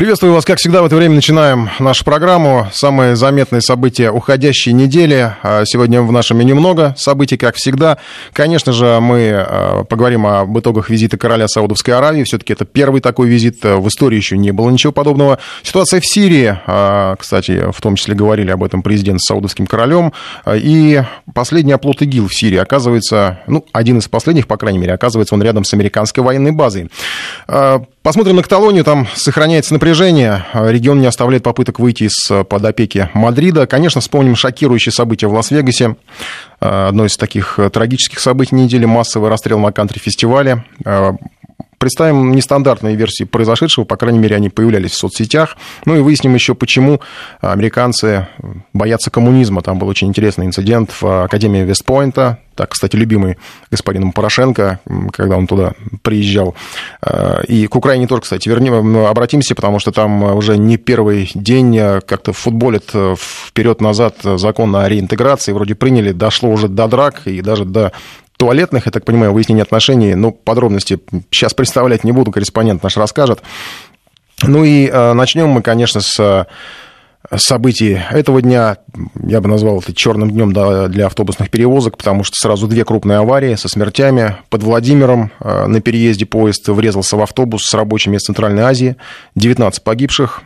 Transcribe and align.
Приветствую 0.00 0.32
вас. 0.32 0.46
Как 0.46 0.56
всегда, 0.56 0.80
в 0.80 0.86
это 0.86 0.96
время 0.96 1.16
начинаем 1.16 1.68
нашу 1.78 2.06
программу. 2.06 2.68
Самые 2.72 3.16
заметные 3.16 3.60
события 3.60 4.10
уходящей 4.10 4.72
недели. 4.72 5.36
А 5.42 5.64
сегодня 5.66 6.00
в 6.00 6.10
нашем 6.10 6.38
меню 6.38 6.54
много 6.56 6.94
событий, 6.96 7.36
как 7.36 7.56
всегда. 7.56 7.98
Конечно 8.32 8.72
же, 8.72 8.98
мы 9.00 9.30
а, 9.30 9.84
поговорим 9.84 10.26
об 10.26 10.58
итогах 10.58 10.88
визита 10.88 11.18
короля 11.18 11.48
Саудовской 11.48 11.92
Аравии. 11.92 12.22
Все-таки 12.22 12.54
это 12.54 12.64
первый 12.64 13.02
такой 13.02 13.28
визит. 13.28 13.62
В 13.62 13.86
истории 13.88 14.16
еще 14.16 14.38
не 14.38 14.52
было 14.52 14.70
ничего 14.70 14.90
подобного. 14.90 15.38
Ситуация 15.62 16.00
в 16.00 16.06
Сирии. 16.06 16.58
А, 16.66 17.16
кстати, 17.16 17.70
в 17.70 17.78
том 17.82 17.96
числе 17.96 18.14
говорили 18.14 18.50
об 18.50 18.64
этом 18.64 18.82
президент 18.82 19.20
с 19.20 19.26
саудовским 19.26 19.66
королем. 19.66 20.14
И 20.50 21.02
последний 21.34 21.72
оплот 21.72 22.00
ИГИЛ 22.00 22.28
в 22.28 22.34
Сирии. 22.34 22.56
Оказывается, 22.56 23.40
ну, 23.46 23.66
один 23.72 23.98
из 23.98 24.08
последних, 24.08 24.46
по 24.46 24.56
крайней 24.56 24.78
мере, 24.78 24.94
оказывается, 24.94 25.34
он 25.34 25.42
рядом 25.42 25.64
с 25.64 25.74
американской 25.74 26.24
военной 26.24 26.52
базой. 26.52 26.88
Посмотрим 28.02 28.36
на 28.36 28.42
Каталонию. 28.42 28.82
Там 28.82 29.06
сохраняется 29.14 29.74
напряжение. 29.74 30.46
Регион 30.54 31.00
не 31.00 31.06
оставляет 31.06 31.42
попыток 31.42 31.78
выйти 31.78 32.04
из-под 32.04 32.64
опеки 32.64 33.10
Мадрида. 33.12 33.66
Конечно, 33.66 34.00
вспомним 34.00 34.36
шокирующие 34.36 34.90
события 34.90 35.26
в 35.26 35.34
Лас-Вегасе. 35.34 35.96
Одно 36.60 37.04
из 37.04 37.18
таких 37.18 37.60
трагических 37.70 38.18
событий 38.18 38.54
недели– 38.54 38.84
массовый 38.86 39.28
расстрел 39.28 39.58
на 39.58 39.70
кантри-фестивале. 39.70 40.64
Представим 41.80 42.32
нестандартные 42.32 42.94
версии 42.94 43.24
произошедшего, 43.24 43.86
по 43.86 43.96
крайней 43.96 44.18
мере, 44.18 44.36
они 44.36 44.50
появлялись 44.50 44.90
в 44.90 44.98
соцсетях. 44.98 45.56
Ну 45.86 45.96
и 45.96 46.00
выясним 46.00 46.34
еще, 46.34 46.54
почему 46.54 47.00
американцы 47.40 48.28
боятся 48.74 49.10
коммунизма. 49.10 49.62
Там 49.62 49.78
был 49.78 49.88
очень 49.88 50.08
интересный 50.08 50.44
инцидент 50.44 50.90
в 51.00 51.24
Академии 51.24 51.62
Вестпойнта. 51.62 52.38
Так, 52.54 52.72
кстати, 52.72 52.96
любимый 52.96 53.38
господином 53.70 54.12
Порошенко, 54.12 54.80
когда 55.10 55.38
он 55.38 55.46
туда 55.46 55.72
приезжал. 56.02 56.54
И 57.48 57.66
к 57.66 57.74
Украине 57.74 58.06
тоже, 58.06 58.20
кстати, 58.20 58.46
вернем, 58.50 58.98
обратимся, 59.06 59.54
потому 59.54 59.78
что 59.78 59.90
там 59.90 60.22
уже 60.36 60.58
не 60.58 60.76
первый 60.76 61.30
день 61.34 61.78
как-то 62.06 62.34
футболит 62.34 62.92
вперед-назад 63.16 64.16
закон 64.22 64.76
о 64.76 64.86
реинтеграции. 64.86 65.52
Вроде 65.52 65.74
приняли, 65.74 66.12
дошло 66.12 66.50
уже 66.50 66.68
до 66.68 66.88
драк 66.88 67.22
и 67.24 67.40
даже 67.40 67.64
до 67.64 67.92
туалетных, 68.40 68.86
я 68.86 68.92
так 68.92 69.04
понимаю, 69.04 69.34
выяснения 69.34 69.60
отношений, 69.60 70.14
ну, 70.14 70.32
подробности 70.32 70.98
сейчас 71.30 71.52
представлять 71.52 72.04
не 72.04 72.12
буду, 72.12 72.32
корреспондент 72.32 72.82
наш 72.82 72.96
расскажет. 72.96 73.42
Ну 74.42 74.64
и 74.64 74.86
э, 74.86 75.12
начнем 75.12 75.48
мы, 75.50 75.60
конечно, 75.60 76.00
с 76.00 76.18
э, 76.18 76.46
событий 77.36 78.00
этого 78.10 78.40
дня. 78.40 78.78
Я 79.22 79.42
бы 79.42 79.48
назвал 79.50 79.80
это 79.80 79.94
черным 79.94 80.30
днем 80.30 80.54
для 80.54 81.04
автобусных 81.04 81.50
перевозок, 81.50 81.98
потому 81.98 82.24
что 82.24 82.36
сразу 82.36 82.66
две 82.66 82.86
крупные 82.86 83.18
аварии 83.18 83.56
со 83.56 83.68
смертями. 83.68 84.36
Под 84.48 84.62
Владимиром 84.62 85.30
э, 85.38 85.66
на 85.66 85.82
переезде 85.82 86.24
поезд 86.24 86.66
врезался 86.66 87.18
в 87.18 87.20
автобус 87.20 87.64
с 87.64 87.74
рабочими 87.74 88.16
из 88.16 88.22
Центральной 88.22 88.62
Азии. 88.62 88.96
19 89.34 89.84
погибших. 89.84 90.40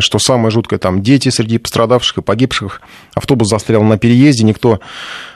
Что 0.00 0.18
самое 0.18 0.50
жуткое, 0.50 0.78
там 0.78 1.02
дети 1.02 1.30
среди 1.30 1.56
пострадавших 1.56 2.18
и 2.18 2.20
погибших. 2.20 2.82
Автобус 3.14 3.48
застрял 3.48 3.82
на 3.84 3.96
переезде, 3.96 4.44
никто 4.44 4.80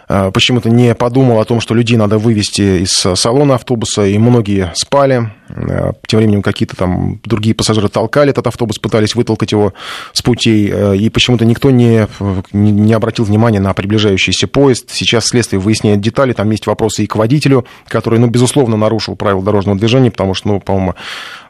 почему-то 0.06 0.70
не 0.70 0.94
подумал 0.94 1.40
о 1.40 1.44
том, 1.44 1.60
что 1.60 1.74
людей 1.74 1.96
надо 1.96 2.18
вывести 2.18 2.82
из 2.82 2.92
салона 2.92 3.56
автобуса, 3.56 4.06
и 4.06 4.18
многие 4.18 4.70
спали. 4.74 5.30
Э, 5.48 5.92
тем 6.06 6.18
временем 6.18 6.42
какие-то 6.42 6.76
там 6.76 7.20
другие 7.24 7.54
пассажиры 7.54 7.88
толкали 7.88 8.30
этот 8.30 8.46
автобус, 8.46 8.78
пытались 8.78 9.14
вытолкать 9.14 9.52
его 9.52 9.74
с 10.12 10.22
путей, 10.22 10.70
э, 10.72 10.96
и 10.96 11.08
почему-то 11.08 11.44
никто 11.44 11.70
не, 11.70 12.06
не 12.52 12.92
обратил 12.92 13.24
внимания 13.24 13.60
на 13.60 13.72
приближающийся 13.72 14.48
поезд. 14.48 14.90
Сейчас 14.90 15.26
следствие 15.26 15.60
выясняет 15.60 16.00
детали, 16.00 16.32
там 16.32 16.50
есть 16.50 16.66
вопросы 16.66 17.04
и 17.04 17.06
к 17.06 17.16
водителю, 17.16 17.66
который, 17.88 18.18
ну, 18.18 18.26
безусловно, 18.28 18.76
нарушил 18.76 19.16
правила 19.16 19.42
дорожного 19.42 19.78
движения, 19.78 20.10
потому 20.10 20.34
что, 20.34 20.48
ну, 20.48 20.60
по-моему, 20.60 20.94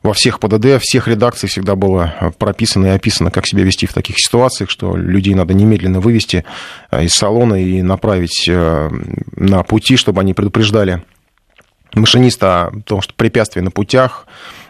во 0.03 0.13
всех 0.13 0.41
ПДД, 0.41 0.81
всех 0.81 1.09
редакций 1.09 1.49
всегда 1.49 1.75
было 1.75 2.33
прописано 2.39 2.87
и 2.87 2.91
описано, 2.91 3.31
как 3.31 3.47
себя 3.47 3.65
вести 3.65 3.87
в 3.87 3.93
таких 3.93 4.17
ситуациях, 4.19 4.71
что 4.71 4.97
людей 4.97 5.35
надо 5.35 5.55
немедленно 5.55 6.01
вывести 6.01 6.45
из 6.93 7.13
салона 7.13 7.55
и 7.55 7.83
направить 7.83 8.46
Э, 8.49 8.91
на 9.37 9.63
пути, 9.63 9.97
чтобы 9.97 10.21
они 10.21 10.35
предупреждали 10.35 11.03
машиниста 11.95 12.67
о 12.67 12.81
том, 12.83 13.01
что 13.01 13.15
препятствий 13.15 13.63
на 13.63 13.71
путях, 13.71 14.27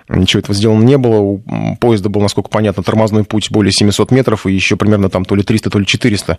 Ничего 0.08 0.38
этого 0.38 0.54
сделано 0.54 0.84
не 0.84 0.98
было. 0.98 1.18
У 1.18 1.42
поезда 1.80 2.08
был, 2.08 2.20
насколько 2.20 2.48
понятно, 2.48 2.84
тормозной 2.84 3.24
путь 3.24 3.50
более 3.50 3.72
700 3.72 4.12
метров, 4.12 4.46
и 4.46 4.52
еще 4.52 4.76
примерно 4.76 5.10
там 5.10 5.24
то 5.24 5.34
ли 5.34 5.42
300, 5.42 5.68
то 5.68 5.80
ли 5.80 5.86
400 5.86 6.38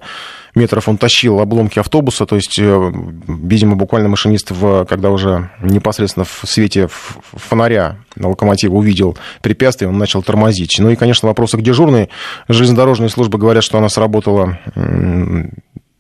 метров 0.56 0.88
он 0.88 0.98
тащил 0.98 1.42
обломки 1.42 1.78
автобуса. 1.78 2.26
То 2.26 2.38
есть, 2.38 2.58
э, 2.60 2.92
видимо, 3.28 3.76
буквально 3.76 4.08
машинист, 4.08 4.52
в, 4.52 4.86
когда 4.86 5.10
уже 5.10 5.50
непосредственно 5.62 6.24
в 6.24 6.44
свете 6.46 6.88
фонаря 6.90 7.98
на 8.16 8.30
локомотиве 8.30 8.72
увидел 8.72 9.18
препятствие, 9.42 9.90
он 9.90 9.98
начал 9.98 10.24
тормозить. 10.24 10.78
Ну 10.80 10.90
и, 10.90 10.96
конечно, 10.96 11.28
вопросы 11.28 11.58
к 11.58 11.62
дежурной. 11.62 12.10
Железнодорожные 12.48 13.10
службы 13.10 13.38
говорят, 13.38 13.66
что 13.66 13.78
она 13.78 13.90
сработала 13.90 14.60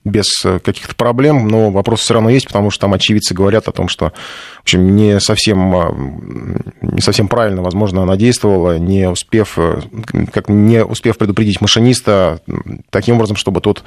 без 0.09 0.28
э, 0.45 0.59
каких-то 0.59 0.95
проблем, 0.95 1.47
но 1.47 1.69
вопрос 1.72 2.01
все 2.01 2.13
равно 2.13 2.29
есть, 2.29 2.47
потому 2.47 2.69
что 2.72 2.81
там 2.81 2.94
очевидцы 2.94 3.34
говорят 3.34 3.68
о 3.68 3.72
том, 3.72 3.88
что 3.88 4.13
в 4.59 4.62
общем, 4.63 4.95
не 4.95 5.19
совсем, 5.19 5.75
а, 5.75 5.95
не 6.81 7.01
совсем 7.01 7.28
правильно, 7.28 7.62
возможно, 7.62 8.03
она 8.03 8.18
действовала, 8.18 8.78
не 8.78 9.09
успев, 9.09 9.53
э, 9.57 9.79
как, 10.34 10.50
не 10.50 10.84
успев 10.84 11.18
предупредить 11.18 11.62
машиниста 11.62 12.41
таким 12.90 13.16
образом, 13.16 13.38
чтобы 13.38 13.62
тот 13.62 13.84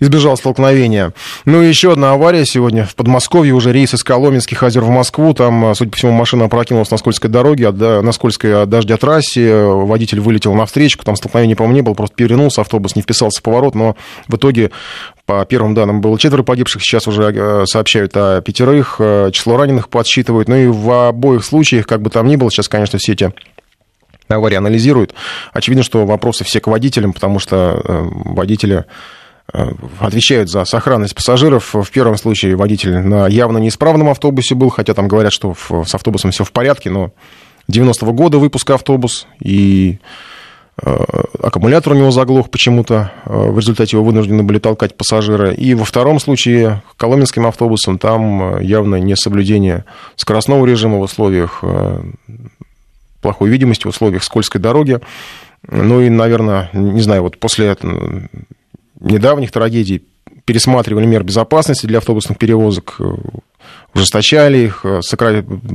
избежал 0.00 0.36
столкновения. 0.36 1.12
Ну 1.44 1.62
и 1.62 1.68
еще 1.68 1.92
одна 1.92 2.12
авария 2.12 2.44
сегодня 2.44 2.84
в 2.84 2.94
Подмосковье, 2.96 3.54
уже 3.54 3.72
рейс 3.72 3.94
из 3.94 4.02
Коломенских 4.02 4.62
озер 4.62 4.82
в 4.82 4.88
Москву, 4.88 5.34
там, 5.34 5.74
судя 5.74 5.90
по 5.90 5.96
всему, 5.96 6.12
машина 6.12 6.46
опрокинулась 6.46 6.90
на 6.90 6.96
скользкой 6.96 7.30
дороге, 7.30 7.70
на 7.70 8.12
скользкой 8.12 8.66
дождя 8.66 8.96
трассе, 8.96 9.64
водитель 9.64 10.20
вылетел 10.20 10.54
на 10.54 10.66
встречку, 10.66 11.04
там 11.04 11.16
столкновения, 11.16 11.56
по-моему, 11.56 11.76
не 11.76 11.82
было, 11.82 11.94
просто 11.94 12.16
перевернулся, 12.16 12.62
автобус 12.62 12.96
не 12.96 13.02
вписался 13.02 13.40
в 13.40 13.42
поворот, 13.42 13.74
но 13.74 13.96
в 14.28 14.36
итоге 14.36 14.70
по 15.26 15.44
первым 15.46 15.74
данным 15.74 16.00
было 16.00 16.18
четверо 16.18 16.42
погибших, 16.42 16.82
сейчас 16.82 17.06
уже 17.08 17.22
э, 17.22 17.64
сообщают 17.66 18.16
о 18.16 18.40
пятерых, 18.42 18.96
э, 18.98 19.30
число 19.32 19.56
раненых 19.56 19.88
подсчитывают. 19.88 20.48
Ну 20.48 20.56
и 20.56 20.66
в 20.66 21.08
обоих 21.08 21.44
случаях, 21.44 21.86
как 21.86 22.02
бы 22.02 22.10
там 22.10 22.26
ни 22.28 22.36
было, 22.36 22.50
сейчас, 22.50 22.68
конечно, 22.68 22.98
все 22.98 23.12
эти 23.12 23.32
аварии 24.28 24.56
анализируют. 24.56 25.14
Очевидно, 25.52 25.82
что 25.82 26.04
вопросы 26.04 26.44
все 26.44 26.60
к 26.60 26.66
водителям, 26.66 27.12
потому 27.12 27.38
что 27.38 27.80
э, 27.82 28.08
водители 28.10 28.84
отвечают 29.98 30.50
за 30.50 30.64
сохранность 30.64 31.14
пассажиров. 31.14 31.74
В 31.74 31.90
первом 31.90 32.16
случае 32.16 32.56
водитель 32.56 33.00
на 33.00 33.28
явно 33.28 33.58
неисправном 33.58 34.08
автобусе 34.08 34.54
был, 34.54 34.70
хотя 34.70 34.94
там 34.94 35.06
говорят, 35.06 35.34
что 35.34 35.54
с 35.54 35.94
автобусом 35.94 36.30
все 36.30 36.44
в 36.44 36.50
порядке, 36.50 36.88
но 36.88 37.12
90-го 37.70 38.12
года 38.14 38.38
выпуска 38.38 38.74
автобус, 38.74 39.26
и 39.40 39.98
аккумулятор 40.76 41.92
у 41.92 41.96
него 41.96 42.10
заглох 42.10 42.50
почему-то, 42.50 43.12
э, 43.24 43.50
в 43.50 43.58
результате 43.58 43.96
его 43.96 44.04
вынуждены 44.04 44.42
были 44.42 44.58
толкать 44.58 44.96
пассажиры. 44.96 45.54
И 45.54 45.74
во 45.74 45.84
втором 45.84 46.18
случае 46.18 46.82
коломенским 46.96 47.46
автобусом 47.46 47.98
там 47.98 48.56
э, 48.56 48.64
явно 48.64 48.96
не 48.96 49.16
соблюдение 49.16 49.84
скоростного 50.16 50.66
режима 50.66 50.98
в 50.98 51.02
условиях 51.02 51.62
плохой 53.20 53.48
видимости, 53.48 53.86
в 53.86 53.90
условиях 53.90 54.22
скользкой 54.22 54.60
дороги. 54.60 55.00
Ну 55.66 56.00
и, 56.00 56.10
наверное, 56.10 56.68
не 56.72 57.00
знаю, 57.00 57.22
вот 57.22 57.38
после 57.38 57.74
недавних 59.00 59.50
трагедий 59.50 60.02
пересматривали 60.44 61.06
мер 61.06 61.24
безопасности 61.24 61.86
для 61.86 61.98
автобусных 61.98 62.38
перевозок, 62.38 63.00
ужесточали 63.94 64.58
их, 64.58 64.84
э, 64.84 65.00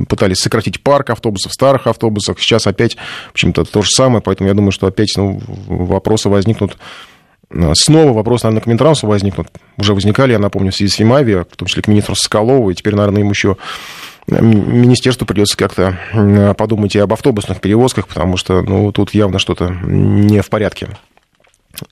пытались 0.08 0.38
сократить 0.38 0.82
парк 0.82 1.10
автобусов, 1.10 1.52
старых 1.52 1.86
автобусах. 1.86 2.38
Сейчас 2.38 2.66
опять, 2.66 2.96
в 3.28 3.32
общем-то, 3.32 3.64
то 3.64 3.82
же 3.82 3.90
самое, 3.90 4.22
поэтому 4.22 4.48
я 4.48 4.54
думаю, 4.54 4.72
что 4.72 4.86
опять 4.86 5.12
ну, 5.16 5.40
вопросы 5.66 6.28
возникнут 6.28 6.76
э, 7.50 7.72
Снова 7.74 8.12
вопросы, 8.12 8.46
наверное, 8.46 8.62
к 8.62 8.66
Минтрансу 8.66 9.06
возникнут. 9.06 9.48
Уже 9.76 9.94
возникали, 9.94 10.32
я 10.32 10.38
напомню, 10.38 10.70
в 10.70 10.76
связи 10.76 10.92
с 10.92 10.96
Фимави, 10.96 11.44
в 11.50 11.56
том 11.56 11.66
числе 11.66 11.82
к 11.82 11.88
министру 11.88 12.14
Соколову, 12.14 12.70
и 12.70 12.74
теперь, 12.74 12.94
наверное, 12.94 13.20
ему 13.20 13.30
еще 13.30 13.56
э, 14.28 14.40
министерству 14.40 15.26
придется 15.26 15.56
как-то 15.56 16.54
подумать 16.56 16.94
и 16.94 16.98
об 16.98 17.12
автобусных 17.12 17.60
перевозках, 17.60 18.06
потому 18.06 18.36
что 18.36 18.62
ну, 18.62 18.92
тут 18.92 19.14
явно 19.14 19.38
что-то 19.38 19.68
не 19.68 20.42
в 20.42 20.50
порядке. 20.50 20.88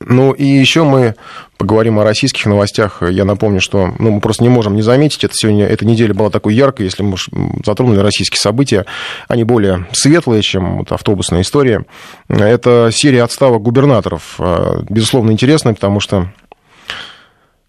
Ну 0.01 0.33
и 0.33 0.45
еще 0.45 0.85
мы 0.85 1.15
поговорим 1.57 1.99
о 1.99 2.05
российских 2.05 2.47
новостях. 2.47 3.03
Я 3.03 3.25
напомню, 3.25 3.61
что 3.61 3.93
ну, 3.99 4.13
мы 4.13 4.21
просто 4.21 4.43
не 4.43 4.49
можем 4.49 4.75
не 4.75 4.83
заметить, 4.83 5.25
это 5.25 5.35
сегодня, 5.35 5.67
эта 5.67 5.87
неделя 5.87 6.15
была 6.15 6.31
такой 6.31 6.55
яркой, 6.55 6.87
если 6.87 7.03
мы 7.03 7.17
затронули 7.65 7.99
российские 7.99 8.39
события, 8.39 8.87
они 9.29 9.45
более 9.45 9.87
светлые, 9.93 10.43
чем 10.43 10.79
вот 10.79 10.93
автобусная 10.93 11.43
история. 11.43 11.85
Это 12.29 12.91
серия 12.93 13.23
отставок 13.23 13.63
губернаторов. 13.63 14.35
А, 14.39 14.83
безусловно, 14.89 15.31
интересная, 15.31 15.75
потому 15.75 16.01
что 16.01 16.33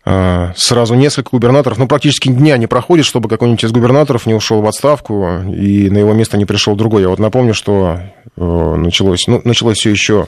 а, 0.05 0.53
сразу 0.55 0.95
несколько 0.95 1.29
губернаторов, 1.31 1.77
ну, 1.77 1.87
практически 1.87 2.29
дня 2.29 2.57
не 2.57 2.67
проходит, 2.67 3.05
чтобы 3.05 3.29
какой-нибудь 3.29 3.63
из 3.63 3.71
губернаторов 3.71 4.25
не 4.25 4.33
ушел 4.33 4.61
в 4.61 4.67
отставку 4.67 5.43
и 5.47 5.89
на 5.89 5.99
его 5.99 6.13
место 6.13 6.37
не 6.37 6.45
пришел 6.45 6.75
другой. 6.75 7.03
Я 7.03 7.09
вот 7.09 7.19
напомню, 7.19 7.53
что 7.53 7.99
э, 8.35 8.75
началось, 8.75 9.27
ну, 9.27 9.41
началось 9.43 9.77
все 9.77 9.91
еще 9.91 10.27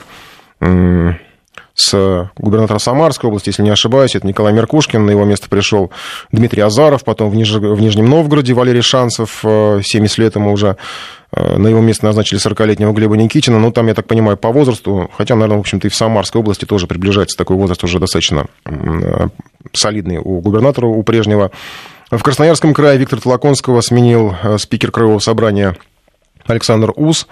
с 1.82 2.30
губернатора 2.38 2.78
Самарской 2.80 3.28
области, 3.28 3.50
если 3.50 3.64
не 3.64 3.72
ошибаюсь, 3.72 4.16
это 4.16 4.28
Николай 4.28 4.54
Меркушкин, 4.54 5.06
на 5.06 5.12
его 5.12 5.26
место 5.26 5.50
пришел 5.50 5.92
Дмитрий 6.32 6.62
Азаров, 6.62 7.04
потом 7.04 7.30
в, 7.30 7.36
Ниж... 7.36 7.52
в 7.52 7.82
Нижнем 7.82 8.10
Новгороде 8.10 8.54
Валерий 8.54 8.82
Шансов, 8.82 9.40
70 9.42 10.18
лет 10.18 10.36
ему 10.36 10.52
уже 10.52 10.78
на 11.34 11.68
его 11.68 11.80
место 11.80 12.06
назначили 12.06 12.42
40-летнего 12.42 12.92
Глеба 12.92 13.16
Никитина. 13.16 13.58
Ну, 13.58 13.72
там, 13.72 13.88
я 13.88 13.94
так 13.94 14.06
понимаю, 14.06 14.36
по 14.36 14.52
возрасту, 14.52 15.10
хотя, 15.18 15.36
наверное, 15.36 15.58
в 15.58 15.62
общем-то, 15.62 15.88
и 15.88 15.90
в 15.90 15.96
Самарской 15.96 16.42
области 16.42 16.66
тоже 16.66 16.88
приближается 16.88 17.38
такой 17.38 17.56
возраст 17.56 17.84
уже 17.84 18.00
достаточно 18.00 18.48
солидный 19.72 20.18
у 20.18 20.42
губернатора, 20.42 20.88
у 20.88 21.02
прежнего. 21.04 21.52
В 22.10 22.22
Красноярском 22.22 22.74
крае 22.74 22.98
Виктор 22.98 23.22
Толоконского 23.22 23.80
сменил 23.80 24.36
спикер 24.58 24.92
Краевого 24.92 25.20
собрания 25.20 25.78
Александр 26.46 26.92
Ус. 26.98 27.28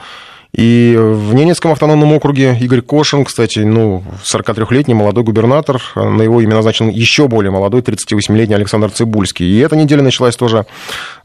И 0.53 0.95
в 0.97 1.33
Ненецком 1.35 1.71
автономном 1.71 2.11
округе 2.13 2.57
Игорь 2.59 2.81
Кошин, 2.81 3.23
кстати, 3.23 3.59
ну, 3.59 4.03
43-летний 4.23 4.95
молодой 4.95 5.23
губернатор, 5.23 5.81
на 5.95 6.21
его 6.21 6.41
имя 6.41 6.55
назначен 6.55 6.89
еще 6.89 7.27
более 7.27 7.51
молодой, 7.51 7.81
38-летний 7.81 8.55
Александр 8.55 8.89
Цибульский. 8.89 9.45
И 9.45 9.59
эта 9.59 9.75
неделя 9.75 10.01
началась 10.01 10.35
тоже 10.35 10.65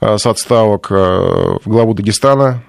э, 0.00 0.18
с 0.18 0.26
отставок 0.26 0.88
э, 0.90 0.94
в 0.94 1.62
главу 1.64 1.94
Дагестана 1.94 2.62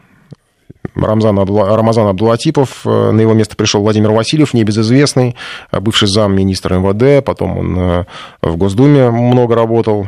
Рамзан, 0.96 1.40
Абдула, 1.40 1.76
Рамазан 1.76 2.08
Абдулатипов. 2.08 2.82
Э, 2.86 3.12
на 3.12 3.22
его 3.22 3.34
место 3.34 3.56
пришел 3.56 3.82
Владимир 3.82 4.12
Васильев, 4.12 4.54
небезызвестный, 4.54 5.36
э, 5.72 5.80
бывший 5.80 6.08
замминистра 6.08 6.78
МВД, 6.78 7.24
потом 7.26 7.58
он 7.58 7.80
э, 7.80 8.06
в 8.42 8.58
Госдуме 8.58 9.10
много 9.10 9.56
работал, 9.56 10.08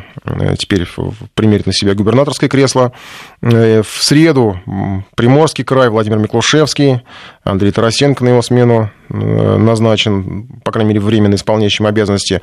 теперь 0.58 0.86
примерит 1.34 1.66
на 1.66 1.72
себя 1.72 1.94
губернаторское 1.94 2.48
кресло. 2.48 2.92
В 3.40 3.84
среду 3.84 4.60
Приморский 5.16 5.64
край, 5.64 5.88
Владимир 5.88 6.18
Миклушевский, 6.18 7.02
Андрей 7.44 7.72
Тарасенко 7.72 8.24
на 8.24 8.30
его 8.30 8.42
смену 8.42 8.90
назначен, 9.08 10.48
по 10.64 10.72
крайней 10.72 10.90
мере, 10.90 11.00
временно 11.00 11.34
исполняющим 11.34 11.86
обязанности. 11.86 12.40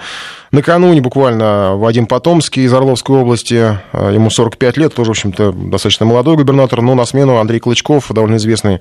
Накануне 0.51 1.01
буквально 1.01 1.75
Вадим 1.75 2.07
Потомский 2.07 2.63
из 2.63 2.73
Орловской 2.73 3.17
области, 3.17 3.77
ему 3.93 4.29
45 4.29 4.77
лет, 4.77 4.93
тоже, 4.93 5.09
в 5.09 5.11
общем-то, 5.11 5.51
достаточно 5.51 6.05
молодой 6.05 6.35
губернатор, 6.35 6.81
но 6.81 6.95
на 6.95 7.05
смену 7.05 7.37
Андрей 7.37 7.59
Клычков, 7.59 8.11
довольно 8.11 8.37
известный 8.37 8.79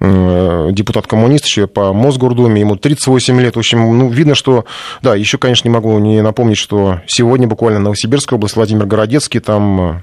э, 0.00 0.68
депутат-коммунист 0.72 1.46
еще 1.46 1.66
по 1.66 1.92
Мосгордуме, 1.92 2.60
ему 2.60 2.76
38 2.76 3.40
лет. 3.40 3.56
В 3.56 3.58
общем, 3.58 3.98
ну, 3.98 4.08
видно, 4.08 4.34
что... 4.34 4.64
Да, 5.02 5.14
еще, 5.14 5.38
конечно, 5.38 5.68
не 5.68 5.72
могу 5.72 5.98
не 5.98 6.22
напомнить, 6.22 6.58
что 6.58 7.00
сегодня 7.06 7.46
буквально 7.46 7.80
Новосибирская 7.80 8.36
область, 8.36 8.56
Владимир 8.56 8.86
Городецкий, 8.86 9.40
там 9.40 10.02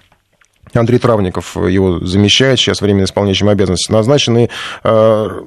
э, 0.73 0.79
Андрей 0.79 0.99
Травников 0.99 1.55
его 1.55 1.99
замещает, 1.99 2.59
сейчас 2.59 2.81
временно 2.81 3.05
исполняющим 3.05 3.49
обязанности 3.49 3.91
назначены. 3.91 4.49
Э, 4.83 5.41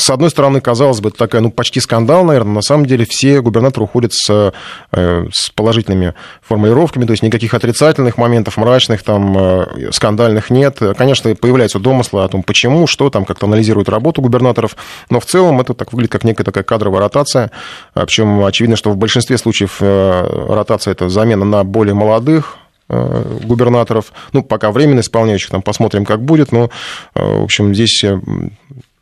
с 0.00 0.10
одной 0.10 0.30
стороны, 0.30 0.60
казалось 0.60 1.00
бы, 1.00 1.10
это 1.10 1.18
такая, 1.18 1.42
ну, 1.42 1.50
почти 1.50 1.78
скандал, 1.78 2.24
наверное, 2.24 2.54
на 2.54 2.62
самом 2.62 2.86
деле 2.86 3.04
все 3.08 3.42
губернаторы 3.42 3.84
уходят 3.84 4.12
с, 4.14 4.52
э, 4.92 5.26
с 5.30 5.50
положительными 5.50 6.14
формулировками, 6.42 7.04
то 7.04 7.12
есть 7.12 7.22
никаких 7.22 7.52
отрицательных 7.52 8.16
моментов, 8.16 8.56
мрачных, 8.56 9.02
там, 9.02 9.36
э, 9.36 9.90
скандальных 9.92 10.48
нет. 10.48 10.78
Конечно, 10.96 11.34
появляются 11.34 11.78
домыслы 11.78 12.24
о 12.24 12.28
том, 12.28 12.42
почему, 12.42 12.86
что 12.86 13.10
там, 13.10 13.26
как-то 13.26 13.46
анализируют 13.46 13.88
работу 13.88 14.22
губернаторов, 14.22 14.76
но 15.10 15.20
в 15.20 15.26
целом 15.26 15.60
это 15.60 15.74
так 15.74 15.92
выглядит 15.92 16.12
как 16.12 16.24
некая 16.24 16.44
такая 16.44 16.64
кадровая 16.64 17.00
ротация, 17.00 17.50
причем 17.92 18.42
очевидно, 18.44 18.76
что 18.76 18.90
в 18.90 18.96
большинстве 18.96 19.36
случаев 19.36 19.76
э, 19.80 20.46
ротация– 20.48 20.92
это 20.92 21.10
замена 21.10 21.44
на 21.44 21.62
более 21.62 21.94
молодых, 21.94 22.56
губернаторов, 22.88 24.12
ну, 24.32 24.42
пока 24.42 24.72
временно 24.72 24.98
исполняющих, 24.98 25.50
там 25.50 25.62
посмотрим, 25.62 26.04
как 26.04 26.24
будет, 26.24 26.50
но, 26.50 26.70
в 27.14 27.44
общем, 27.44 27.72
здесь 27.72 28.02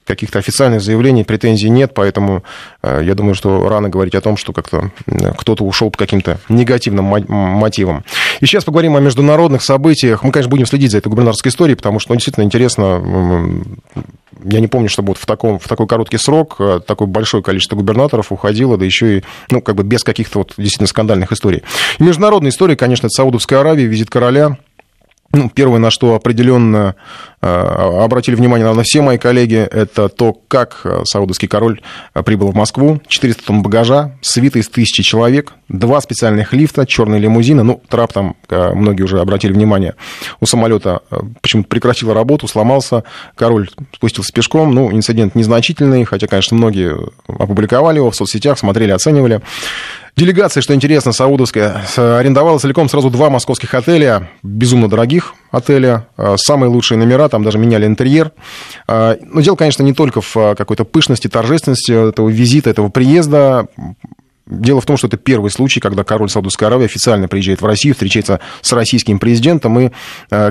каких-то 0.09 0.39
официальных 0.39 0.81
заявлений, 0.81 1.23
претензий 1.23 1.69
нет, 1.69 1.93
поэтому 1.95 2.43
э, 2.83 3.03
я 3.05 3.15
думаю, 3.15 3.35
что 3.35 3.69
рано 3.69 3.89
говорить 3.89 4.15
о 4.15 4.21
том, 4.21 4.37
что 4.37 4.53
как-то 4.53 4.91
кто-то 5.37 5.65
ушел 5.65 5.91
по 5.91 5.99
каким-то 5.99 6.39
негативным 6.49 7.05
мотивам. 7.05 8.05
И 8.41 8.47
сейчас 8.47 8.65
поговорим 8.65 8.97
о 8.97 9.01
международных 9.01 9.63
событиях. 9.63 10.25
Мы, 10.25 10.33
конечно, 10.33 10.51
будем 10.51 10.67
следить 10.67 10.91
за 10.91 10.99
этой 10.99 11.09
губернаторской 11.09 11.51
историей, 11.51 11.77
потому 11.77 12.01
что 12.01 12.13
ну, 12.13 12.17
действительно 12.17 12.45
интересно. 12.45 13.03
Я 14.45 14.61
не 14.61 14.69
помню, 14.69 14.89
чтобы 14.89 15.09
вот 15.09 15.19
в, 15.19 15.27
таком, 15.27 15.59
в 15.59 15.69
такой 15.69 15.87
короткий 15.87 16.19
срок 16.19 16.57
э, 16.59 16.81
такое 16.87 17.07
большое 17.07 17.43
количество 17.43 17.77
губернаторов 17.77 18.33
уходило, 18.33 18.79
да 18.79 18.85
еще 18.85 19.19
и, 19.19 19.25
ну, 19.51 19.61
как 19.61 19.75
бы 19.75 19.83
без 19.83 20.03
каких-то 20.03 20.39
вот 20.39 20.55
действительно 20.57 20.87
скандальных 20.87 21.33
историй. 21.33 21.63
И 21.99 22.03
международная 22.03 22.51
история, 22.51 22.77
конечно, 22.77 23.07
это 23.07 23.15
Саудовская 23.15 23.61
Аравия, 23.61 23.87
визит 23.87 24.11
короля, 24.11 24.57
ну, 25.33 25.51
первое, 25.51 25.79
на 25.79 25.91
что 25.91 26.15
определенно 26.15 26.95
э, 27.43 27.47
обратили 27.47 28.35
внимание, 28.35 28.65
наверное, 28.65 28.85
все 28.85 29.03
мои 29.03 29.19
коллеги, 29.19 29.57
это 29.57 30.09
то, 30.09 30.33
как 30.33 30.81
э, 30.85 31.03
саудовский 31.05 31.47
король 31.47 31.83
э, 32.15 32.23
прибыл 32.23 32.51
в 32.51 32.55
Москву. 32.55 33.03
400 33.09 33.45
тонн 33.45 33.63
багажа, 33.63 34.17
свита 34.23 34.59
из 34.59 34.71
тысячи 34.71 35.03
человек, 35.03 35.53
два 35.69 36.01
специальных 36.01 36.55
лифта, 36.55 36.87
черные 36.87 37.21
лимузины. 37.21 37.63
Ну, 37.63 37.83
трап 37.91 38.15
там, 38.15 38.37
многие 38.49 39.03
уже 39.03 39.21
обратили 39.21 39.53
внимание, 39.53 39.97
у 40.41 40.47
самолета 40.47 41.03
почему-то 41.43 41.69
прекратила 41.69 42.15
работу, 42.15 42.49
сломался. 42.49 43.05
Король 43.35 43.69
спустился 43.95 44.33
пешком. 44.33 44.75
Ну, 44.75 44.91
инцидент 44.91 45.35
незначительный, 45.35 46.05
хотя, 46.05 46.27
конечно, 46.27 46.57
многие 46.57 46.97
опубликовали 47.27 47.97
его 47.97 48.11
в 48.11 48.17
соцсетях, 48.17 48.59
смотрели, 48.59 48.93
оценивали. 48.93 49.43
Делегация, 50.19 50.63
что 50.63 50.75
интересно, 50.75 51.13
саудовская, 51.13 51.85
арендовала 51.97 52.59
целиком 52.59 52.89
сразу 52.89 53.09
два 53.09 53.31
московских 53.31 53.73
отеля, 53.73 54.29
безумно 54.43 54.89
дорогих 54.89 55.35
отеля, 55.53 56.09
а, 56.17 56.35
самые 56.37 56.71
лучшие 56.71 56.99
номера, 56.99 57.29
там 57.29 57.45
даже 57.45 57.59
меняли 57.59 57.87
интерьер. 57.87 58.33
А, 58.89 59.17
но 59.23 59.41
дело, 59.43 59.55
конечно, 59.55 59.85
не 59.85 59.93
только 59.93 60.21
в 60.21 60.37
а, 60.37 60.57
какой-то 60.57 60.85
пышности, 60.85 61.29
торжественности 61.29 62.09
этого 62.09 62.29
визита, 62.31 62.69
этого 62.69 62.89
приезда. 62.89 63.69
Дело 64.49 64.81
в 64.81 64.87
том, 64.87 64.97
что 64.97 65.07
это 65.07 65.19
первый 65.19 65.53
случай, 65.53 65.79
когда 65.79 66.03
король 66.03 66.29
Саудовской 66.29 66.67
Аравии 66.67 66.87
официально 66.87 67.29
приезжает 67.29 67.63
в 67.63 67.67
Россию, 67.67 67.95
встречается 67.95 68.41
с 68.61 68.73
российским 68.73 69.21
президентом. 69.21 69.79
И, 69.79 69.91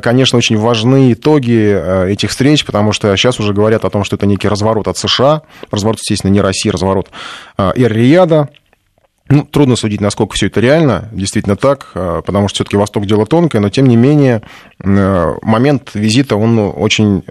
конечно, 0.02 0.38
очень 0.38 0.58
важны 0.58 1.12
итоги 1.12 2.08
этих 2.10 2.30
встреч, 2.30 2.64
потому 2.64 2.94
что 2.94 3.14
сейчас 3.18 3.38
уже 3.42 3.54
говорят 3.54 3.84
о 3.84 3.90
том, 3.90 4.06
что 4.06 4.16
это 4.16 4.28
некий 4.28 4.48
разворот 4.48 4.88
от 4.88 4.98
США. 4.98 5.42
Разворот, 5.72 6.00
естественно, 6.00 6.32
не 6.32 6.40
России, 6.40 6.70
разворот 6.70 7.10
Эр-Рияда. 7.58 8.50
Ну, 9.30 9.44
трудно 9.44 9.76
судить, 9.76 10.02
насколько 10.02 10.36
все 10.36 10.48
это 10.48 10.60
реально, 10.62 11.10
действительно 11.12 11.56
так, 11.56 11.92
а, 11.96 12.22
потому 12.22 12.48
что 12.48 12.56
все-таки 12.56 12.78
Восток 12.78 13.06
дело 13.06 13.26
тонкое, 13.26 13.62
но 13.62 13.70
тем 13.70 13.88
не 13.88 13.96
менее 13.96 14.42
э, 14.80 15.34
момент 15.42 15.92
визита, 15.94 16.36
он 16.36 16.56
ну, 16.56 16.70
очень 16.70 17.24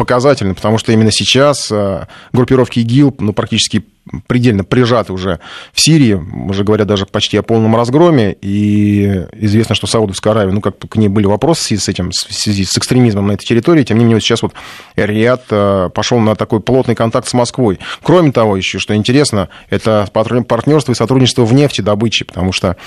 показательный, 0.00 0.54
потому 0.54 0.78
что 0.78 0.92
именно 0.92 1.12
сейчас 1.12 1.70
э, 1.70 2.06
группировки 2.32 2.78
ИГИЛ 2.78 3.16
ну, 3.18 3.34
практически 3.34 3.84
предельно 4.26 4.64
прижаты 4.64 5.12
уже 5.12 5.40
в 5.74 5.80
Сирии, 5.82 6.14
уже 6.14 6.64
говорят 6.64 6.86
даже 6.86 7.04
почти 7.04 7.36
о 7.36 7.42
полном 7.42 7.76
разгроме, 7.76 8.34
и 8.40 9.26
известно, 9.34 9.74
что 9.74 9.86
Саудовская 9.86 10.32
Аравия, 10.32 10.52
ну, 10.52 10.62
как 10.62 10.78
к 10.78 10.96
ней 10.96 11.08
были 11.08 11.26
вопросы 11.26 11.76
с 11.76 11.86
этим, 11.86 12.12
в 12.12 12.32
связи 12.32 12.64
с 12.64 12.78
экстремизмом 12.78 13.26
на 13.26 13.32
этой 13.32 13.44
территории, 13.44 13.84
тем 13.84 13.98
не 13.98 14.04
менее, 14.04 14.22
сейчас 14.22 14.40
вот 14.40 14.54
Риад 14.96 15.44
э, 15.50 15.90
пошел 15.94 16.18
на 16.18 16.34
такой 16.34 16.60
плотный 16.60 16.94
контакт 16.94 17.28
с 17.28 17.34
Москвой. 17.34 17.78
Кроме 18.02 18.32
того, 18.32 18.56
еще, 18.56 18.78
что 18.78 18.96
интересно, 18.96 19.50
это 19.68 20.08
партнерство 20.14 20.92
и 20.92 20.94
сотрудничество 20.94 21.44
в 21.44 21.52
нефтедобыче, 21.52 22.24
потому 22.24 22.52
что, 22.52 22.78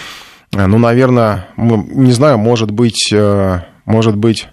э, 0.51 0.65
ну, 0.65 0.79
наверное, 0.79 1.49
не 1.57 2.11
знаю, 2.11 2.39
может 2.39 2.71
быть, 2.71 3.13
может 3.85 4.15
быть, 4.17 4.47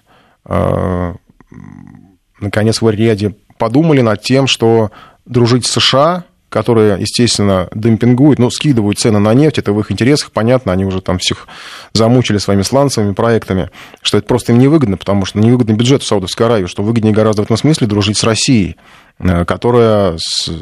наконец 2.41 2.81
в 2.81 2.89
Риаде 2.89 3.35
подумали 3.57 4.01
над 4.01 4.21
тем, 4.21 4.47
что 4.47 4.91
дружить 5.25 5.65
с 5.65 5.71
США 5.71 6.25
которые, 6.51 6.99
естественно, 6.99 7.69
демпингуют, 7.73 8.37
ну, 8.37 8.49
скидывают 8.51 8.99
цены 8.99 9.19
на 9.19 9.33
нефть, 9.33 9.57
это 9.57 9.71
в 9.71 9.79
их 9.79 9.89
интересах, 9.89 10.31
понятно, 10.31 10.73
они 10.73 10.83
уже 10.83 10.99
там 10.99 11.17
всех 11.17 11.47
замучили 11.93 12.39
своими 12.39 12.61
сланцевыми 12.61 13.13
проектами, 13.13 13.69
что 14.01 14.17
это 14.17 14.27
просто 14.27 14.51
им 14.51 14.59
невыгодно, 14.59 14.97
потому 14.97 15.23
что 15.23 15.39
невыгодный 15.39 15.75
бюджет 15.75 16.03
в 16.03 16.05
Саудовской 16.05 16.45
Аравии, 16.45 16.65
что 16.65 16.83
выгоднее 16.83 17.13
гораздо 17.13 17.43
в 17.43 17.45
этом 17.45 17.55
смысле 17.55 17.87
дружить 17.87 18.17
с 18.17 18.25
Россией, 18.25 18.75
э, 19.19 19.45
которая, 19.45 20.17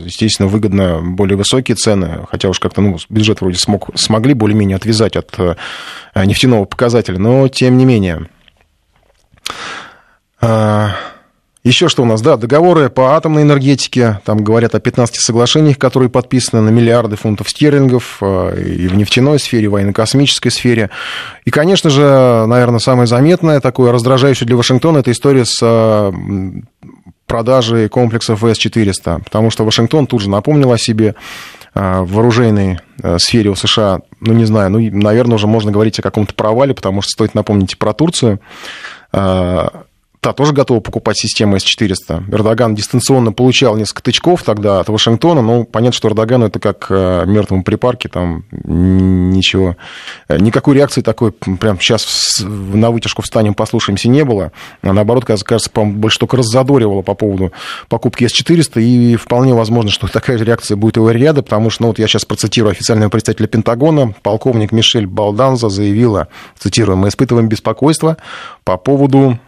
естественно, 0.05 0.47
выгодно 0.47 1.01
более 1.01 1.35
высокие 1.35 1.75
цены, 1.75 2.19
хотя 2.29 2.49
уж 2.49 2.59
как-то 2.59 2.81
ну, 2.81 2.99
бюджет 3.09 3.41
вроде 3.41 3.57
смог, 3.57 3.89
смогли 3.95 4.35
более-менее 4.35 4.75
отвязать 4.75 5.15
от 5.15 5.33
э, 5.39 5.55
нефтяного 6.13 6.65
показателя, 6.65 7.17
но 7.17 7.47
тем 7.47 7.79
не 7.79 7.85
менее. 7.85 8.27
Еще 11.69 11.87
что 11.87 12.01
у 12.01 12.05
нас? 12.05 12.19
Да, 12.23 12.35
договоры 12.35 12.89
по 12.89 13.15
атомной 13.15 13.43
энергетике. 13.43 14.21
Там 14.25 14.43
говорят 14.43 14.73
о 14.73 14.79
15 14.79 15.17
соглашениях, 15.17 15.77
которые 15.77 16.09
подписаны 16.09 16.63
на 16.63 16.69
миллиарды 16.69 17.15
фунтов 17.15 17.47
стерлингов 17.47 18.17
э, 18.21 18.59
и 18.59 18.87
в 18.87 18.97
нефтяной 18.97 19.37
сфере, 19.37 19.65
и 19.65 19.67
в 19.67 19.73
военно-космической 19.73 20.49
сфере. 20.49 20.89
И, 21.45 21.51
конечно 21.51 21.91
же, 21.91 22.45
наверное, 22.47 22.79
самое 22.79 23.05
заметное, 23.05 23.59
такое 23.59 23.91
раздражающее 23.91 24.47
для 24.47 24.55
Вашингтона, 24.55 24.97
это 24.97 25.11
история 25.11 25.45
с 25.45 25.59
э, 25.61 26.11
продажей 27.27 27.87
комплексов 27.87 28.43
С-400. 28.43 29.25
Потому 29.25 29.51
что 29.51 29.63
Вашингтон 29.63 30.07
тут 30.07 30.23
же 30.23 30.29
напомнил 30.31 30.71
о 30.71 30.79
себе 30.79 31.13
э, 31.75 31.99
в 31.99 32.13
вооруженной 32.13 32.79
сфере 33.19 33.51
у 33.51 33.55
США, 33.55 33.99
ну, 34.21 34.33
не 34.33 34.45
знаю, 34.45 34.71
ну, 34.71 34.79
наверное, 34.79 35.35
уже 35.35 35.45
можно 35.45 35.71
говорить 35.71 35.99
о 35.99 36.01
каком-то 36.01 36.33
провале, 36.33 36.73
потому 36.73 37.03
что 37.03 37.11
стоит 37.11 37.35
напомнить 37.35 37.77
про 37.77 37.93
Турцию 37.93 38.39
та 40.21 40.33
тоже 40.33 40.51
готова 40.51 40.81
покупать 40.81 41.17
систему 41.17 41.57
С-400. 41.57 42.33
Эрдоган 42.33 42.75
дистанционно 42.75 43.31
получал 43.31 43.77
несколько 43.77 44.03
тычков 44.03 44.43
тогда 44.43 44.81
от 44.81 44.89
Вашингтона, 44.89 45.41
но 45.41 45.63
понятно, 45.63 45.95
что 45.95 46.09
Эрдогану 46.09 46.47
это 46.47 46.59
как 46.59 46.87
э, 46.89 47.23
мертвому 47.25 47.63
припарке, 47.63 48.09
там 48.09 48.43
ничего, 48.51 49.77
э, 50.27 50.37
никакой 50.37 50.75
реакции 50.75 51.01
такой, 51.01 51.31
прям 51.31 51.79
сейчас 51.79 52.41
на 52.43 52.91
вытяжку 52.91 53.21
встанем, 53.21 53.53
послушаемся, 53.53 54.09
не 54.09 54.25
было. 54.25 54.51
А 54.81 54.91
наоборот, 54.91 55.23
кажется, 55.23 55.69
больше 55.73 56.19
только 56.19 56.35
раззадоривало 56.35 57.01
по 57.01 57.13
поводу 57.13 57.53
покупки 57.87 58.27
С-400, 58.27 58.81
и 58.81 59.15
вполне 59.15 59.53
возможно, 59.53 59.89
что 59.89 60.07
такая 60.11 60.37
же 60.37 60.43
реакция 60.43 60.75
будет 60.75 60.97
у 60.97 61.09
Эриада, 61.09 61.43
потому 61.43 61.69
что, 61.69 61.83
ну, 61.83 61.87
вот 61.89 61.99
я 61.99 62.07
сейчас 62.07 62.25
процитирую 62.25 62.71
официального 62.71 63.09
представителя 63.09 63.47
Пентагона, 63.47 64.13
полковник 64.21 64.73
Мишель 64.73 65.07
Балданза 65.07 65.69
заявила, 65.69 66.27
цитирую, 66.57 66.97
мы 66.97 67.07
испытываем 67.07 67.47
беспокойство 67.47 68.17
по 68.65 68.75
поводу 68.75 69.39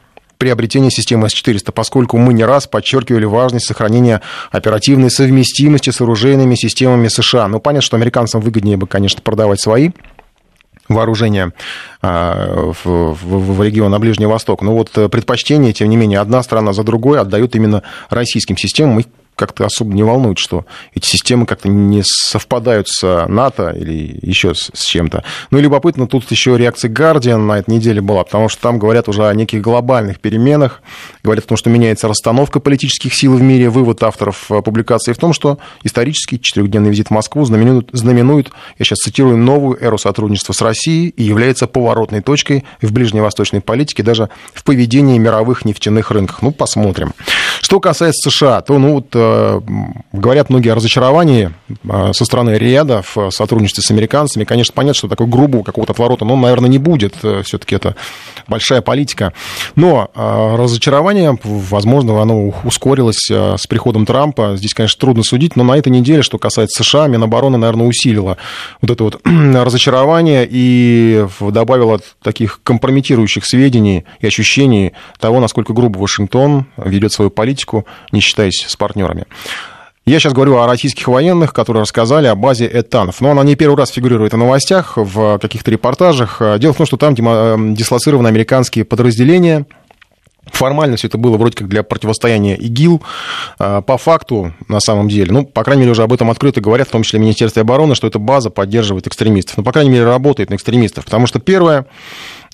приобретения 0.41 0.89
системы 0.89 1.29
С-400, 1.29 1.71
поскольку 1.71 2.17
мы 2.17 2.33
не 2.33 2.43
раз 2.43 2.65
подчеркивали 2.65 3.25
важность 3.25 3.67
сохранения 3.67 4.21
оперативной 4.49 5.11
совместимости 5.11 5.91
с 5.91 6.01
оружейными 6.01 6.55
системами 6.55 7.09
США. 7.09 7.47
Ну, 7.47 7.59
понятно, 7.59 7.85
что 7.85 7.95
американцам 7.95 8.41
выгоднее 8.41 8.75
бы, 8.75 8.87
конечно, 8.87 9.21
продавать 9.21 9.61
свои 9.61 9.91
вооружения 10.89 11.53
а, 12.01 12.71
в, 12.71 12.83
в, 12.83 13.55
в 13.55 13.61
регион 13.61 13.91
на 13.91 13.99
Ближний 13.99 14.25
Восток. 14.25 14.63
Но 14.63 14.73
вот 14.73 14.89
предпочтение, 15.11 15.73
тем 15.73 15.89
не 15.89 15.95
менее, 15.95 16.17
одна 16.17 16.41
страна 16.41 16.73
за 16.73 16.83
другой 16.83 17.19
отдают 17.19 17.55
именно 17.55 17.83
российским 18.09 18.57
системам. 18.57 18.97
Их 18.97 19.05
как-то 19.35 19.65
особо 19.65 19.93
не 19.93 20.03
волнует, 20.03 20.37
что 20.37 20.65
эти 20.93 21.07
системы 21.07 21.45
как-то 21.45 21.67
не 21.67 22.03
совпадают 22.05 22.87
с 22.87 23.25
НАТО 23.27 23.73
или 23.75 24.19
еще 24.21 24.53
с, 24.53 24.71
чем-то. 24.91 25.23
Ну 25.51 25.57
и 25.57 25.61
любопытно, 25.61 26.07
тут 26.07 26.29
еще 26.31 26.57
реакция 26.57 26.91
Guardian 26.91 27.37
на 27.37 27.59
этой 27.59 27.71
неделе 27.71 28.01
была, 28.01 28.23
потому 28.23 28.49
что 28.49 28.61
там 28.61 28.77
говорят 28.77 29.07
уже 29.07 29.27
о 29.27 29.33
неких 29.33 29.61
глобальных 29.61 30.19
переменах, 30.19 30.81
говорят 31.23 31.45
о 31.45 31.47
том, 31.49 31.57
что 31.57 31.69
меняется 31.69 32.07
расстановка 32.07 32.59
политических 32.59 33.13
сил 33.13 33.35
в 33.35 33.41
мире. 33.41 33.69
Вывод 33.69 34.03
авторов 34.03 34.51
э, 34.51 34.61
публикации 34.61 35.13
в 35.13 35.17
том, 35.17 35.33
что 35.33 35.59
исторический 35.83 36.39
четырехдневный 36.39 36.89
визит 36.89 37.07
в 37.07 37.11
Москву 37.11 37.45
знаменует, 37.45 37.89
знаменует, 37.93 38.51
я 38.77 38.85
сейчас 38.85 38.99
цитирую, 38.99 39.37
новую 39.37 39.81
эру 39.81 39.97
сотрудничества 39.97 40.53
с 40.53 40.61
Россией 40.61 41.09
и 41.09 41.23
является 41.23 41.67
поворотной 41.67 42.21
точкой 42.21 42.65
в 42.81 42.91
ближневосточной 42.91 43.61
политике, 43.61 44.03
даже 44.03 44.29
в 44.53 44.63
поведении 44.63 45.17
мировых 45.17 45.65
нефтяных 45.65 46.11
рынков. 46.11 46.41
Ну, 46.41 46.51
посмотрим. 46.51 47.13
Что 47.71 47.79
касается 47.79 48.29
США, 48.29 48.59
то, 48.59 48.77
ну, 48.77 48.95
вот 48.95 49.05
э, 49.13 49.61
говорят 50.11 50.49
многие 50.49 50.73
о 50.73 50.75
разочаровании 50.75 51.53
э, 51.69 52.11
со 52.11 52.25
стороны 52.25 52.57
Риада 52.57 53.01
в 53.01 53.31
сотрудничестве 53.31 53.81
с 53.81 53.89
американцами. 53.91 54.43
Конечно, 54.43 54.73
понятно, 54.75 54.95
что 54.95 55.07
такой 55.07 55.27
грубого 55.27 55.63
какого-то 55.63 55.93
отворота, 55.93 56.25
но, 56.25 56.35
наверное, 56.35 56.69
не 56.69 56.79
будет. 56.79 57.15
Э, 57.23 57.43
Все-таки 57.45 57.73
это 57.73 57.95
большая 58.49 58.81
политика. 58.81 59.31
Но 59.77 60.09
разочарование, 60.13 61.39
возможно, 61.45 62.21
оно 62.21 62.53
ускорилось 62.65 63.29
с 63.29 63.65
приходом 63.67 64.05
Трампа. 64.05 64.57
Здесь, 64.57 64.73
конечно, 64.73 64.99
трудно 64.99 65.23
судить, 65.23 65.55
но 65.55 65.63
на 65.63 65.77
этой 65.77 65.93
неделе, 65.93 66.23
что 66.23 66.37
касается 66.37 66.83
США, 66.83 67.07
Минобороны, 67.07 67.57
наверное, 67.57 67.87
усилила 67.87 68.35
вот 68.81 68.91
это 68.91 69.01
вот 69.01 69.21
разочарование 69.25 70.45
и 70.49 71.25
добавила 71.39 72.01
таких 72.21 72.59
компрометирующих 72.63 73.45
сведений 73.45 74.03
и 74.19 74.27
ощущений 74.27 74.91
того, 75.21 75.39
насколько 75.39 75.71
грубо 75.71 75.99
Вашингтон 75.99 76.65
ведет 76.75 77.13
свою 77.13 77.31
политику, 77.31 77.60
не 78.11 78.19
считаясь 78.19 78.65
с 78.67 78.75
партнерами. 78.75 79.25
Я 80.05 80.19
сейчас 80.19 80.33
говорю 80.33 80.57
о 80.57 80.65
российских 80.65 81.07
военных, 81.07 81.53
которые 81.53 81.81
рассказали 81.81 82.25
о 82.25 82.35
базе 82.35 82.67
Этанов. 82.71 83.21
Но 83.21 83.31
она 83.31 83.43
не 83.43 83.55
первый 83.55 83.75
раз 83.75 83.91
фигурирует 83.91 84.33
в 84.33 84.37
новостях, 84.37 84.93
в 84.97 85.37
каких-то 85.37 85.69
репортажах. 85.69 86.41
Дело 86.57 86.73
в 86.73 86.77
том, 86.77 86.87
что 86.87 86.97
там 86.97 87.13
э, 87.13 87.75
дислоцированы 87.75 88.27
американские 88.27 88.83
подразделения, 88.83 89.65
Формально 90.45 90.97
все 90.97 91.07
это 91.07 91.19
было 91.19 91.37
вроде 91.37 91.55
как 91.55 91.67
для 91.67 91.83
противостояния 91.83 92.55
ИГИЛ. 92.55 93.01
А, 93.59 93.81
по 93.81 93.97
факту, 93.97 94.53
на 94.67 94.79
самом 94.79 95.07
деле, 95.07 95.31
ну, 95.31 95.45
по 95.45 95.63
крайней 95.63 95.81
мере, 95.81 95.91
уже 95.91 96.01
об 96.01 96.11
этом 96.11 96.31
открыто 96.31 96.61
говорят, 96.61 96.87
в 96.87 96.91
том 96.91 97.03
числе 97.03 97.19
Министерство 97.19 97.61
обороны, 97.61 97.93
что 97.93 98.07
эта 98.07 98.17
база 98.17 98.49
поддерживает 98.49 99.05
экстремистов. 99.05 99.57
Ну, 99.57 99.63
по 99.63 99.71
крайней 99.71 99.91
мере, 99.91 100.05
работает 100.05 100.49
на 100.49 100.55
экстремистов. 100.55 101.05
Потому 101.05 101.27
что 101.27 101.39
первое, 101.39 101.85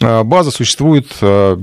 а, 0.02 0.24
база 0.24 0.52
существует 0.52 1.08
а, 1.22 1.58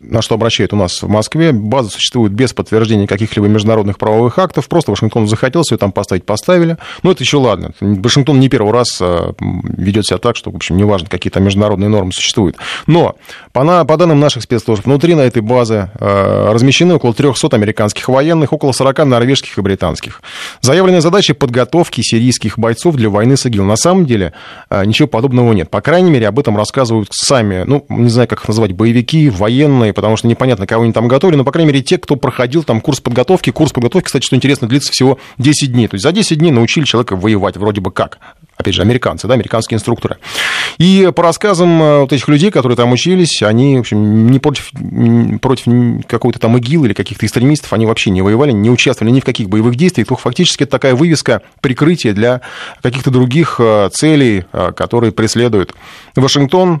на 0.00 0.22
что 0.22 0.34
обращают 0.34 0.72
у 0.72 0.76
нас 0.76 1.02
в 1.02 1.08
Москве, 1.08 1.52
база 1.52 1.90
существует 1.90 2.32
без 2.32 2.52
подтверждения 2.52 3.06
каких-либо 3.06 3.48
международных 3.48 3.98
правовых 3.98 4.38
актов, 4.38 4.68
просто 4.68 4.90
Вашингтон 4.90 5.26
захотел 5.28 5.62
все 5.62 5.76
там 5.76 5.92
поставить, 5.92 6.24
поставили. 6.24 6.76
Но 7.02 7.12
это 7.12 7.22
еще 7.22 7.38
ладно. 7.38 7.72
Вашингтон 7.80 8.40
не 8.40 8.48
первый 8.48 8.72
раз 8.72 8.98
а, 9.00 9.34
ведет 9.40 10.06
себя 10.06 10.18
так, 10.18 10.36
что, 10.36 10.50
в 10.50 10.56
общем, 10.56 10.76
неважно, 10.76 11.08
какие 11.08 11.30
там 11.30 11.44
международные 11.44 11.88
нормы 11.88 12.12
существуют. 12.12 12.56
Но 12.86 13.16
по, 13.52 13.64
на, 13.64 13.84
по 13.84 13.96
данным 13.96 14.20
наших 14.20 14.42
спецслужб, 14.42 14.84
внутри 14.84 15.14
на 15.14 15.22
этой 15.22 15.42
базе 15.42 15.90
а, 15.98 16.52
размещены 16.52 16.94
около 16.94 17.14
300 17.14 17.48
американских 17.56 18.08
военных, 18.08 18.52
около 18.52 18.72
40 18.72 19.06
норвежских 19.06 19.58
и 19.58 19.60
британских. 19.60 20.22
Заявленные 20.60 21.00
задачи 21.00 21.32
подготовки 21.32 22.00
сирийских 22.02 22.58
бойцов 22.58 22.96
для 22.96 23.10
войны 23.10 23.36
с 23.36 23.46
ИГИЛ. 23.46 23.64
На 23.64 23.76
самом 23.76 24.06
деле 24.06 24.32
а, 24.68 24.84
ничего 24.84 25.08
подобного 25.08 25.52
нет. 25.52 25.70
По 25.70 25.80
крайней 25.80 26.10
мере, 26.10 26.28
об 26.28 26.38
этом 26.38 26.56
рассказывают 26.56 27.08
сами, 27.12 27.64
ну, 27.66 27.84
не 27.88 28.08
знаю, 28.08 28.28
как 28.28 28.40
их 28.40 28.48
назвать, 28.48 28.72
боевики, 28.72 29.30
военные, 29.30 29.75
военные, 29.76 29.92
потому 29.92 30.16
что 30.16 30.26
непонятно, 30.26 30.66
кого 30.66 30.84
они 30.84 30.92
там 30.92 31.08
готовили, 31.08 31.36
но, 31.36 31.44
по 31.44 31.52
крайней 31.52 31.72
мере, 31.72 31.82
те, 31.82 31.98
кто 31.98 32.16
проходил 32.16 32.64
там 32.64 32.80
курс 32.80 33.00
подготовки. 33.00 33.50
Курс 33.50 33.72
подготовки, 33.72 34.06
кстати, 34.06 34.24
что 34.24 34.36
интересно, 34.36 34.68
длится 34.68 34.92
всего 34.92 35.18
10 35.38 35.72
дней. 35.72 35.88
То 35.88 35.94
есть 35.94 36.02
за 36.02 36.12
10 36.12 36.38
дней 36.38 36.50
научили 36.50 36.84
человека 36.84 37.16
воевать 37.16 37.56
вроде 37.56 37.80
бы 37.80 37.90
как. 37.92 38.18
Опять 38.56 38.74
же, 38.74 38.82
американцы, 38.82 39.28
да, 39.28 39.34
американские 39.34 39.76
инструкторы. 39.76 40.16
И 40.78 41.10
по 41.14 41.22
рассказам 41.22 41.82
э, 41.82 42.00
вот 42.00 42.12
этих 42.12 42.26
людей, 42.28 42.50
которые 42.50 42.76
там 42.76 42.90
учились, 42.92 43.42
они, 43.42 43.76
в 43.76 43.80
общем, 43.80 44.30
не 44.30 44.38
против, 44.38 44.70
против 45.40 45.66
какой-то 46.06 46.38
там 46.38 46.56
ИГИЛ 46.56 46.86
или 46.86 46.94
каких-то 46.94 47.26
экстремистов, 47.26 47.72
они 47.74 47.84
вообще 47.84 48.10
не 48.10 48.22
воевали, 48.22 48.52
не 48.52 48.70
участвовали 48.70 49.12
ни 49.12 49.20
в 49.20 49.24
каких 49.24 49.50
боевых 49.50 49.76
действиях. 49.76 50.08
Только 50.08 50.22
фактически 50.22 50.62
это 50.62 50.72
такая 50.72 50.94
вывеска, 50.94 51.42
прикрытие 51.60 52.14
для 52.14 52.40
каких-то 52.82 53.10
других 53.10 53.56
э, 53.58 53.90
целей, 53.92 54.44
э, 54.52 54.72
которые 54.72 55.12
преследует 55.12 55.74
Вашингтон, 56.14 56.80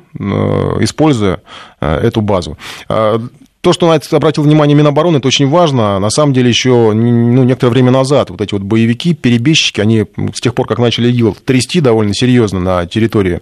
используя 0.80 1.40
эту 1.80 2.22
базу. 2.22 2.56
То, 3.66 3.72
что 3.72 3.88
на 3.88 3.96
это 3.96 4.16
обратил 4.16 4.44
внимание 4.44 4.76
Минобороны, 4.76 5.16
это 5.16 5.26
очень 5.26 5.48
важно. 5.48 5.98
На 5.98 6.08
самом 6.08 6.32
деле, 6.32 6.48
еще 6.48 6.92
ну, 6.92 7.42
некоторое 7.42 7.72
время 7.72 7.90
назад 7.90 8.30
вот 8.30 8.40
эти 8.40 8.52
вот 8.52 8.62
боевики, 8.62 9.12
перебежчики, 9.12 9.80
они 9.80 10.04
с 10.32 10.40
тех 10.40 10.54
пор, 10.54 10.68
как 10.68 10.78
начали 10.78 11.08
ИГИЛ 11.08 11.36
трясти 11.44 11.80
довольно 11.80 12.14
серьезно 12.14 12.60
на 12.60 12.86
территории 12.86 13.40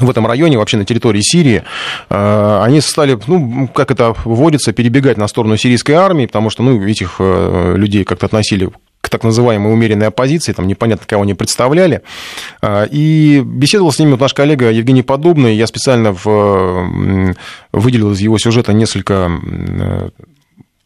в 0.00 0.10
этом 0.10 0.26
районе, 0.26 0.58
вообще 0.58 0.78
на 0.78 0.84
территории 0.84 1.20
Сирии, 1.22 1.62
э, 2.10 2.60
они 2.64 2.80
стали, 2.80 3.16
ну, 3.28 3.68
как 3.68 3.92
это 3.92 4.16
вводится, 4.24 4.72
перебегать 4.72 5.16
на 5.16 5.28
сторону 5.28 5.56
сирийской 5.56 5.92
армии, 5.92 6.26
потому 6.26 6.50
что, 6.50 6.64
ну, 6.64 6.84
этих 6.84 7.16
э, 7.20 7.74
людей 7.76 8.02
как-то 8.02 8.26
относили 8.26 8.70
к 9.06 9.08
так 9.08 9.22
называемой 9.22 9.72
умеренной 9.72 10.08
оппозиции, 10.08 10.52
там 10.52 10.66
непонятно, 10.66 11.06
кого 11.06 11.22
они 11.22 11.34
представляли. 11.34 12.02
А, 12.60 12.84
и 12.90 13.40
беседовал 13.40 13.92
с 13.92 14.00
ними 14.00 14.10
вот 14.10 14.20
наш 14.20 14.34
коллега 14.34 14.70
Евгений 14.70 15.02
Подобный. 15.02 15.54
Я 15.54 15.68
специально 15.68 16.12
в, 16.12 17.36
выделил 17.72 18.10
из 18.10 18.20
его 18.20 18.36
сюжета 18.38 18.72
несколько 18.72 19.30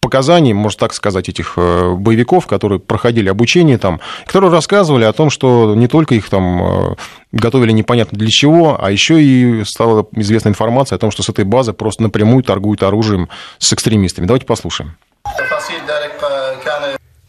показаний, 0.00 0.52
можно 0.52 0.78
так 0.78 0.94
сказать, 0.94 1.28
этих 1.28 1.54
э, 1.56 1.94
боевиков, 1.94 2.46
которые 2.46 2.80
проходили 2.80 3.28
обучение 3.28 3.78
там, 3.78 4.00
которые 4.26 4.50
рассказывали 4.50 5.04
о 5.04 5.12
том, 5.12 5.30
что 5.30 5.74
не 5.74 5.88
только 5.88 6.14
их 6.14 6.28
там 6.28 6.62
э, 6.62 6.96
готовили 7.32 7.72
непонятно 7.72 8.18
для 8.18 8.28
чего, 8.28 8.82
а 8.82 8.90
еще 8.90 9.22
и 9.22 9.62
стала 9.64 10.06
известна 10.16 10.48
информация 10.48 10.96
о 10.96 10.98
том, 10.98 11.10
что 11.10 11.22
с 11.22 11.28
этой 11.28 11.44
базы 11.44 11.72
просто 11.72 12.02
напрямую 12.02 12.42
торгуют 12.42 12.82
оружием 12.82 13.28
с 13.58 13.72
экстремистами. 13.72 14.26
Давайте 14.26 14.46
послушаем. 14.46 14.96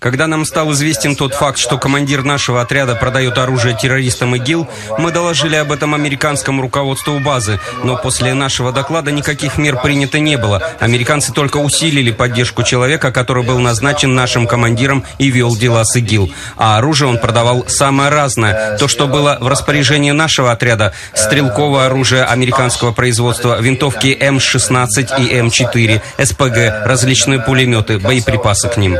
Когда 0.01 0.25
нам 0.25 0.45
стал 0.45 0.71
известен 0.71 1.15
тот 1.15 1.35
факт, 1.35 1.59
что 1.59 1.77
командир 1.77 2.23
нашего 2.23 2.61
отряда 2.61 2.95
продает 2.95 3.37
оружие 3.37 3.77
террористам 3.79 4.35
ИГИЛ, 4.35 4.67
мы 4.97 5.11
доложили 5.11 5.55
об 5.55 5.71
этом 5.71 5.93
американскому 5.93 6.63
руководству 6.63 7.19
базы, 7.19 7.59
но 7.83 7.97
после 7.97 8.33
нашего 8.33 8.71
доклада 8.71 9.11
никаких 9.11 9.59
мер 9.59 9.79
принято 9.79 10.17
не 10.17 10.37
было. 10.37 10.59
Американцы 10.79 11.31
только 11.31 11.57
усилили 11.57 12.09
поддержку 12.09 12.63
человека, 12.63 13.11
который 13.11 13.43
был 13.43 13.59
назначен 13.59 14.15
нашим 14.15 14.47
командиром 14.47 15.05
и 15.19 15.29
вел 15.29 15.55
дела 15.55 15.83
с 15.85 15.95
ИГИЛ. 15.95 16.33
А 16.57 16.79
оружие 16.79 17.07
он 17.07 17.19
продавал 17.19 17.67
самое 17.67 18.09
разное. 18.09 18.79
То, 18.79 18.87
что 18.87 19.05
было 19.05 19.37
в 19.39 19.47
распоряжении 19.47 20.09
нашего 20.09 20.51
отряда, 20.51 20.93
стрелковое 21.13 21.85
оружие 21.85 22.23
американского 22.23 22.91
производства, 22.91 23.61
винтовки 23.61 24.17
М-16 24.19 25.21
и 25.21 25.35
М-4, 25.35 26.01
СПГ, 26.25 26.87
различные 26.87 27.39
пулеметы, 27.39 27.99
боеприпасы 27.99 28.67
к 28.67 28.77
ним. 28.77 28.97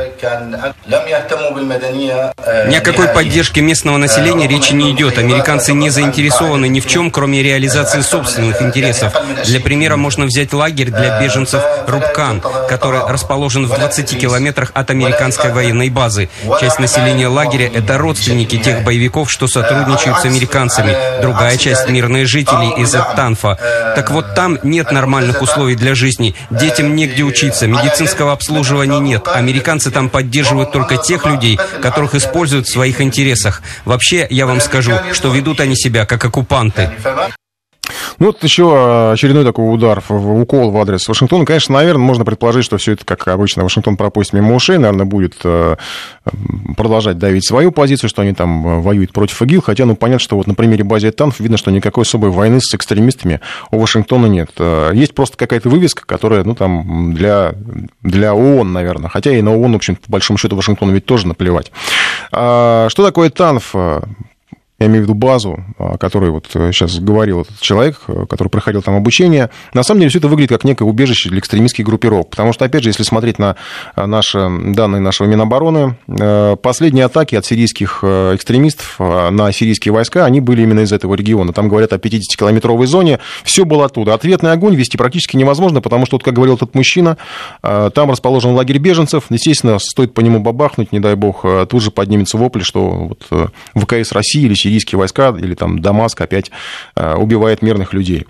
Ни 2.68 2.76
о 2.76 2.82
какой 2.82 3.08
поддержке 3.08 3.62
местного 3.62 3.98
населения 3.98 4.48
речи 4.48 4.74
не 4.74 4.92
идет. 4.92 5.18
Американцы 5.18 5.74
не 5.74 5.90
заинтересованы 5.90 6.68
ни 6.68 6.80
в 6.80 6.88
чем, 6.88 7.12
кроме 7.12 7.42
реализации 7.44 8.02
собственных 8.02 8.62
интересов. 8.62 9.14
Для 9.46 9.60
примера 9.60 9.96
можно 9.96 10.26
взять 10.26 10.54
лагерь 10.54 10.92
для 10.92 11.20
беженцев 11.20 11.64
Рубкан, 11.88 12.42
который 12.68 13.02
расположен 13.08 13.66
в 13.66 13.76
20 13.76 14.20
километрах 14.20 14.72
от 14.74 14.90
американской 14.90 15.52
военной 15.52 15.90
базы. 15.90 16.30
Часть 16.60 16.80
населения 16.80 17.28
лагеря– 17.28 17.70
это 17.74 17.98
родственники 17.98 18.58
тех 18.58 18.84
боевиков, 18.84 19.32
что 19.32 19.48
сотрудничают 19.48 20.20
с 20.20 20.26
американцами. 20.26 20.96
Другая 21.22 21.58
часть– 21.58 21.88
мирные 21.90 22.26
жители 22.26 22.82
из 22.82 22.94
Эттанфа. 22.94 23.58
Так 23.96 24.12
вот, 24.12 24.36
там 24.36 24.58
нет 24.64 24.92
нормальных 24.92 25.42
условий 25.42 25.76
для 25.76 25.96
жизни. 25.96 26.36
Детям 26.50 26.96
негде 26.96 27.24
учиться, 27.24 27.68
медицинского 27.68 28.34
обслуживания 28.34 29.00
нет. 29.00 29.28
Американцы 29.28 29.92
там 29.92 30.10
поддерживают 30.10 30.72
только 30.82 30.98
тех 30.98 31.26
людей, 31.26 31.60
которых 31.82 32.16
используют 32.16 32.68
в 32.68 32.72
своих 32.72 33.02
интересах. 33.02 33.62
Вообще, 33.86 34.28
я 34.30 34.46
вам 34.46 34.60
скажу, 34.62 34.94
что 35.14 35.34
ведут 35.34 35.60
они 35.60 35.76
себя 35.76 36.06
как 36.06 36.24
оккупанты. 36.26 36.92
Ну, 38.22 38.28
вот 38.28 38.44
еще 38.44 38.72
а, 38.72 39.14
очередной 39.14 39.44
такой 39.44 39.74
удар, 39.74 40.04
укол 40.08 40.70
в 40.70 40.78
адрес 40.78 41.08
Вашингтона. 41.08 41.44
Конечно, 41.44 41.74
наверное, 41.74 42.04
можно 42.04 42.24
предположить, 42.24 42.64
что 42.64 42.78
все 42.78 42.92
это, 42.92 43.04
как 43.04 43.28
обычно, 43.28 43.64
Вашингтон 43.64 43.98
пропустит 43.98 44.34
мимо 44.34 44.54
ушей, 44.54 44.78
наверное, 44.78 45.08
будет 45.08 45.38
э, 45.44 45.76
продолжать 46.78 47.18
давить 47.18 47.48
свою 47.48 47.72
позицию, 47.72 48.12
что 48.12 48.22
они 48.22 48.36
там 48.36 48.68
э, 48.68 48.80
воюют 48.82 49.12
против 49.12 49.42
ИГИЛ, 49.42 49.64
хотя, 49.64 49.86
ну, 49.86 49.96
понятно, 49.96 50.20
что 50.20 50.36
вот 50.36 50.46
на 50.46 50.54
примере 50.54 50.84
базы 50.84 51.10
Танф 51.10 51.40
видно, 51.40 51.58
что 51.58 51.72
никакой 51.72 52.04
особой 52.04 52.30
войны 52.30 52.60
с 52.62 52.76
экстремистами 52.76 53.42
у 53.72 53.80
Вашингтона 53.80 54.28
нет. 54.28 54.52
Есть 54.94 55.16
просто 55.16 55.36
какая-то 55.36 55.70
вывеска, 55.70 56.06
которая, 56.06 56.44
ну, 56.44 56.54
там, 56.54 57.16
для, 57.16 57.56
для 58.04 58.36
ООН, 58.36 58.72
наверное, 58.72 59.10
хотя 59.10 59.32
и 59.32 59.42
на 59.42 59.56
ООН, 59.56 59.74
в 59.74 59.76
общем, 59.78 59.96
по 59.96 60.12
большому 60.12 60.38
счету, 60.38 60.56
Вашингтону 60.56 60.92
ведь 60.92 61.08
тоже 61.08 61.26
наплевать. 61.26 61.72
А, 62.32 62.88
что 62.90 63.04
такое 63.04 63.32
ТАНФ? 63.32 63.74
Я 64.82 64.88
имею 64.88 65.02
в 65.02 65.04
виду 65.04 65.14
базу, 65.14 65.64
о 65.78 65.98
которой 65.98 66.32
вот 66.32 66.48
сейчас 66.52 66.98
э, 66.98 67.02
говорил 67.02 67.42
этот 67.42 67.60
человек, 67.60 68.02
э, 68.08 68.26
который 68.28 68.50
проходил 68.50 68.82
там 68.82 68.96
обучение, 68.96 69.50
на 69.74 69.84
самом 69.84 70.02
деле 70.02 70.10
все 70.10 70.20
это 70.20 70.28
выглядит 70.28 70.50
как 70.50 70.64
некое 70.64 70.86
убежище 70.86 71.30
для 71.30 71.40
экстремистских 71.40 71.86
группировок. 71.86 72.30
Потому 72.30 72.52
что, 72.54 72.66
опять 72.66 72.84
же, 72.84 72.90
если 72.90 73.04
смотреть 73.04 73.38
на 73.38 73.56
э, 73.96 74.06
наши 74.06 74.40
данные 74.40 75.02
нашего 75.02 75.28
Минобороны, 75.28 75.96
последние 76.62 77.06
атаки 77.06 77.36
от 77.36 77.46
сирийских 77.46 78.04
экстремистов 78.04 79.00
на 79.00 79.52
сирийские 79.52 79.94
войска, 79.94 80.26
они 80.26 80.42
были 80.42 80.64
именно 80.64 80.82
из 80.82 80.92
этого 80.92 81.16
региона. 81.16 81.54
Там 81.54 81.70
говорят 81.70 81.94
о 81.94 81.98
50-километровой 81.98 82.88
зоне. 82.88 83.20
Все 83.44 83.66
было 83.66 83.86
оттуда. 83.86 84.14
Ответный 84.14 84.52
огонь 84.52 84.76
вести 84.76 84.98
практически 84.98 85.38
невозможно, 85.38 85.82
потому 85.82 86.06
что, 86.06 86.16
вот, 86.16 86.24
как 86.24 86.34
говорил 86.34 86.56
этот 86.56 86.76
мужчина, 86.76 87.18
там 87.62 88.12
расположен 88.12 88.52
лагерь 88.52 88.80
беженцев. 88.80 89.26
Естественно, 89.30 89.80
стоит 89.80 90.14
по 90.14 90.22
нему 90.22 90.40
бабахнуть, 90.40 90.92
не 90.92 91.00
дай 91.00 91.16
бог, 91.16 91.46
тут 91.70 91.82
же 91.82 91.92
поднимется 91.92 92.38
вопль, 92.38 92.64
что 92.64 93.12
вот 93.30 93.52
ВКС 93.76 94.12
России 94.12 94.44
или 94.44 94.56
сирийские 94.72 95.00
войска 95.00 95.36
или 95.38 95.54
там 95.54 95.80
Дамаск 95.82 96.22
опять 96.22 96.52
э, 96.96 97.16
убивает 97.16 97.62
мирных 97.62 97.94
людей. 97.94 98.26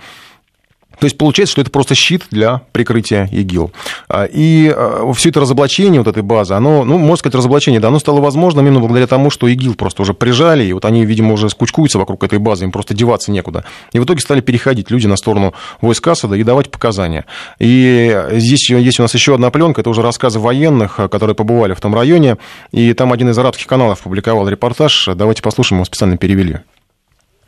То 1.01 1.05
есть 1.05 1.17
получается, 1.17 1.53
что 1.53 1.62
это 1.62 1.72
просто 1.72 1.96
щит 1.96 2.27
для 2.29 2.62
прикрытия 2.74 3.27
ИГИЛ. 3.31 3.72
А, 4.08 4.25
и 4.25 4.72
а, 4.72 5.12
все 5.15 5.29
это 5.29 5.39
разоблачение 5.39 6.00
вот 6.00 6.08
этой 6.08 6.22
базы, 6.22 6.53
оно, 6.53 6.84
ну, 6.84 7.00
можно 7.00 7.15
сказать, 7.15 7.34
разоблачение, 7.34 7.81
да, 7.81 7.88
оно 7.88 7.98
стало 7.98 8.22
возможным 8.22 8.67
именно 8.67 8.79
благодаря 8.81 9.08
тому, 9.08 9.31
что 9.31 9.48
ИГИЛ 9.48 9.74
просто 9.74 10.03
уже 10.03 10.13
прижали, 10.13 10.63
и 10.63 10.72
вот 10.74 10.86
они, 10.86 11.03
видимо, 11.03 11.34
уже 11.34 11.50
скучкуются 11.50 11.98
вокруг 11.98 12.24
этой 12.24 12.38
базы, 12.38 12.65
им 12.65 12.72
просто 12.72 12.93
деваться 12.93 13.31
некуда. 13.31 13.65
И 13.93 14.00
в 14.00 14.05
итоге 14.05 14.22
стали 14.22 14.41
переходить 14.41 14.91
люди 14.91 15.08
на 15.08 15.15
сторону 15.15 15.55
войск 15.81 16.08
Асада 16.08 16.36
и 16.36 16.43
давать 16.43 16.70
показания. 16.70 17.25
И 17.58 18.15
здесь 18.34 18.70
есть 18.70 19.00
у 19.00 19.01
нас 19.01 19.12
еще 19.15 19.34
одна 19.34 19.50
пленка, 19.50 19.81
это 19.81 19.89
уже 19.89 20.03
рассказы 20.03 20.38
военных, 20.38 20.98
которые 20.98 21.34
побывали 21.34 21.74
в 21.74 21.81
том 21.81 21.96
районе, 21.96 22.38
и 22.72 22.93
там 22.93 23.12
один 23.12 23.27
из 23.31 23.38
арабских 23.39 23.65
каналов 23.65 24.01
публиковал 24.01 24.48
репортаж. 24.48 25.10
Давайте 25.15 25.41
послушаем, 25.41 25.79
его 25.79 25.86
специально 25.86 26.17
перевели. 26.17 26.60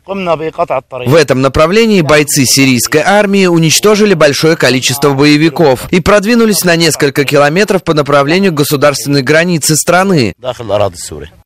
В 0.06 1.14
этом 1.14 1.40
направлении 1.40 2.00
бойцы 2.00 2.44
сирийской 2.44 3.02
армии 3.04 3.46
уничтожили 3.46 4.14
большое 4.14 4.56
количество 4.56 5.10
боевиков 5.10 5.90
и 5.92 6.00
продвинулись 6.00 6.64
на 6.64 6.76
несколько 6.76 7.24
километров 7.24 7.82
по 7.82 7.94
направлению 7.94 8.52
к 8.52 8.56
государственной 8.56 9.22
границе 9.22 9.76
страны, 9.76 10.34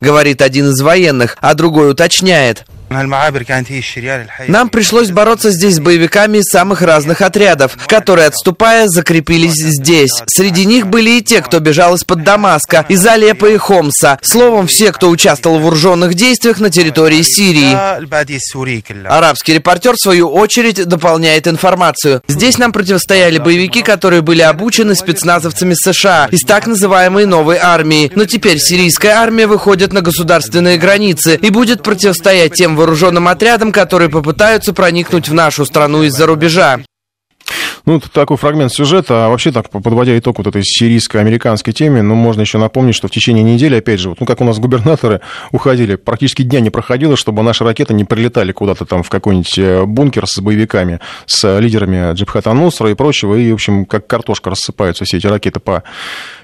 говорит 0.01 0.43
один 0.43 0.71
из 0.71 0.81
военных, 0.81 1.37
а 1.41 1.55
другой 1.55 1.91
уточняет– 1.91 2.67
нам 4.49 4.69
пришлось 4.71 5.11
бороться 5.11 5.51
здесь 5.51 5.77
с 5.77 5.81
боевиками 5.81 6.41
самых 6.41 6.83
разных 6.83 7.21
отрядов, 7.21 7.77
которые, 7.87 8.29
отступая, 8.29 8.89
закрепились 8.89 9.55
здесь. 9.55 10.11
Среди 10.27 10.65
них 10.65 10.87
были 10.87 11.19
и 11.19 11.23
те, 11.23 11.43
кто 11.43 11.61
бежал 11.61 11.95
из-под 11.95 12.23
Дамаска, 12.25 12.87
из 12.89 13.05
Алеппо 13.07 13.47
и 13.47 13.57
Хомса. 13.57 14.19
Словом, 14.23 14.67
все, 14.67 14.93
кто 14.93 15.11
участвовал 15.11 15.59
в 15.59 15.63
вооруженных 15.63 16.15
действиях 16.15 16.61
на 16.61 16.71
территории 16.71 17.23
Сирии. 17.23 17.73
Арабский 19.07 19.55
репортер, 19.55 19.95
в 19.95 20.01
свою 20.01 20.29
очередь, 20.29 20.85
дополняет 20.85 21.47
информацию. 21.47 22.23
Здесь 22.29 22.59
нам 22.59 22.73
противостояли 22.73 23.39
боевики, 23.39 23.83
которые 23.83 24.23
были 24.23 24.43
обучены 24.43 24.95
спецназовцами 24.95 25.75
США 25.75 26.29
из 26.31 26.41
так 26.41 26.67
называемой 26.67 27.27
новой 27.27 27.59
армии. 27.59 28.11
Но 28.15 28.25
теперь 28.25 28.59
сирийская 28.59 29.13
армия 29.13 29.47
выходит 29.47 29.93
на 29.93 30.01
государственные 30.01 30.79
границы 30.79 31.39
и 31.41 31.51
будет 31.51 31.83
противостоять 31.83 32.55
тем 32.55 32.78
вооруженным 32.79 33.29
отрядам, 33.29 33.73
которые 33.73 34.09
попытаются 34.09 34.73
проникнуть 34.73 35.29
в 35.29 35.35
нашу 35.35 35.67
страну 35.67 36.05
из-за 36.05 36.27
рубежа. 36.27 36.81
Ну, 37.89 37.97
это 37.97 38.11
такой 38.11 38.37
фрагмент 38.37 38.71
сюжета. 38.71 39.25
А 39.25 39.29
вообще, 39.31 39.51
так, 39.51 39.71
подводя 39.71 40.19
итог 40.19 40.37
вот 40.37 40.47
этой 40.47 40.63
сирийско-американской 40.63 41.73
теме, 41.73 42.03
ну, 42.03 42.15
можно 42.15 42.43
еще 42.43 42.59
напомнить, 42.59 42.95
что 42.95 43.09
в 43.09 43.11
течение 43.11 43.43
недели, 43.43 43.77
опять 43.77 43.99
же, 43.99 44.11
вот, 44.11 44.21
ну, 44.21 44.27
как 44.27 44.43
у 44.43 44.45
нас 44.45 44.59
губернаторы 44.59 45.23
уходили, 45.53 45.97
практически 45.97 46.43
дня 46.43 46.61
не 46.61 46.69
проходило, 46.69 47.17
чтобы 47.17 47.43
наши 47.43 47.65
ракеты 47.65 47.95
не 47.95 48.05
прилетали 48.05 48.53
куда-то 48.53 48.85
там 48.85 49.03
в 49.03 49.09
какой-нибудь 49.09 49.59
э, 49.59 49.85
бункер 49.87 50.27
с 50.27 50.39
боевиками, 50.39 51.01
с 51.25 51.59
лидерами 51.59 52.13
Джибхат 52.13 52.45
Нусра 52.45 52.91
и 52.91 52.95
прочего, 52.95 53.35
и, 53.35 53.51
в 53.51 53.55
общем, 53.55 53.87
как 53.87 54.07
картошка 54.07 54.51
рассыпаются 54.51 55.07
все 55.07 55.17
эти 55.17 55.27
ракеты 55.27 55.59
по 55.59 55.83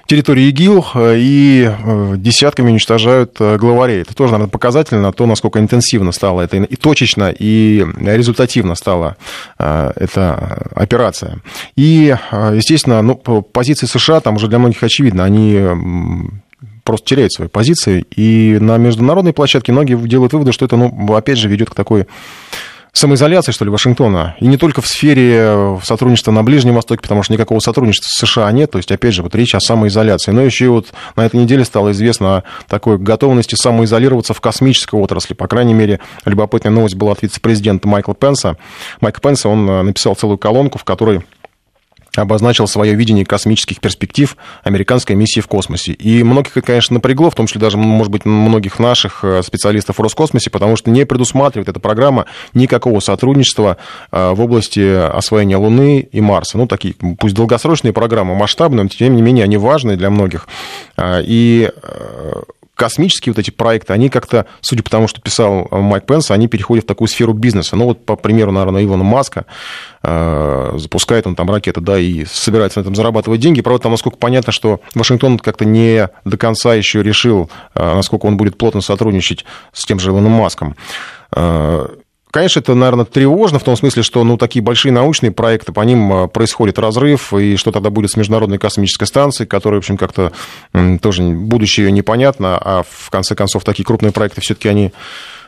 территории 0.07 0.49
ИГИЛ 0.49 0.85
э, 0.93 1.15
и 1.17 1.69
э, 1.69 2.13
десятками 2.17 2.69
уничтожают 2.69 3.35
э, 3.39 3.57
главарей. 3.57 4.01
Это 4.01 4.15
тоже, 4.15 4.33
наверное, 4.33 4.51
показательно 4.51 5.11
то, 5.11 5.25
насколько 5.25 5.59
интенсивно 5.59 6.11
стало 6.11 6.41
это, 6.41 6.57
и 6.57 6.75
точечно, 6.75 7.33
и 7.37 7.85
результативно 7.99 8.75
стала 8.75 9.17
эта 9.57 10.69
операция. 10.75 11.41
И, 11.75 12.15
естественно, 12.31 13.01
ну, 13.01 13.15
позиции 13.15 13.85
США 13.85 14.19
там 14.19 14.35
уже 14.35 14.47
для 14.47 14.59
многих 14.59 14.83
очевидно, 14.83 15.23
они 15.23 15.59
просто 16.83 17.07
теряют 17.07 17.33
свои 17.33 17.47
позиции, 17.47 18.05
и 18.15 18.57
на 18.59 18.77
международной 18.77 19.33
площадке 19.33 19.71
многие 19.71 19.97
делают 20.07 20.33
выводы, 20.33 20.51
что 20.51 20.65
это, 20.65 20.77
ну, 20.77 21.15
опять 21.15 21.37
же, 21.37 21.49
ведет 21.49 21.69
к 21.69 21.75
такой 21.75 22.07
самоизоляции, 22.97 23.51
что 23.51 23.65
ли, 23.65 23.71
Вашингтона. 23.71 24.35
И 24.39 24.47
не 24.47 24.57
только 24.57 24.81
в 24.81 24.87
сфере 24.87 25.35
э, 25.37 25.77
сотрудничества 25.83 26.31
на 26.31 26.43
Ближнем 26.43 26.75
Востоке, 26.75 27.01
потому 27.01 27.23
что 27.23 27.33
никакого 27.33 27.59
сотрудничества 27.59 28.07
с 28.09 28.27
США 28.27 28.51
нет. 28.51 28.71
То 28.71 28.77
есть, 28.77 28.91
опять 28.91 29.13
же, 29.13 29.21
вот 29.21 29.35
речь 29.35 29.53
о 29.53 29.59
самоизоляции. 29.59 30.31
Но 30.31 30.41
еще 30.41 30.65
и 30.65 30.69
вот 30.69 30.87
на 31.15 31.25
этой 31.25 31.37
неделе 31.39 31.65
стало 31.65 31.91
известно 31.91 32.37
о 32.37 32.43
такой 32.67 32.97
готовности 32.97 33.55
самоизолироваться 33.55 34.33
в 34.33 34.41
космической 34.41 34.95
отрасли. 34.95 35.33
По 35.33 35.47
крайней 35.47 35.73
мере, 35.73 35.99
любопытная 36.25 36.71
новость 36.71 36.95
была 36.95 37.11
от 37.11 37.21
вице-президента 37.21 37.87
Майкла 37.87 38.15
Пенса. 38.15 38.57
Майк 39.01 39.21
Пенса, 39.21 39.49
он 39.49 39.69
э, 39.69 39.81
написал 39.83 40.15
целую 40.15 40.37
колонку, 40.37 40.77
в 40.77 40.83
которой 40.83 41.21
обозначил 42.21 42.67
свое 42.67 42.93
видение 42.95 43.25
космических 43.25 43.79
перспектив 43.79 44.35
американской 44.63 45.15
миссии 45.15 45.39
в 45.39 45.47
космосе. 45.47 45.93
И 45.93 46.23
многих 46.23 46.57
это, 46.57 46.65
конечно, 46.65 46.95
напрягло, 46.95 47.29
в 47.29 47.35
том 47.35 47.47
числе 47.47 47.61
даже, 47.61 47.77
может 47.77 48.11
быть, 48.11 48.25
многих 48.25 48.79
наших 48.79 49.23
э, 49.23 49.41
специалистов 49.43 49.97
в 49.97 50.01
Роскосмосе, 50.01 50.49
потому 50.49 50.75
что 50.75 50.89
не 50.89 51.05
предусматривает 51.05 51.69
эта 51.69 51.79
программа 51.79 52.25
никакого 52.53 52.99
сотрудничества 52.99 53.77
э, 54.11 54.31
в 54.31 54.41
области 54.41 54.79
освоения 54.79 55.57
Луны 55.57 56.07
и 56.11 56.21
Марса. 56.21 56.57
Ну, 56.57 56.67
такие, 56.67 56.95
пусть 57.19 57.35
долгосрочные 57.35 57.93
программы, 57.93 58.35
масштабные, 58.35 58.83
но 58.83 58.89
тем 58.89 59.15
не 59.15 59.21
менее 59.21 59.43
они 59.43 59.57
важны 59.57 59.95
для 59.95 60.09
многих. 60.09 60.47
Э, 60.97 61.21
и 61.23 61.69
космические 62.75 63.33
вот 63.33 63.39
эти 63.39 63.51
проекты, 63.51 63.93
они 63.93 64.09
как-то, 64.09 64.45
судя 64.61 64.83
по 64.83 64.89
тому, 64.89 65.07
что 65.07 65.21
писал 65.21 65.67
Майк 65.71 66.05
Пенс, 66.05 66.29
они 66.29 66.47
переходят 66.47 66.83
в 66.83 66.87
такую 66.87 67.07
сферу 67.07 67.33
бизнеса. 67.33 67.75
Ну, 67.75 67.85
вот, 67.85 68.05
по 68.05 68.15
примеру, 68.15 68.51
наверное, 68.51 68.83
Илона 68.83 69.03
Маска, 69.03 69.45
э, 70.03 70.73
запускает 70.75 71.25
он 71.25 71.35
там 71.35 71.49
ракеты, 71.49 71.81
да, 71.81 71.97
и 71.97 72.25
собирается 72.25 72.79
на 72.79 72.81
этом 72.81 72.95
зарабатывать 72.95 73.39
деньги. 73.39 73.61
Правда, 73.61 73.83
там, 73.83 73.91
насколько 73.93 74.17
понятно, 74.17 74.51
что 74.51 74.81
Вашингтон 74.93 75.39
как-то 75.39 75.65
не 75.65 76.09
до 76.25 76.37
конца 76.37 76.75
еще 76.75 77.01
решил, 77.01 77.49
э, 77.73 77.95
насколько 77.95 78.25
он 78.25 78.37
будет 78.37 78.57
плотно 78.57 78.81
сотрудничать 78.81 79.45
с 79.71 79.85
тем 79.85 79.99
же 79.99 80.09
Илоном 80.09 80.33
Маском. 80.33 80.75
Э, 81.31 81.87
Конечно, 82.35 82.59
это, 82.59 82.75
наверное, 82.75 83.05
тревожно 83.05 83.59
в 83.59 83.63
том 83.63 83.77
смысле, 83.77 84.03
что 84.03 84.21
ну, 84.25 84.35
такие 84.35 84.61
большие 84.61 84.91
научные 84.91 85.31
проекты, 85.31 85.71
по 85.71 85.79
ним 85.79 86.11
а, 86.11 86.27
происходит 86.27 86.77
разрыв, 86.77 87.33
и 87.33 87.55
что 87.55 87.71
тогда 87.71 87.89
будет 87.89 88.11
с 88.11 88.17
Международной 88.17 88.57
космической 88.57 89.05
станцией, 89.05 89.47
которая, 89.47 89.79
в 89.79 89.83
общем, 89.83 89.95
как-то 89.95 90.33
тоже 91.01 91.23
будущее 91.23 91.85
ее 91.85 91.93
непонятно, 91.93 92.57
а 92.57 92.83
в 92.83 93.09
конце 93.09 93.35
концов 93.35 93.63
такие 93.63 93.85
крупные 93.85 94.11
проекты 94.11 94.41
все-таки 94.41 94.67
они 94.67 94.91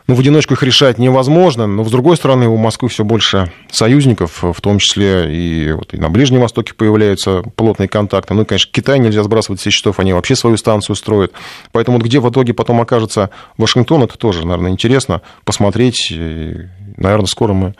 ну, 0.08 0.15
в 0.15 0.20
одиночку 0.20 0.54
их 0.54 0.63
решать 0.63 0.98
невозможно, 0.98 1.67
но, 1.67 1.84
с 1.84 1.91
другой 1.91 2.15
стороны, 2.15 2.48
у 2.48 2.56
Москвы 2.56 2.88
все 2.88 3.04
больше 3.04 3.52
союзников, 3.70 4.41
в 4.41 4.62
том 4.62 4.80
числе 4.80 5.34
и, 5.34 5.72
вот, 5.74 5.93
и 5.93 5.98
на 5.98 6.10
Ближнем 6.10 6.39
Востоке 6.39 6.74
появляются 6.74 7.43
плотные 7.56 7.89
контакты. 7.89 8.34
Ну, 8.34 8.43
и, 8.43 8.46
конечно, 8.46 8.72
Китай 8.72 9.00
нельзя 9.00 9.22
сбрасывать 9.24 9.60
все 9.60 9.70
счетов, 9.70 10.00
они 10.00 10.13
вообще 10.13 10.38
свою 10.38 10.56
станцию 10.56 10.96
строят. 10.96 11.34
Поэтому 11.74 11.98
вот 11.98 12.06
где 12.06 12.22
в 12.22 12.30
итоге 12.30 12.54
потом 12.54 12.80
окажется 12.80 13.32
Вашингтон, 13.58 14.04
это 14.04 14.17
тоже, 14.17 14.48
наверное, 14.48 14.72
интересно 14.72 15.22
посмотреть. 15.43 16.10
И, 16.12 16.56
наверное, 16.96 17.28
скоро 17.28 17.52
мы 17.52 17.76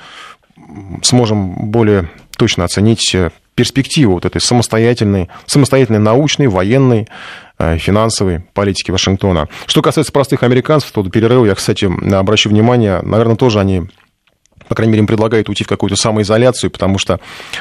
сможем 1.04 1.72
более 1.72 2.10
точно 2.36 2.66
оценить 2.66 3.16
перспективу 3.56 4.14
вот 4.14 4.26
этой 4.26 4.42
самостоятельной, 4.42 5.30
самостоятельной 5.46 6.00
научной, 6.00 6.48
военной, 6.48 7.08
финансовой 7.58 8.42
политики 8.54 8.92
Вашингтона. 8.92 9.48
Что 9.66 9.82
касается 9.82 10.12
простых 10.12 10.44
американцев, 10.44 10.92
то 10.92 11.04
до 11.04 11.10
перерыва 11.10 11.46
я, 11.46 11.56
кстати, 11.56 11.90
обращу 12.14 12.50
внимание, 12.50 13.02
наверное, 13.02 13.36
тоже 13.36 13.60
они 13.60 13.90
по 14.68 14.76
крайней 14.76 14.92
мере, 14.92 15.02
им 15.02 15.08
предлагают 15.08 15.50
уйти 15.50 15.64
в 15.64 15.68
какую-то 15.68 15.96
самоизоляцию, 15.96 16.72
потому 16.72 16.98
что 16.98 17.20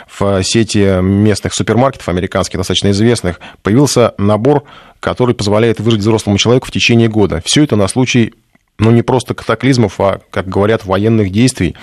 в 0.08 0.42
сети 0.42 1.00
местных 1.00 1.54
супермаркетов, 1.54 2.08
американских, 2.08 2.58
достаточно 2.58 2.90
известных, 2.90 3.40
появился 3.62 4.14
набор, 4.18 4.64
который 5.00 5.34
позволяет 5.34 5.78
выжить 5.78 6.00
взрослому 6.00 6.38
человеку 6.38 6.66
в 6.66 6.72
течение 6.72 7.08
года. 7.08 7.42
Все 7.44 7.62
это 7.62 7.76
на 7.76 7.86
случай, 7.86 8.34
ну, 8.78 8.90
не 8.90 9.02
просто 9.02 9.34
катаклизмов, 9.34 10.00
а, 10.00 10.20
как 10.30 10.48
говорят, 10.48 10.84
военных 10.84 11.30
действий. 11.30 11.76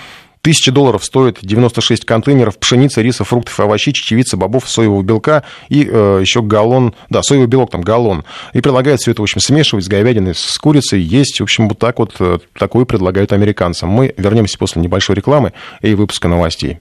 Тысяча 0.44 0.70
долларов 0.72 1.02
стоит 1.02 1.38
96 1.40 2.04
контейнеров 2.04 2.58
пшеницы, 2.58 3.02
риса, 3.02 3.24
фруктов, 3.24 3.58
овощей, 3.60 3.94
чечевицы, 3.94 4.36
бобов, 4.36 4.68
соевого 4.68 5.00
белка 5.00 5.42
и 5.70 5.88
э, 5.90 6.18
еще 6.20 6.42
галлон, 6.42 6.94
да, 7.08 7.22
соевый 7.22 7.46
белок 7.46 7.70
там 7.70 7.80
галлон. 7.80 8.24
И 8.52 8.60
предлагают 8.60 9.00
все 9.00 9.12
это, 9.12 9.22
в 9.22 9.24
общем, 9.24 9.40
смешивать 9.40 9.86
с 9.86 9.88
говядиной, 9.88 10.34
с 10.34 10.58
курицей, 10.58 11.00
есть. 11.00 11.40
В 11.40 11.44
общем, 11.44 11.66
вот 11.70 11.78
так 11.78 11.98
вот, 11.98 12.16
э, 12.18 12.40
такое 12.58 12.84
предлагают 12.84 13.32
американцам. 13.32 13.88
Мы 13.88 14.12
вернемся 14.18 14.58
после 14.58 14.82
небольшой 14.82 15.16
рекламы 15.16 15.54
и 15.80 15.94
выпуска 15.94 16.28
новостей. 16.28 16.78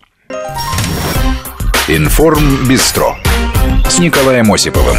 Информ 1.88 2.68
Бистро 2.68 3.16
с 3.88 3.98
Николаем 3.98 4.52
Осиповым. 4.52 4.98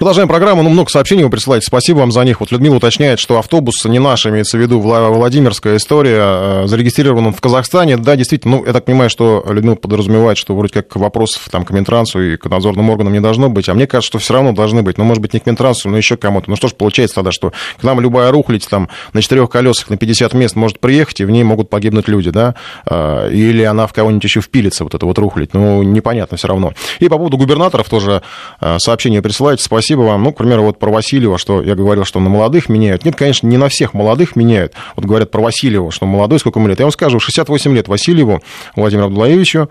Продолжаем 0.00 0.28
программу. 0.28 0.62
Ну, 0.62 0.70
много 0.70 0.88
сообщений 0.88 1.24
вы 1.24 1.28
присылаете. 1.28 1.66
Спасибо 1.66 1.98
вам 1.98 2.10
за 2.10 2.24
них. 2.24 2.40
Вот 2.40 2.50
Людмила 2.50 2.76
уточняет, 2.76 3.18
что 3.18 3.38
автобус 3.38 3.84
не 3.84 3.98
наш, 3.98 4.24
имеется 4.24 4.56
в 4.56 4.60
виду 4.62 4.80
Владимирская 4.80 5.76
история, 5.76 6.62
э, 6.62 6.62
зарегистрирован 6.68 7.26
он 7.26 7.32
в 7.34 7.40
Казахстане. 7.42 7.98
Да, 7.98 8.16
действительно, 8.16 8.56
ну, 8.56 8.64
я 8.64 8.72
так 8.72 8.86
понимаю, 8.86 9.10
что 9.10 9.44
Людмила 9.46 9.74
подразумевает, 9.74 10.38
что 10.38 10.56
вроде 10.56 10.72
как 10.72 10.96
вопросов 10.96 11.46
там 11.50 11.66
к 11.66 11.70
Минтрансу 11.70 12.18
и 12.18 12.38
к 12.38 12.46
надзорным 12.46 12.88
органам 12.88 13.12
не 13.12 13.20
должно 13.20 13.50
быть. 13.50 13.68
А 13.68 13.74
мне 13.74 13.86
кажется, 13.86 14.06
что 14.06 14.18
все 14.20 14.32
равно 14.32 14.54
должны 14.54 14.82
быть. 14.82 14.96
Ну, 14.96 15.04
может 15.04 15.20
быть, 15.20 15.34
не 15.34 15.40
к 15.40 15.44
Минтрансу, 15.44 15.90
но 15.90 15.98
еще 15.98 16.16
кому-то. 16.16 16.48
Ну, 16.48 16.56
что 16.56 16.68
ж 16.68 16.72
получается 16.72 17.16
тогда, 17.16 17.30
что 17.30 17.52
к 17.78 17.82
нам 17.82 18.00
любая 18.00 18.30
рухлить 18.30 18.66
там 18.70 18.88
на 19.12 19.20
четырех 19.20 19.50
колесах 19.50 19.90
на 19.90 19.98
50 19.98 20.32
мест 20.32 20.56
может 20.56 20.80
приехать, 20.80 21.20
и 21.20 21.26
в 21.26 21.30
ней 21.30 21.44
могут 21.44 21.68
погибнуть 21.68 22.08
люди, 22.08 22.30
да? 22.30 22.54
Э, 22.86 23.28
или 23.30 23.64
она 23.64 23.86
в 23.86 23.92
кого-нибудь 23.92 24.24
еще 24.24 24.40
впилится, 24.40 24.82
вот 24.82 24.94
это 24.94 25.04
вот 25.04 25.18
рухлить. 25.18 25.52
Ну, 25.52 25.82
непонятно 25.82 26.38
все 26.38 26.48
равно. 26.48 26.72
И 27.00 27.08
по 27.10 27.18
поводу 27.18 27.36
губернаторов 27.36 27.90
тоже 27.90 28.22
э, 28.62 28.78
сообщение 28.78 29.20
присылаете. 29.20 29.62
Спасибо 29.62 29.89
спасибо 29.90 30.02
вам. 30.02 30.22
Ну, 30.22 30.32
к 30.32 30.36
примеру, 30.36 30.62
вот 30.62 30.78
про 30.78 30.88
Васильева, 30.92 31.36
что 31.36 31.62
я 31.62 31.74
говорил, 31.74 32.04
что 32.04 32.20
на 32.20 32.30
молодых 32.30 32.68
меняют. 32.68 33.04
Нет, 33.04 33.16
конечно, 33.16 33.48
не 33.48 33.56
на 33.56 33.68
всех 33.68 33.92
молодых 33.92 34.36
меняют. 34.36 34.72
Вот 34.94 35.04
говорят 35.04 35.32
про 35.32 35.40
Васильева, 35.40 35.90
что 35.90 36.06
молодой, 36.06 36.38
сколько 36.38 36.60
ему 36.60 36.68
лет. 36.68 36.78
Я 36.78 36.84
вам 36.84 36.92
скажу, 36.92 37.18
68 37.18 37.74
лет 37.74 37.88
Васильеву 37.88 38.40
Владимиру 38.76 39.06
Абдулаевичу, 39.06 39.68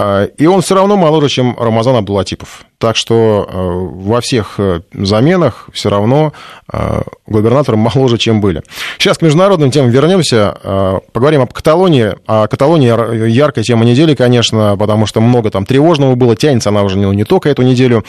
а, 0.00 0.24
и 0.24 0.46
он 0.46 0.62
все 0.62 0.74
равно 0.74 0.96
моложе, 0.96 1.28
чем 1.28 1.54
Рамазан 1.58 1.94
Абдулатипов. 1.94 2.64
Так 2.78 2.96
что 2.96 3.46
э, 3.46 3.54
во 3.54 4.22
всех 4.22 4.54
э, 4.56 4.80
заменах 4.94 5.68
все 5.74 5.90
равно 5.90 6.32
э, 6.72 7.02
губернаторы 7.26 7.76
моложе, 7.76 8.16
чем 8.16 8.40
были. 8.40 8.62
Сейчас 8.98 9.18
к 9.18 9.22
международным 9.22 9.70
темам 9.70 9.90
вернемся. 9.90 11.00
Поговорим 11.12 11.42
об 11.42 11.52
Каталонии. 11.52 12.14
А 12.26 12.46
Каталония 12.46 12.96
яркая 13.26 13.62
тема 13.62 13.84
недели, 13.84 14.14
конечно, 14.14 14.74
потому 14.78 15.04
что 15.04 15.20
много 15.20 15.50
там 15.50 15.66
тревожного 15.66 16.14
было. 16.14 16.34
Тянется 16.34 16.70
она 16.70 16.82
уже 16.82 16.96
не 16.96 17.24
только 17.24 17.50
эту 17.50 17.60
неделю. 17.60 18.04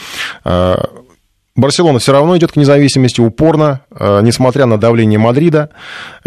Барселона 1.62 1.98
все 1.98 2.12
равно 2.12 2.36
идет 2.36 2.52
к 2.52 2.56
независимости 2.56 3.20
упорно, 3.20 3.80
э, 3.90 4.20
несмотря 4.22 4.66
на 4.66 4.78
давление 4.78 5.18
Мадрида, 5.18 5.70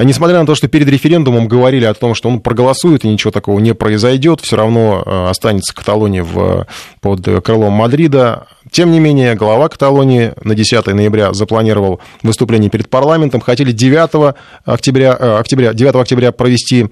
несмотря 0.04 0.40
на 0.40 0.46
то, 0.46 0.56
что 0.56 0.68
перед 0.68 0.88
референдумом 0.88 1.48
говорили 1.48 1.86
о 1.86 1.94
том, 1.94 2.16
что 2.16 2.30
он 2.30 2.40
проголосует 2.40 3.06
и 3.06 3.08
ничего 3.08 3.32
такого 3.32 3.60
не 3.60 3.74
произойдет, 3.74 4.42
все 4.42 4.56
равно 4.56 5.04
э, 5.06 5.30
останется 5.30 5.74
Каталония 5.74 6.24
в, 6.24 6.68
под 7.02 7.24
крылом 7.44 7.74
Мадрида. 7.74 8.48
Тем 8.72 8.92
не 8.92 9.00
менее, 9.00 9.36
глава 9.36 9.70
Каталонии 9.70 10.34
на 10.44 10.56
10 10.56 10.88
ноября 10.88 11.34
запланировал 11.34 12.00
выступление 12.24 12.70
перед 12.70 12.90
парламентом. 12.90 13.40
Хотели 13.40 13.72
9 13.72 14.36
октября, 14.66 15.16
э, 15.18 15.38
октября, 15.38 15.74
9 15.74 15.96
октября 15.96 16.32
провести 16.32 16.88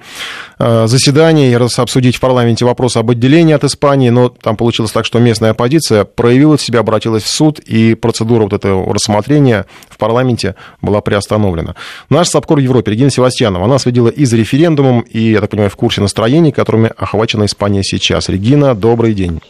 э, 0.59 0.87
заседание 0.87 1.51
и 1.51 1.55
обсудить 1.55 2.15
в 2.15 2.19
парламенте 2.19 2.65
вопрос 2.65 2.95
об 2.95 3.09
отделении 3.09 3.53
от 3.53 3.63
Испании, 3.63 4.09
но 4.09 4.29
там 4.29 4.55
получилось 4.55 4.91
так, 4.91 5.05
что 5.05 5.19
местная 5.19 5.51
оппозиция 5.51 6.05
проявила 6.05 6.57
себя, 6.59 6.79
обратилась 6.79 7.23
в 7.23 7.29
суд, 7.29 7.59
и 7.59 7.95
процедура 7.95 8.43
вот 8.43 8.53
этого 8.53 8.93
рассмотрения 8.93 9.65
в 9.89 9.97
парламенте 9.97 10.55
была 10.81 11.01
приостановлена. 11.01 11.75
Наш 12.09 12.29
САПКОР 12.29 12.59
в 12.59 12.61
Европе, 12.61 12.92
Регина 12.93 13.09
Севастьянова, 13.09 13.65
она 13.65 13.79
следила 13.79 14.09
и 14.09 14.23
за 14.25 14.37
референдумом, 14.37 15.01
и, 15.01 15.31
я 15.31 15.41
так 15.41 15.49
понимаю, 15.49 15.71
в 15.71 15.75
курсе 15.75 15.99
настроений, 15.99 16.51
которыми 16.51 16.91
охвачена 16.95 17.45
Испания 17.45 17.83
сейчас. 17.83 18.29
Регина, 18.29 18.75
добрый 18.75 19.15
день. 19.15 19.41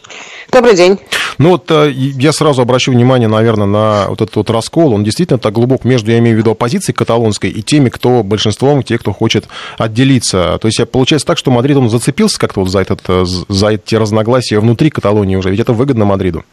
Добрый 0.50 0.74
день. 0.74 0.98
Ну 1.36 1.50
вот 1.50 1.70
э, 1.70 1.90
я 1.90 2.32
сразу 2.32 2.62
обращу 2.62 2.92
внимание, 2.92 3.28
наверное, 3.28 3.66
на 3.66 4.06
вот 4.08 4.22
этот 4.22 4.36
вот 4.36 4.50
раскол. 4.50 4.94
Он 4.94 5.04
действительно 5.04 5.38
так 5.38 5.52
глубок 5.52 5.84
между, 5.84 6.10
я 6.10 6.18
имею 6.18 6.36
в 6.36 6.38
виду, 6.38 6.52
оппозицией 6.52 6.94
каталонской 6.94 7.50
и 7.50 7.62
теми, 7.62 7.90
кто 7.90 8.22
большинством, 8.22 8.82
те, 8.82 8.96
кто 8.96 9.12
хочет 9.12 9.46
отделиться. 9.76 10.58
То 10.60 10.68
есть 10.68 10.80
получается 10.90 11.26
так, 11.26 11.36
что 11.36 11.50
Мадрид, 11.50 11.76
он 11.76 11.90
зацепился 11.90 12.38
как-то 12.38 12.60
вот 12.60 12.70
за, 12.70 12.80
этот, 12.80 13.02
э, 13.08 13.24
за 13.48 13.68
эти 13.68 13.94
разногласия 13.94 14.58
внутри 14.58 14.88
Каталонии 14.90 15.36
уже. 15.36 15.50
Ведь 15.50 15.60
это 15.60 15.72
выгодно 15.72 16.04
Мадриду. 16.06 16.44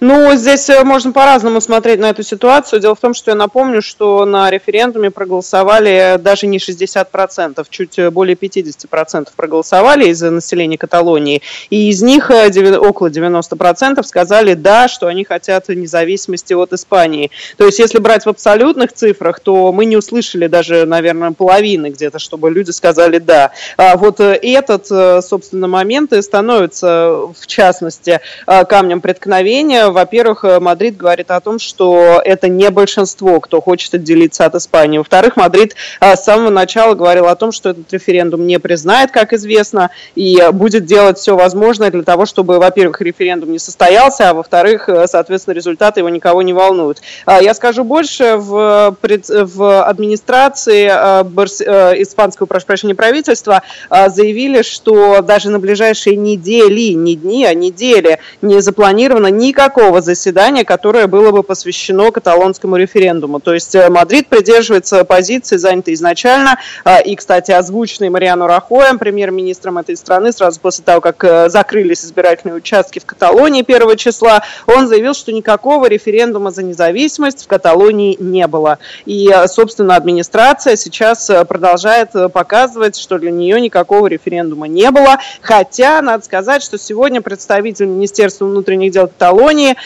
Ну, 0.00 0.34
здесь 0.36 0.68
э, 0.70 0.84
можно 0.84 1.12
по-разному 1.12 1.60
смотреть 1.60 1.98
на 1.98 2.10
эту 2.10 2.22
ситуацию. 2.22 2.80
Дело 2.80 2.94
в 2.94 3.00
том, 3.00 3.14
что 3.14 3.30
я 3.30 3.34
напомню, 3.34 3.82
что 3.82 4.24
на 4.24 4.50
референдуме 4.50 5.10
проголосовали 5.10 6.16
даже 6.18 6.46
не 6.46 6.58
60%, 6.58 7.66
чуть 7.68 8.08
более 8.12 8.36
50% 8.36 9.28
проголосовали 9.36 10.08
из 10.08 10.22
населения 10.22 10.78
Каталонии. 10.78 11.42
И 11.70 11.90
из 11.90 12.02
них 12.02 12.30
э, 12.30 12.48
около 12.78 13.08
90% 13.08 14.02
сказали 14.04 14.54
«да», 14.54 14.88
что 14.88 15.06
они 15.06 15.24
хотят 15.24 15.68
независимости 15.68 16.54
от 16.54 16.72
Испании. 16.72 17.30
То 17.56 17.66
есть, 17.66 17.78
если 17.78 17.98
брать 17.98 18.24
в 18.24 18.28
абсолютных 18.28 18.92
цифрах, 18.92 19.40
то 19.40 19.72
мы 19.72 19.84
не 19.84 19.96
услышали 19.96 20.46
даже, 20.46 20.86
наверное, 20.86 21.32
половины 21.32 21.88
где-то, 21.90 22.18
чтобы 22.18 22.50
люди 22.50 22.70
сказали 22.70 23.18
«да». 23.18 23.50
А 23.76 23.96
вот 23.96 24.20
э, 24.20 24.38
этот, 24.42 24.86
собственно, 25.24 25.66
момент 25.66 26.12
и 26.12 26.22
становится, 26.22 27.26
в 27.38 27.46
частности, 27.46 28.20
камнем 28.46 29.00
преткновения 29.00 29.57
мнение. 29.58 29.90
Во-первых, 29.90 30.44
э, 30.44 30.60
Мадрид 30.60 30.96
говорит 30.96 31.30
о 31.32 31.40
том, 31.40 31.58
что 31.58 32.22
это 32.24 32.48
не 32.48 32.70
большинство, 32.70 33.40
кто 33.40 33.60
хочет 33.60 33.94
отделиться 33.94 34.44
от 34.44 34.54
Испании. 34.54 34.98
Во-вторых, 34.98 35.36
Мадрид 35.36 35.74
э, 36.00 36.14
с 36.14 36.22
самого 36.22 36.50
начала 36.50 36.94
говорил 36.94 37.26
о 37.26 37.34
том, 37.34 37.50
что 37.50 37.70
этот 37.70 37.92
референдум 37.92 38.46
не 38.46 38.60
признает, 38.60 39.10
как 39.10 39.32
известно, 39.32 39.90
и 40.14 40.38
будет 40.52 40.84
делать 40.84 41.18
все 41.18 41.34
возможное 41.34 41.90
для 41.90 42.02
того, 42.02 42.24
чтобы, 42.24 42.58
во-первых, 42.58 43.00
референдум 43.00 43.50
не 43.50 43.58
состоялся, 43.58 44.30
а 44.30 44.34
во-вторых, 44.34 44.88
э, 44.88 45.08
соответственно, 45.08 45.54
результаты 45.54 46.00
его 46.00 46.08
никого 46.08 46.42
не 46.42 46.52
волнуют. 46.52 47.00
Я 47.26 47.52
скажу 47.54 47.82
больше, 47.82 48.36
в, 48.36 48.96
в 49.02 49.82
администрации 49.82 50.86
испанского, 50.86 52.46
прошу 52.46 52.66
прощения, 52.66 52.94
правительства 52.94 53.62
заявили, 53.90 54.62
что 54.62 55.20
даже 55.22 55.50
на 55.50 55.58
ближайшие 55.58 56.16
недели, 56.16 56.92
не 56.92 57.16
дни, 57.16 57.44
а 57.44 57.54
недели 57.54 58.18
не 58.42 58.60
запланировано 58.60 59.28
ни 59.28 59.47
никакого 59.48 60.00
заседания, 60.00 60.64
которое 60.64 61.06
было 61.06 61.30
бы 61.30 61.42
посвящено 61.42 62.10
каталонскому 62.10 62.76
референдуму. 62.76 63.40
То 63.40 63.54
есть 63.54 63.74
э, 63.74 63.88
Мадрид 63.88 64.28
придерживается 64.28 65.04
позиции, 65.04 65.56
занятой 65.56 65.94
изначально, 65.94 66.58
э, 66.84 67.02
и, 67.02 67.16
кстати, 67.16 67.50
озвученной 67.50 68.10
Мариану 68.10 68.46
Рахоем, 68.46 68.98
премьер-министром 68.98 69.78
этой 69.78 69.96
страны, 69.96 70.32
сразу 70.32 70.60
после 70.60 70.84
того, 70.84 71.00
как 71.00 71.24
э, 71.24 71.48
закрылись 71.48 72.04
избирательные 72.04 72.56
участки 72.56 72.98
в 72.98 73.06
Каталонии 73.06 73.64
1 73.66 73.96
числа, 73.96 74.42
он 74.66 74.86
заявил, 74.86 75.14
что 75.14 75.32
никакого 75.32 75.86
референдума 75.86 76.50
за 76.50 76.62
независимость 76.62 77.44
в 77.44 77.48
Каталонии 77.48 78.16
не 78.20 78.46
было. 78.46 78.78
И, 79.06 79.30
собственно, 79.46 79.96
администрация 79.96 80.76
сейчас 80.76 81.30
продолжает 81.48 82.10
показывать, 82.32 82.96
что 82.96 83.18
для 83.18 83.30
нее 83.30 83.60
никакого 83.60 84.06
референдума 84.06 84.68
не 84.68 84.90
было. 84.90 85.18
Хотя, 85.40 86.02
надо 86.02 86.24
сказать, 86.24 86.62
что 86.62 86.78
сегодня 86.78 87.22
представитель 87.22 87.86
Министерства 87.86 88.44
внутренних 88.44 88.92
дел 88.92 89.08
Каталонии 89.08 89.37
Испании 89.38 89.76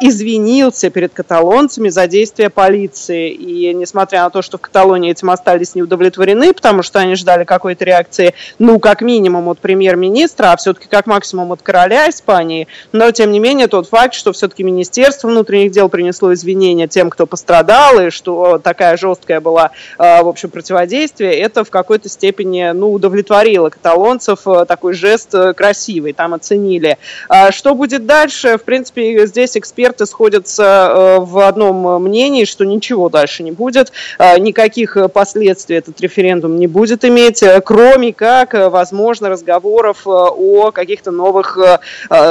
извинился 0.00 0.90
перед 0.90 1.12
каталонцами 1.12 1.88
за 1.88 2.06
действия 2.06 2.50
полиции. 2.50 3.30
И 3.30 3.72
несмотря 3.74 4.24
на 4.24 4.30
то, 4.30 4.42
что 4.42 4.58
в 4.58 4.60
Каталонии 4.60 5.10
этим 5.10 5.30
остались 5.30 5.74
не 5.74 5.82
удовлетворены, 5.82 6.52
потому 6.52 6.82
что 6.82 6.98
они 6.98 7.14
ждали 7.14 7.44
какой-то 7.44 7.84
реакции, 7.84 8.34
ну, 8.58 8.78
как 8.78 9.00
минимум 9.00 9.48
от 9.48 9.58
премьер-министра, 9.58 10.52
а 10.52 10.56
все-таки 10.56 10.88
как 10.88 11.06
максимум 11.06 11.52
от 11.52 11.62
короля 11.62 12.08
Испании, 12.08 12.68
но, 12.92 13.10
тем 13.10 13.32
не 13.32 13.38
менее, 13.38 13.66
тот 13.66 13.88
факт, 13.88 14.14
что 14.14 14.32
все-таки 14.32 14.62
Министерство 14.62 15.28
внутренних 15.28 15.70
дел 15.70 15.88
принесло 15.88 16.32
извинения 16.32 16.88
тем, 16.88 17.10
кто 17.10 17.26
пострадал, 17.26 18.00
и 18.00 18.10
что 18.10 18.58
такая 18.58 18.96
жесткая 18.96 19.40
была, 19.40 19.70
а, 19.98 20.22
в 20.22 20.28
общем, 20.28 20.50
противодействие, 20.50 21.34
это 21.38 21.64
в 21.64 21.70
какой-то 21.70 22.08
степени, 22.08 22.70
ну, 22.72 22.92
удовлетворило 22.92 23.70
каталонцев, 23.70 24.46
э, 24.46 24.64
такой 24.66 24.94
жест 24.94 25.34
э, 25.34 25.54
красивый, 25.54 26.12
там 26.12 26.34
оценили. 26.34 26.98
А 27.28 27.52
что 27.52 27.74
будет 27.74 28.06
дальше? 28.06 28.58
В 28.58 28.64
принципе, 28.64 28.95
здесь 28.96 29.56
эксперты 29.56 30.06
сходятся 30.06 30.62
э, 30.64 31.20
в 31.20 31.46
одном 31.46 32.02
мнении, 32.02 32.44
что 32.44 32.64
ничего 32.64 33.08
дальше 33.08 33.42
не 33.42 33.52
будет, 33.52 33.92
а, 34.18 34.38
никаких 34.38 34.96
последствий 35.12 35.76
этот 35.76 36.00
референдум 36.00 36.56
не 36.56 36.66
будет 36.66 37.04
иметь, 37.04 37.42
кроме 37.64 38.12
как, 38.12 38.54
возможно, 38.54 39.28
разговоров 39.28 40.02
о 40.06 40.70
каких-то 40.72 41.10
новых, 41.10 41.58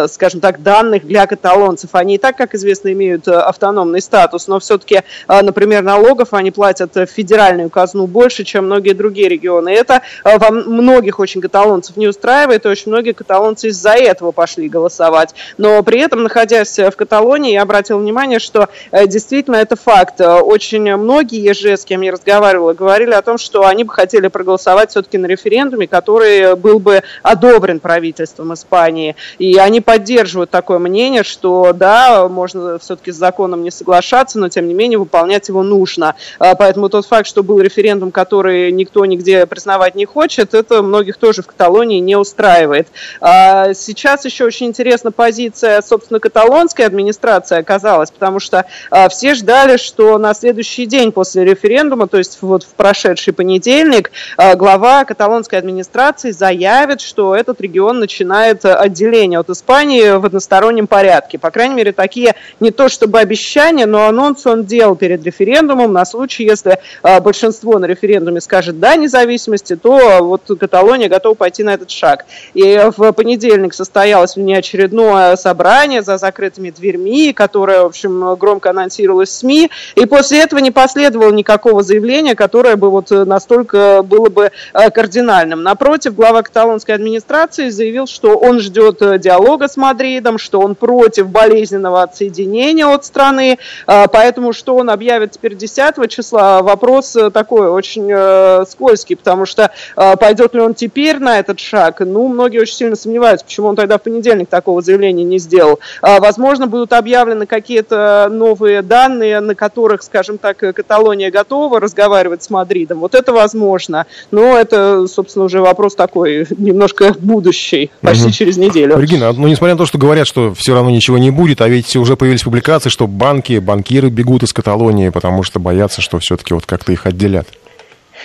скажем 0.08 0.40
так, 0.40 0.62
данных 0.64 1.06
для 1.06 1.28
каталонцев. 1.28 1.90
Они 1.94 2.16
и 2.16 2.18
так, 2.18 2.38
как 2.38 2.56
известно, 2.56 2.92
имеют 2.92 3.28
автономный 3.28 4.02
статус, 4.02 4.48
но 4.48 4.60
все-таки, 4.60 5.02
например, 5.28 5.84
налогов 5.84 6.30
они 6.32 6.52
платят 6.52 6.96
в 6.96 7.06
федеральную 7.06 7.70
казну 7.70 8.08
больше, 8.08 8.44
чем 8.44 8.66
многие 8.66 8.94
другие 8.94 9.30
регионы. 9.30 9.70
Это 9.70 10.02
во 10.24 10.52
многих 10.52 11.20
очень 11.20 11.42
каталонцев 11.42 11.98
не 11.98 12.08
устраивает, 12.08 12.66
и 12.66 12.70
очень 12.70 12.92
многие 12.92 13.14
каталонцы 13.14 13.68
из-за 13.70 13.92
этого 13.92 14.32
пошли 14.32 14.70
голосовать. 14.70 15.36
Но 15.58 15.82
при 15.84 16.00
этом, 16.00 16.24
находясь 16.24 16.45
в 16.52 16.96
Каталонии, 16.96 17.54
я 17.54 17.62
обратил 17.62 18.00
внимание, 18.00 18.40
что 18.40 18.70
действительно 18.92 19.58
это 19.58 19.76
факт. 19.76 20.22
Очень 20.22 20.96
многие 20.96 21.42
ЕЖ, 21.42 21.80
с 21.80 21.86
кем 21.86 22.02
я 22.02 22.12
разговаривала, 22.12 22.74
говорили 22.74 23.12
о 23.12 23.22
том, 23.22 23.38
что 23.38 23.66
они 23.66 23.84
бы 23.84 23.92
хотели 23.92 24.28
проголосовать 24.28 24.92
все-таки 24.92 25.18
на 25.18 25.26
референдуме, 25.26 25.88
который 25.88 26.56
был 26.56 26.80
бы 26.80 27.04
одобрен 27.24 27.80
правительством 27.80 28.54
Испании. 28.54 29.16
И 29.38 29.58
они 29.58 29.82
поддерживают 29.82 30.50
такое 30.50 30.80
мнение, 30.80 31.24
что 31.24 31.74
да, 31.74 32.28
можно 32.28 32.80
все-таки 32.80 33.12
с 33.12 33.16
законом 33.16 33.64
не 33.64 33.72
соглашаться, 33.72 34.40
но 34.40 34.50
тем 34.50 34.68
не 34.68 34.74
менее 34.74 35.00
выполнять 35.00 35.48
его 35.48 35.64
нужно. 35.64 36.16
А, 36.40 36.56
поэтому 36.56 36.90
тот 36.90 37.06
факт, 37.06 37.28
что 37.28 37.44
был 37.44 37.60
референдум, 37.60 38.12
который 38.12 38.72
никто 38.72 39.06
нигде 39.06 39.46
признавать 39.46 39.96
не 39.96 40.06
хочет, 40.06 40.54
это 40.54 40.82
многих 40.82 41.18
тоже 41.18 41.42
в 41.42 41.48
Каталонии 41.48 42.00
не 42.00 42.16
устраивает. 42.16 42.88
А, 43.22 43.74
сейчас 43.74 44.26
еще 44.26 44.46
очень 44.46 44.68
интересна 44.68 45.12
позиция, 45.12 45.82
собственно, 45.82 46.20
каталонской 46.36 46.86
администрации 46.86 47.58
оказалась, 47.58 48.12
потому 48.12 48.42
что 48.42 48.66
а, 48.92 49.08
все 49.08 49.36
ждали, 49.36 49.78
что 49.78 50.18
на 50.18 50.34
следующий 50.34 50.86
день 50.86 51.14
после 51.14 51.46
референдума, 51.46 52.08
то 52.08 52.18
есть 52.18 52.40
вот 52.42 52.64
в 52.64 52.74
прошедший 52.74 53.32
понедельник, 53.32 54.12
глава 54.56 55.06
каталонской 55.06 55.58
администрации 55.58 56.32
заявит, 56.32 57.00
что 57.00 57.36
этот 57.36 57.62
регион 57.62 58.00
начинает 58.00 58.66
отделение 58.66 59.40
от 59.40 59.50
Испании 59.50 60.18
в 60.18 60.26
одностороннем 60.26 60.88
порядке. 60.88 61.40
По 61.40 61.52
крайней 61.52 61.76
мере, 61.76 61.94
такие 61.94 62.36
не 62.60 62.72
то 62.72 62.90
чтобы 62.90 63.20
обещания, 63.20 63.86
но 63.86 64.06
анонс 64.06 64.46
он 64.46 64.66
делал 64.66 64.98
перед 64.98 65.24
референдумом 65.24 65.94
на 65.94 66.04
случай, 66.04 66.44
если 66.44 66.80
большинство 67.22 67.80
на 67.80 67.86
референдуме 67.86 68.42
скажет 68.42 68.80
«да» 68.80 68.98
независимости, 68.98 69.78
то 69.78 70.20
вот 70.22 70.42
Каталония 70.60 71.08
готова 71.08 71.36
пойти 71.36 71.64
на 71.64 71.76
этот 71.76 71.92
шаг. 71.92 72.26
И 72.54 72.90
в 72.98 73.14
понедельник 73.14 73.74
состоялось 73.74 74.36
внеочередное 74.36 75.38
собрание 75.38 76.02
за 76.02 76.25
закрытыми 76.26 76.72
дверьми, 76.72 77.34
которое, 77.34 77.84
в 77.84 77.86
общем, 77.86 78.36
громко 78.36 78.72
анонсировалось 78.72 79.30
в 79.30 79.34
СМИ, 79.34 79.70
и 79.96 80.06
после 80.06 80.42
этого 80.42 80.60
не 80.60 80.72
последовало 80.72 81.32
никакого 81.32 81.84
заявления, 81.84 82.36
которое 82.36 82.76
бы 82.76 82.90
вот 82.90 83.12
настолько 83.12 84.02
было 84.02 84.30
бы 84.30 84.52
э, 84.74 84.90
кардинальным. 84.90 85.62
Напротив, 85.62 86.16
глава 86.16 86.42
каталонской 86.42 86.96
администрации 86.96 87.70
заявил, 87.70 88.08
что 88.08 88.38
он 88.38 88.60
ждет 88.60 89.02
э, 89.02 89.20
диалога 89.20 89.68
с 89.68 89.78
Мадридом, 89.78 90.38
что 90.40 90.62
он 90.62 90.74
против 90.74 91.28
болезненного 91.28 92.02
отсоединения 92.02 92.88
от 92.88 93.06
страны, 93.06 93.58
э, 93.88 94.06
поэтому 94.12 94.52
что 94.54 94.76
он 94.76 94.90
объявит 94.90 95.32
теперь 95.32 95.56
10 95.56 96.10
числа, 96.10 96.64
вопрос 96.64 97.16
такой 97.34 97.70
очень 97.70 98.66
скользкий, 98.66 99.16
потому 99.16 99.46
что 99.46 99.72
пойдет 99.96 100.54
ли 100.54 100.62
он 100.62 100.74
теперь 100.74 101.20
на 101.20 101.40
этот 101.40 101.60
шаг, 101.60 102.00
ну, 102.00 102.28
многие 102.28 102.60
очень 102.60 102.76
сильно 102.76 102.96
сомневаются, 102.96 103.46
почему 103.46 103.68
он 103.68 103.76
тогда 103.76 103.98
в 103.98 104.02
понедельник 104.02 104.50
такого 104.50 104.82
заявления 104.82 105.24
не 105.24 105.40
сделал. 105.40 105.80
Возможно, 106.20 106.68
будут 106.68 106.94
объявлены 106.94 107.46
какие-то 107.46 108.28
новые 108.32 108.82
данные, 108.82 109.40
на 109.40 109.56
которых, 109.56 110.04
скажем 110.04 110.38
так, 110.38 110.58
Каталония 110.58 111.32
готова 111.32 111.80
разговаривать 111.80 112.44
с 112.44 112.50
Мадридом. 112.50 113.00
Вот 113.00 113.16
это 113.16 113.34
возможно. 113.34 114.06
Но 114.32 114.58
это, 114.58 115.08
собственно, 115.08 115.46
уже 115.46 115.62
вопрос 115.62 115.96
такой, 115.96 116.48
немножко 116.58 117.16
будущий, 117.18 117.92
почти 118.02 118.26
угу. 118.26 118.32
через 118.32 118.58
неделю. 118.58 118.98
Регина, 119.00 119.34
ну, 119.34 119.48
несмотря 119.48 119.76
на 119.76 119.80
то, 119.80 119.86
что 119.86 119.98
говорят, 119.98 120.28
что 120.28 120.54
все 120.54 120.74
равно 120.74 120.90
ничего 120.90 121.18
не 121.18 121.32
будет, 121.32 121.62
а 121.62 121.68
ведь 121.68 121.96
уже 121.96 122.16
появились 122.16 122.44
публикации, 122.44 122.90
что 122.90 123.08
банки, 123.08 123.60
банкиры 123.60 124.10
бегут 124.10 124.44
из 124.44 124.54
Каталонии, 124.54 125.10
потому 125.10 125.44
что 125.44 125.60
боятся, 125.60 126.02
что 126.02 126.20
все-таки 126.20 126.54
вот 126.54 126.66
как-то 126.66 126.92
их 126.92 127.06
отделят. 127.06 127.48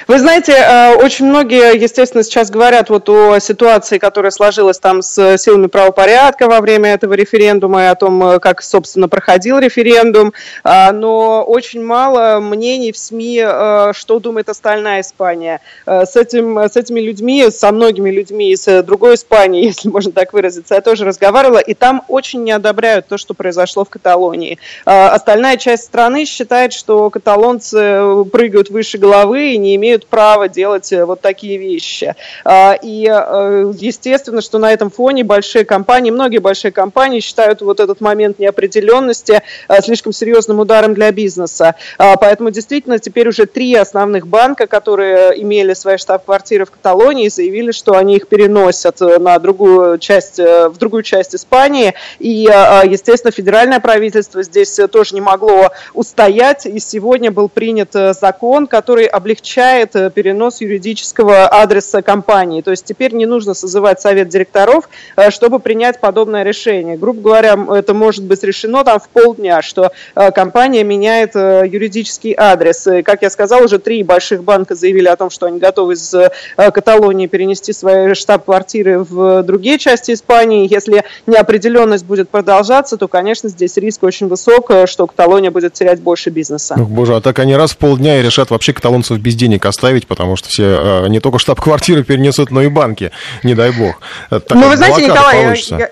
Вы 0.06 0.18
знаете, 0.18 0.52
э, 0.52 0.94
очень 0.96 1.26
многие, 1.26 1.76
естественно, 1.76 2.22
сейчас 2.22 2.50
говорят 2.50 2.90
вот 2.90 3.08
о 3.08 3.38
ситуации, 3.38 3.98
которая 3.98 4.30
сложилась 4.30 4.78
там 4.78 5.02
с 5.02 5.38
силами 5.38 5.66
правопорядка 5.66 6.48
во 6.48 6.60
время 6.60 6.94
этого 6.94 7.14
референдума 7.14 7.84
и 7.84 7.86
о 7.86 7.94
том, 7.94 8.22
э, 8.22 8.38
как, 8.38 8.62
собственно, 8.62 9.08
проходил 9.08 9.58
референдум, 9.58 10.32
а, 10.64 10.92
но 10.92 11.42
очень 11.42 11.84
мало 11.84 12.40
мнений 12.40 12.92
в 12.92 12.98
СМИ, 12.98 13.42
э, 13.44 13.92
что 13.94 14.18
думает 14.18 14.48
остальная 14.48 15.00
Испания. 15.00 15.60
С, 15.86 16.16
этим, 16.16 16.58
с 16.58 16.76
этими 16.76 17.00
людьми, 17.00 17.50
со 17.50 17.72
многими 17.72 18.10
людьми 18.10 18.52
из 18.52 18.64
другой 18.84 19.14
Испании, 19.14 19.64
если 19.66 19.88
можно 19.88 20.12
так 20.12 20.32
выразиться, 20.32 20.74
я 20.74 20.80
тоже 20.80 21.04
разговаривала, 21.04 21.58
и 21.58 21.74
там 21.74 22.02
очень 22.08 22.42
не 22.44 22.52
одобряют 22.52 23.08
то, 23.08 23.16
что 23.18 23.34
произошло 23.34 23.84
в 23.84 23.90
Каталонии. 23.90 24.58
Остальная 24.84 25.56
часть 25.56 25.84
страны 25.84 26.24
считает, 26.24 26.72
что 26.72 27.10
каталонцы 27.10 28.24
прыгают 28.30 28.70
выше 28.70 28.98
головы 28.98 29.52
и 29.52 29.58
не 29.58 29.76
имеют 29.80 30.06
право 30.06 30.48
делать 30.48 30.92
э, 30.92 31.04
вот 31.04 31.20
такие 31.20 31.56
вещи. 31.56 32.14
А, 32.44 32.76
и 32.80 33.08
э, 33.10 33.72
естественно, 33.78 34.42
что 34.42 34.58
на 34.58 34.72
этом 34.72 34.90
фоне 34.90 35.24
большие 35.24 35.64
компании, 35.64 36.10
многие 36.10 36.38
большие 36.38 36.70
компании 36.70 37.20
считают 37.20 37.62
вот 37.62 37.80
этот 37.80 38.00
момент 38.00 38.38
неопределенности 38.38 39.42
э, 39.68 39.80
слишком 39.80 40.12
серьезным 40.12 40.60
ударом 40.60 40.94
для 40.94 41.10
бизнеса. 41.10 41.74
А, 41.98 42.16
поэтому 42.16 42.50
действительно 42.50 42.98
теперь 42.98 43.28
уже 43.28 43.46
три 43.46 43.74
основных 43.74 44.26
банка, 44.26 44.66
которые 44.66 45.40
имели 45.42 45.72
свои 45.72 45.96
штаб-квартиры 45.96 46.66
в 46.66 46.70
Каталонии, 46.70 47.28
заявили, 47.28 47.72
что 47.72 47.96
они 47.96 48.16
их 48.16 48.28
переносят 48.28 49.00
на 49.00 49.38
другую 49.38 49.98
часть, 49.98 50.38
в 50.38 50.74
другую 50.78 51.02
часть 51.02 51.34
Испании. 51.34 51.94
И, 52.18 52.42
естественно, 52.42 53.30
федеральное 53.30 53.80
правительство 53.80 54.42
здесь 54.42 54.78
тоже 54.92 55.14
не 55.14 55.20
могло 55.20 55.70
устоять. 55.94 56.66
И 56.66 56.78
сегодня 56.78 57.30
был 57.30 57.48
принят 57.48 57.92
закон, 57.92 58.66
который 58.66 59.06
облегчает 59.06 59.69
позволяет 59.70 59.96
э, 59.96 60.10
перенос 60.10 60.60
юридического 60.60 61.46
адреса 61.46 62.02
компании. 62.02 62.60
То 62.60 62.70
есть 62.70 62.84
теперь 62.84 63.14
не 63.14 63.26
нужно 63.26 63.54
созывать 63.54 64.00
совет 64.00 64.28
директоров, 64.28 64.88
э, 65.16 65.30
чтобы 65.30 65.60
принять 65.60 66.00
подобное 66.00 66.42
решение. 66.42 66.96
Грубо 66.96 67.20
говоря, 67.20 67.56
это 67.76 67.94
может 67.94 68.24
быть 68.24 68.42
решено 68.42 68.84
там 68.84 68.98
в 68.98 69.08
полдня, 69.08 69.62
что 69.62 69.92
э, 70.14 70.30
компания 70.32 70.84
меняет 70.84 71.34
юридический 71.34 72.34
адрес. 72.36 72.86
И, 72.86 73.02
как 73.02 73.22
я 73.22 73.30
сказал, 73.30 73.64
уже 73.64 73.78
три 73.78 74.02
больших 74.02 74.42
банка 74.42 74.74
заявили 74.74 75.08
о 75.08 75.16
том, 75.16 75.30
что 75.30 75.46
они 75.46 75.58
готовы 75.58 75.94
из 75.94 76.14
Каталонии 76.56 77.26
перенести 77.26 77.72
свои 77.72 78.14
штаб-квартиры 78.14 79.00
в 79.00 79.42
другие 79.42 79.78
части 79.78 80.12
Испании. 80.12 80.68
Если 80.70 81.04
неопределенность 81.26 82.04
будет 82.04 82.28
продолжаться, 82.28 82.96
то, 82.96 83.08
конечно, 83.08 83.48
здесь 83.48 83.76
риск 83.76 84.02
очень 84.02 84.28
высок, 84.28 84.70
что 84.86 85.06
Каталония 85.06 85.50
будет 85.50 85.74
терять 85.74 86.00
больше 86.00 86.30
бизнеса. 86.30 86.74
Боже, 86.76 87.16
а 87.16 87.20
так 87.20 87.38
они 87.38 87.54
раз 87.54 87.72
в 87.72 87.76
полдня 87.76 88.18
и 88.18 88.22
решат 88.22 88.50
вообще 88.50 88.72
каталонцев 88.72 89.18
без 89.18 89.34
денег 89.34 89.59
оставить, 89.66 90.06
потому 90.06 90.36
что 90.36 90.48
все 90.48 91.04
э, 91.04 91.08
не 91.08 91.20
только 91.20 91.38
штаб-квартиры 91.38 92.04
перенесут, 92.04 92.50
но 92.50 92.62
и 92.62 92.68
банки, 92.68 93.10
не 93.42 93.54
дай 93.54 93.70
бог. 93.72 94.00
Так, 94.28 94.50
ну, 94.50 94.68
вы 94.68 94.76
знаете, 94.76 95.06
Николай, 95.06 95.62
я, 95.70 95.78
я 95.78 95.90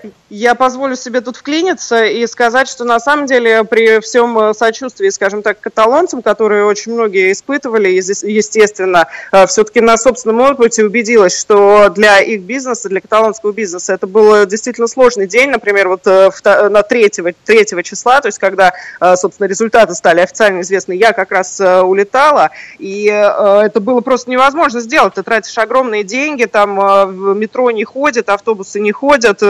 позволю 0.55 0.95
себе 0.95 1.21
тут 1.21 1.37
вклиниться 1.37 2.05
и 2.05 2.27
сказать, 2.27 2.67
что 2.67 2.83
на 2.85 2.99
самом 2.99 3.25
деле 3.25 3.63
при 3.63 3.99
всем 3.99 4.37
э, 4.37 4.53
сочувствии, 4.53 5.09
скажем 5.09 5.41
так, 5.41 5.59
каталонцам, 5.59 6.21
которые 6.21 6.65
очень 6.65 6.93
многие 6.93 7.31
испытывали, 7.31 7.89
естественно, 7.89 9.07
э, 9.31 9.47
все-таки 9.47 9.81
на 9.81 9.97
собственном 9.97 10.41
опыте 10.41 10.85
убедилась, 10.85 11.39
что 11.39 11.89
для 11.89 12.19
их 12.19 12.41
бизнеса, 12.41 12.89
для 12.89 13.01
каталонского 13.01 13.53
бизнеса 13.53 13.93
это 13.93 14.05
был 14.05 14.45
действительно 14.45 14.87
сложный 14.87 15.27
день. 15.27 15.49
Например, 15.49 15.87
вот 15.87 16.05
на 16.05 16.83
3, 16.83 17.09
3 17.09 17.83
числа, 17.83 18.21
то 18.21 18.27
есть 18.27 18.37
когда, 18.37 18.73
собственно, 19.15 19.47
результаты 19.47 19.95
стали 19.95 20.21
официально 20.21 20.61
известны, 20.61 20.93
я 20.93 21.13
как 21.13 21.31
раз 21.31 21.59
улетала, 21.59 22.51
и 22.77 23.05
это 23.05 23.79
было 23.79 24.01
просто 24.01 24.29
невозможно 24.29 24.79
сделать. 24.79 25.15
Ты 25.15 25.23
тратишь 25.23 25.57
огромные 25.57 26.03
деньги, 26.03 26.45
там 26.45 27.39
метро 27.39 27.71
не 27.71 27.83
ходит, 27.83 28.29
автобусы 28.29 28.79
не 28.79 28.91
ходят, 28.91 29.41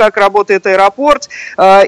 кое-как 0.00 0.16
работает 0.16 0.66
аэропорт. 0.66 1.28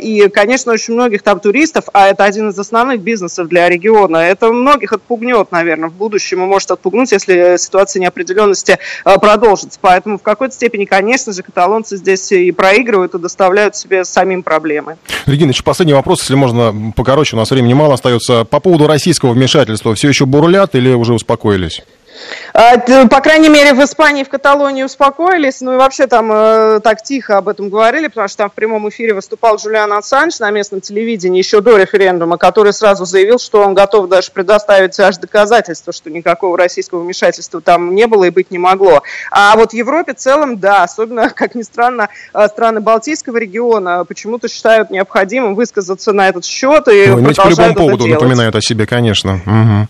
И, 0.01 0.29
конечно, 0.33 0.73
очень 0.73 0.95
многих 0.95 1.23
там 1.23 1.41
туристов, 1.41 1.87
а 1.93 2.09
это 2.09 2.25
один 2.25 2.51
из 2.51 2.59
основных 2.59 3.01
бизнесов 3.01 3.49
для 3.49 3.69
региона, 3.69 4.19
это 4.19 4.53
многих 4.53 4.93
отпугнет, 4.93 5.51
наверное, 5.51 5.89
в 5.89 5.95
будущем 5.95 6.43
и 6.43 6.47
может 6.47 6.71
отпугнуть, 6.71 7.13
если 7.13 7.57
ситуация 7.59 8.01
неопределенности 8.01 8.79
продолжится. 9.05 9.79
Поэтому 9.81 10.19
в 10.19 10.23
какой-то 10.23 10.55
степени, 10.55 10.85
конечно 10.85 11.33
же, 11.33 11.43
каталонцы 11.43 11.97
здесь 11.97 12.31
и 12.33 12.53
проигрывают, 12.53 13.15
и 13.15 13.19
доставляют 13.19 13.77
себе 13.77 14.05
самим 14.05 14.43
проблемы. 14.43 14.97
Регина, 15.27 15.51
еще 15.51 15.63
последний 15.63 15.95
вопрос, 15.95 16.21
если 16.21 16.35
можно 16.35 16.93
покороче, 16.95 17.37
у 17.37 17.39
нас 17.39 17.51
времени 17.51 17.75
мало 17.75 17.95
остается. 17.95 18.45
По 18.45 18.61
поводу 18.61 18.87
российского 18.87 19.33
вмешательства 19.33 19.95
все 19.95 20.09
еще 20.09 20.27
бурлят 20.27 20.75
или 20.75 20.93
уже 20.93 21.15
успокоились? 21.15 21.83
А, 22.55 22.79
по 23.07 23.21
крайней 23.21 23.49
мере, 23.49 23.73
в 23.73 23.83
Испании, 23.83 24.25
в 24.25 24.29
Каталонии 24.29 24.83
успокоились, 24.83 25.61
ну 25.61 25.75
и 25.75 25.77
вообще 25.77 26.07
там 26.07 26.31
э, 26.33 26.81
так 26.83 27.03
тихо 27.03 27.39
об 27.39 27.49
этом 27.49 27.71
говорили, 27.71 28.09
потому 28.09 28.29
что 28.29 28.39
там 28.39 28.51
в 28.51 28.53
прямом 28.53 28.89
эфире 28.91 29.15
выступал 29.15 29.57
Джулиан 29.57 29.93
Ассанж 29.93 30.39
на 30.39 30.51
местном 30.51 30.81
телевидении 30.81 31.39
еще 31.39 31.61
до 31.61 31.77
референдума, 31.77 32.37
который 32.37 32.73
сразу 32.73 33.05
заявил, 33.05 33.39
что 33.39 33.63
он 33.63 33.75
готов 33.75 34.09
даже 34.09 34.31
предоставить 34.33 34.99
аж 35.01 35.17
доказательства, 35.17 35.93
что 35.93 36.11
никакого 36.11 36.59
российского 36.59 37.03
вмешательства 37.03 37.61
там 37.61 37.95
не 37.95 38.07
было 38.07 38.25
и 38.25 38.31
быть 38.31 38.51
не 38.51 38.59
могло. 38.59 39.03
А 39.31 39.57
вот 39.57 39.71
в 39.71 39.75
Европе 39.75 40.13
в 40.13 40.17
целом, 40.17 40.59
да, 40.59 40.83
особенно, 40.83 41.31
как 41.35 41.55
ни 41.55 41.63
странно, 41.63 42.09
э, 42.35 42.49
страны 42.49 42.81
Балтийского 42.81 43.39
региона 43.39 44.05
почему-то 44.05 44.49
считают 44.49 44.91
необходимым 44.91 45.55
высказаться 45.55 46.13
на 46.13 46.29
этот 46.29 46.45
счет 46.45 46.89
и 46.89 47.07
ну, 47.07 47.25
продолжают 47.25 47.57
по 47.57 47.81
любому 47.81 47.89
поводу 47.89 48.05
делать. 48.05 48.21
напоминают 48.21 48.55
о 48.55 48.61
себе, 48.61 48.87
конечно. 48.87 49.41
Угу. 49.47 49.89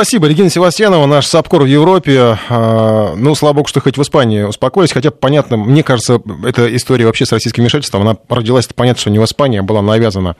Спасибо, 0.00 0.28
Регина 0.28 0.48
Севастьянова, 0.48 1.04
наш 1.04 1.26
САПКОР 1.26 1.64
в 1.64 1.66
Европе. 1.66 2.38
А, 2.48 3.14
ну, 3.16 3.34
слава 3.34 3.56
богу, 3.56 3.68
что 3.68 3.82
хоть 3.82 3.98
в 3.98 4.02
Испании 4.02 4.44
успокоились, 4.44 4.92
хотя, 4.92 5.10
понятно, 5.10 5.58
мне 5.58 5.82
кажется, 5.82 6.22
эта 6.42 6.74
история 6.74 7.04
вообще 7.04 7.26
с 7.26 7.32
российским 7.32 7.64
вмешательством, 7.64 8.00
она 8.00 8.16
родилась, 8.30 8.64
это 8.64 8.72
понятно, 8.72 8.98
что 8.98 9.10
не 9.10 9.18
в 9.18 9.24
Испании, 9.26 9.60
а 9.60 9.62
была 9.62 9.82
навязана 9.82 10.36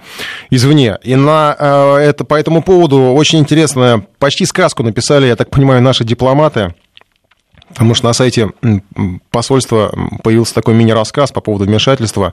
извне. 0.49 0.96
И 1.03 1.14
на 1.14 1.55
а, 1.59 1.99
это, 1.99 2.25
по 2.25 2.37
этому 2.37 2.62
поводу 2.62 3.12
очень 3.12 3.40
интересно, 3.40 4.03
почти 4.18 4.46
сказку 4.46 4.83
написали, 4.83 5.27
я 5.27 5.37
так 5.37 5.51
понимаю, 5.51 5.83
наши 5.83 6.05
дипломаты, 6.05 6.75
Потому 7.68 7.94
что 7.94 8.07
на 8.07 8.12
сайте 8.14 8.51
посольства 9.31 9.94
появился 10.25 10.55
такой 10.55 10.75
мини-рассказ 10.75 11.31
по 11.31 11.40
поводу 11.40 11.66
вмешательства, 11.66 12.33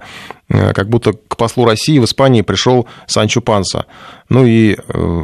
э, 0.49 0.73
как 0.73 0.89
будто 0.89 1.13
к 1.13 1.37
послу 1.37 1.65
России 1.65 1.99
в 1.99 2.05
Испании 2.05 2.41
пришел 2.41 2.87
Санчо 3.05 3.41
Панса. 3.41 3.85
Ну 4.29 4.47
и 4.47 4.75
э, 4.75 5.23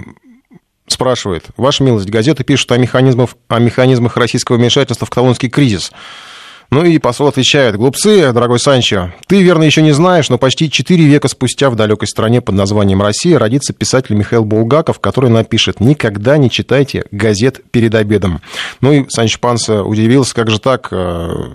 спрашивает, 0.87 1.45
Ваша 1.57 1.83
милость, 1.83 2.09
газеты 2.09 2.43
пишут 2.43 2.71
о 2.71 2.77
механизмах, 2.77 3.31
о 3.47 3.59
механизмах 3.59 4.17
российского 4.17 4.57
вмешательства 4.57 5.05
в 5.05 5.09
каталонский 5.09 5.49
кризис. 5.49 5.91
Ну 6.73 6.83
и 6.83 6.97
посол 6.97 7.27
отвечает, 7.27 7.75
глупцы, 7.75 8.31
дорогой 8.33 8.59
Санчо, 8.59 9.11
ты, 9.27 9.43
верно, 9.43 9.63
еще 9.63 9.83
не 9.83 9.91
знаешь, 9.91 10.29
но 10.29 10.39
почти 10.39 10.71
четыре 10.71 11.05
века 11.05 11.27
спустя 11.27 11.69
в 11.69 11.75
далекой 11.75 12.07
стране 12.07 12.41
под 12.41 12.55
названием 12.55 12.99
Россия 12.99 13.37
родится 13.37 13.73
писатель 13.73 14.15
Михаил 14.15 14.43
Булгаков, 14.43 14.99
который 14.99 15.29
напишет 15.29 15.79
«Никогда 15.79 16.37
не 16.37 16.49
читайте 16.49 17.05
газет 17.11 17.61
перед 17.69 17.93
обедом». 17.93 18.41
Ну 18.81 18.91
и 18.91 19.05
Санчо 19.09 19.37
Панса 19.39 19.83
удивился, 19.83 20.33
как 20.33 20.49
же 20.49 20.59
так, 20.59 20.87
э, 20.89 21.51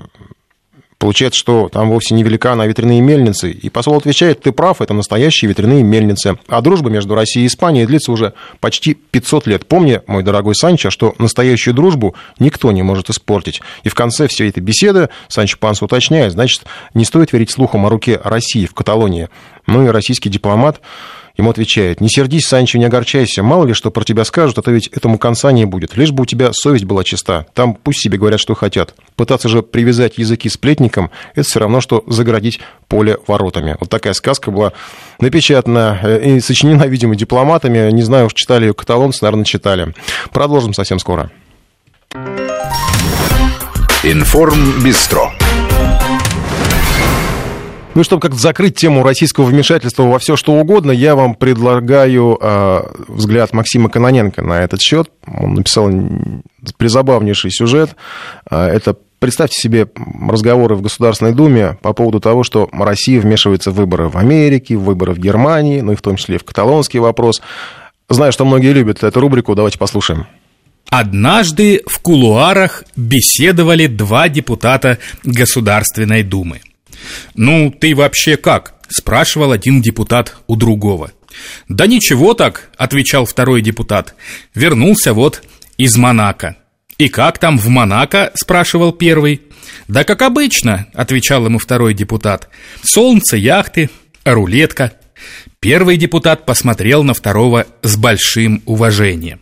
Получается, 0.99 1.39
что 1.39 1.69
там 1.69 1.91
вовсе 1.91 2.15
не 2.15 2.25
велика 2.25 2.53
она 2.53 2.67
ветряные 2.67 3.01
мельницы. 3.01 3.53
И 3.53 3.71
посол 3.71 3.97
отвечает, 3.97 4.41
ты 4.41 4.51
прав, 4.51 4.81
это 4.81 4.95
настоящие 4.95 5.49
ветряные 5.49 5.85
мельницы. 5.85 6.39
А 6.49 6.61
дружба 6.61 6.91
между 6.91 7.15
Россией 7.15 7.45
и 7.45 7.47
Испанией 7.47 7.87
длится 7.87 8.11
уже 8.11 8.33
почти 8.59 8.95
500 8.95 9.47
лет. 9.47 9.67
Помни, 9.67 10.01
мой 10.09 10.25
дорогой 10.25 10.57
Санчо, 10.57 10.91
что 10.91 11.15
настоящую 11.19 11.75
дружбу 11.75 12.17
никто 12.41 12.73
не 12.73 12.83
может 12.83 13.11
испортить. 13.11 13.61
И 13.85 13.89
в 13.89 13.95
конце 13.95 14.27
всей 14.27 14.49
этой 14.49 14.61
беседы 14.61 15.09
Санчо 15.29 15.57
Панс 15.61 15.83
уточняет, 15.83 16.33
значит, 16.33 16.65
не 16.95 17.05
стоит 17.05 17.33
верить 17.33 17.53
слухам 17.53 17.87
о 17.87 17.91
руке 17.91 18.21
России 18.25 18.67
в 18.67 18.75
Каталонии. 18.75 19.29
Ну 19.69 19.87
и 19.87 19.89
российский 19.91 20.31
дипломат 20.31 20.81
Ему 21.39 21.51
отвечает, 21.51 22.01
не 22.01 22.09
сердись, 22.09 22.47
Санчо, 22.47 22.79
не 22.79 22.85
огорчайся, 22.85 23.45
мало 23.45 23.65
ли 23.65 23.73
что 23.73 23.93
про 23.93 24.03
тебя 24.03 24.25
скажут, 24.25 24.59
а 24.59 24.63
то 24.63 24.73
ведь 24.73 24.89
этому 24.89 25.19
конца 25.19 25.53
не 25.53 25.67
будет. 25.67 25.97
Лишь 25.97 26.11
бы 26.11 26.25
у 26.25 26.27
тебя 26.27 26.53
совесть 26.53 26.85
была 26.85 27.05
чиста, 27.05 27.47
там 27.55 27.77
пусть 27.77 28.01
себе 28.01 28.19
говорят, 28.19 28.41
что 28.41 28.55
хотят. 28.55 28.97
Пытаться 29.15 29.49
же 29.49 29.63
привязать 29.63 30.19
языки 30.19 30.49
сплетникам, 30.49 31.13
это 31.37 31.49
все 31.49 31.61
равно, 31.61 31.81
что 31.81 32.03
заградить 32.09 32.59
поле 32.89 33.19
воротами. 33.29 33.77
Вот 33.79 33.89
такая 33.89 34.15
сказка 34.15 34.51
была 34.51 34.73
напечатана 35.21 36.01
э, 36.03 36.39
и 36.39 36.41
сочинена, 36.41 36.83
видимо, 36.89 37.15
дипломатами. 37.15 37.93
Не 37.93 38.03
знаю, 38.03 38.27
уж 38.27 38.35
читали 38.35 38.67
ее 38.67 38.75
каталонцы, 38.75 39.21
наверное, 39.23 39.45
читали. 39.45 39.95
Продолжим 40.33 40.75
совсем 40.75 40.99
скоро. 40.99 41.31
Информ 44.03 44.83
Бистро. 44.83 45.31
Ну 47.99 48.03
и 48.03 48.05
чтобы 48.05 48.23
как-то 48.23 48.39
закрыть 48.39 48.77
тему 48.77 49.03
российского 49.03 49.45
вмешательства 49.47 50.05
во 50.05 50.21
все 50.21 50.37
что 50.37 50.53
угодно, 50.53 50.93
я 50.93 51.17
вам 51.17 51.35
предлагаю 51.35 52.39
э, 52.41 52.83
взгляд 53.09 53.53
Максима 53.53 53.91
Каноненко 53.91 54.41
на 54.41 54.63
этот 54.63 54.81
счет. 54.81 55.11
Он 55.27 55.55
написал 55.55 55.91
призабавнейший 56.77 57.51
сюжет. 57.51 57.97
Э, 58.49 58.69
это 58.69 58.95
Представьте 59.19 59.61
себе 59.61 59.89
разговоры 60.29 60.77
в 60.77 60.83
Государственной 60.83 61.33
Думе 61.33 61.77
по 61.83 61.93
поводу 61.93 62.21
того, 62.21 62.45
что 62.45 62.69
Россия 62.71 63.21
вмешивается 63.21 63.73
в 63.73 63.75
выборы 63.75 64.09
в 64.09 64.17
Америке, 64.17 64.77
в 64.77 64.85
выборы 64.85 65.13
в 65.13 65.19
Германии, 65.19 65.81
ну 65.81 65.91
и 65.91 65.97
в 65.97 66.03
том 66.03 66.15
числе 66.15 66.39
в 66.39 66.45
каталонский 66.45 67.01
вопрос. 67.01 67.43
Знаю, 68.09 68.31
что 68.31 68.45
многие 68.45 68.73
любят 68.73 69.03
эту 69.03 69.19
рубрику, 69.19 69.57
давайте 69.57 69.77
послушаем. 69.77 70.29
Однажды 70.89 71.83
в 71.89 71.99
кулуарах 71.99 72.85
беседовали 72.95 73.89
два 73.89 74.29
депутата 74.29 74.99
Государственной 75.25 76.23
Думы. 76.23 76.61
«Ну, 77.35 77.71
ты 77.71 77.95
вообще 77.95 78.37
как?»– 78.37 78.75
спрашивал 78.89 79.53
один 79.53 79.81
депутат 79.81 80.37
у 80.47 80.57
другого. 80.57 81.13
«Да 81.69 81.87
ничего 81.87 82.35
так»,– 82.35 82.71
отвечал 82.77 83.25
второй 83.25 83.63
депутат. 83.63 84.15
«Вернулся 84.55 85.13
вот 85.13 85.43
из 85.77 85.97
Монако». 85.97 86.57
«И 86.99 87.09
как 87.09 87.39
там 87.39 87.59
в 87.59 87.69
Монако?»– 87.69 88.33
спрашивал 88.35 88.93
первый. 88.93 89.43
«Да 89.87 90.05
как 90.05 90.23
обычно»,– 90.23 90.87
отвечал 90.95 91.47
ему 91.47 91.59
второй 91.59 91.95
депутат. 91.95 92.49
«Солнце, 92.83 93.37
яхты, 93.37 93.89
рулетка». 94.25 94.93
Первый 95.61 95.97
депутат 95.97 96.47
посмотрел 96.47 97.03
на 97.03 97.15
второго 97.15 97.67
с 97.83 97.97
большим 97.97 98.63
уважением. 98.67 99.41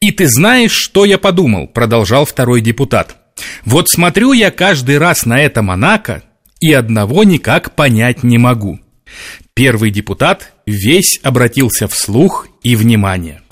«И 0.00 0.10
ты 0.10 0.28
знаешь, 0.28 0.72
что 0.72 1.04
я 1.04 1.18
подумал?»– 1.18 1.66
продолжал 1.74 2.24
второй 2.24 2.60
депутат. 2.60 3.16
«Вот 3.64 3.88
смотрю 3.88 4.32
я 4.32 4.50
каждый 4.50 4.98
раз 4.98 5.24
на 5.24 5.40
это 5.40 5.62
Монако, 5.62 6.22
и 6.62 6.72
одного 6.72 7.24
никак 7.24 7.74
понять 7.74 8.22
не 8.22 8.38
могу. 8.38 8.80
Первый 9.52 9.90
депутат 9.90 10.52
весь 10.64 11.18
обратился 11.22 11.88
вслух 11.88 12.48
и 12.62 12.76
внимание. 12.76 13.42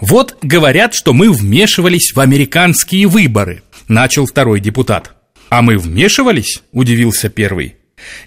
Вот 0.00 0.36
говорят, 0.42 0.94
что 0.94 1.12
мы 1.12 1.30
вмешивались 1.30 2.12
в 2.14 2.20
американские 2.20 3.06
выборы, 3.06 3.62
начал 3.86 4.26
второй 4.26 4.60
депутат. 4.60 5.12
А 5.50 5.60
мы 5.62 5.76
вмешивались? 5.76 6.62
удивился 6.72 7.28
первый. 7.28 7.76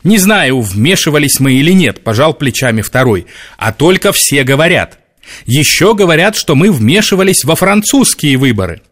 Не 0.03 0.19
знаю, 0.19 0.61
вмешивались 0.61 1.39
мы 1.39 1.53
или 1.53 1.71
нет, 1.71 2.03
пожал 2.03 2.33
плечами 2.33 2.81
второй, 2.81 3.25
а 3.57 3.73
только 3.73 4.13
все 4.13 4.43
говорят. 4.43 4.99
Еще 5.45 5.95
говорят, 5.95 6.35
что 6.35 6.55
мы 6.55 6.71
вмешивались 6.71 7.43
во 7.43 7.55
французские 7.55 8.37
выборы. 8.37 8.83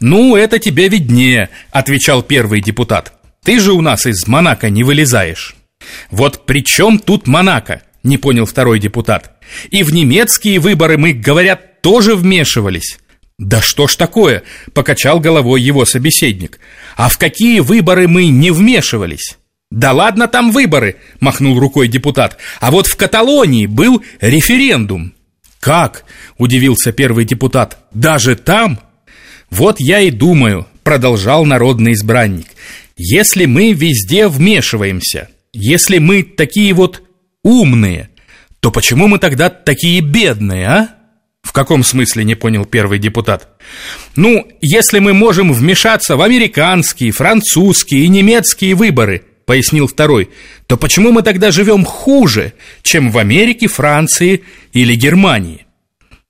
Ну, 0.00 0.34
это 0.34 0.58
тебе 0.58 0.88
виднее, 0.88 1.50
отвечал 1.70 2.22
первый 2.22 2.62
депутат. 2.62 3.13
Ты 3.44 3.60
же 3.60 3.72
у 3.72 3.82
нас 3.82 4.06
из 4.06 4.26
Монако 4.26 4.70
не 4.70 4.84
вылезаешь. 4.84 5.54
Вот 6.10 6.46
при 6.46 6.64
чем 6.64 6.98
тут 6.98 7.26
Монако? 7.26 7.82
Не 8.02 8.18
понял 8.18 8.46
второй 8.46 8.80
депутат. 8.80 9.36
И 9.70 9.82
в 9.82 9.92
немецкие 9.92 10.58
выборы 10.58 10.96
мы, 10.96 11.12
говорят, 11.12 11.80
тоже 11.82 12.16
вмешивались. 12.16 12.98
Да 13.38 13.60
что 13.60 13.86
ж 13.86 13.96
такое? 13.96 14.44
Покачал 14.72 15.20
головой 15.20 15.60
его 15.60 15.84
собеседник. 15.84 16.58
А 16.96 17.08
в 17.08 17.18
какие 17.18 17.60
выборы 17.60 18.08
мы 18.08 18.28
не 18.28 18.50
вмешивались? 18.50 19.36
Да 19.70 19.92
ладно 19.92 20.28
там 20.28 20.50
выборы, 20.50 20.96
махнул 21.20 21.58
рукой 21.58 21.88
депутат. 21.88 22.38
А 22.60 22.70
вот 22.70 22.86
в 22.86 22.96
Каталонии 22.96 23.66
был 23.66 24.02
референдум. 24.20 25.12
Как? 25.60 26.04
Удивился 26.38 26.92
первый 26.92 27.24
депутат. 27.24 27.78
Даже 27.92 28.36
там? 28.36 28.78
Вот 29.50 29.76
я 29.80 30.00
и 30.00 30.10
думаю, 30.10 30.66
продолжал 30.82 31.44
народный 31.44 31.92
избранник. 31.92 32.46
Если 32.96 33.46
мы 33.46 33.72
везде 33.72 34.28
вмешиваемся, 34.28 35.28
если 35.52 35.98
мы 35.98 36.22
такие 36.22 36.72
вот 36.72 37.02
умные, 37.42 38.10
то 38.60 38.70
почему 38.70 39.08
мы 39.08 39.18
тогда 39.18 39.50
такие 39.50 40.00
бедные, 40.00 40.66
а? 40.66 40.88
В 41.42 41.52
каком 41.52 41.84
смысле, 41.84 42.24
не 42.24 42.34
понял 42.34 42.64
первый 42.64 42.98
депутат? 42.98 43.60
Ну, 44.16 44.48
если 44.62 44.98
мы 44.98 45.12
можем 45.12 45.52
вмешаться 45.52 46.16
в 46.16 46.22
американские, 46.22 47.12
французские 47.12 48.04
и 48.04 48.08
немецкие 48.08 48.74
выборы, 48.74 49.24
пояснил 49.44 49.86
второй, 49.86 50.30
то 50.66 50.76
почему 50.76 51.12
мы 51.12 51.22
тогда 51.22 51.50
живем 51.50 51.84
хуже, 51.84 52.54
чем 52.82 53.10
в 53.10 53.18
Америке, 53.18 53.66
Франции 53.66 54.42
или 54.72 54.94
Германии? 54.94 55.66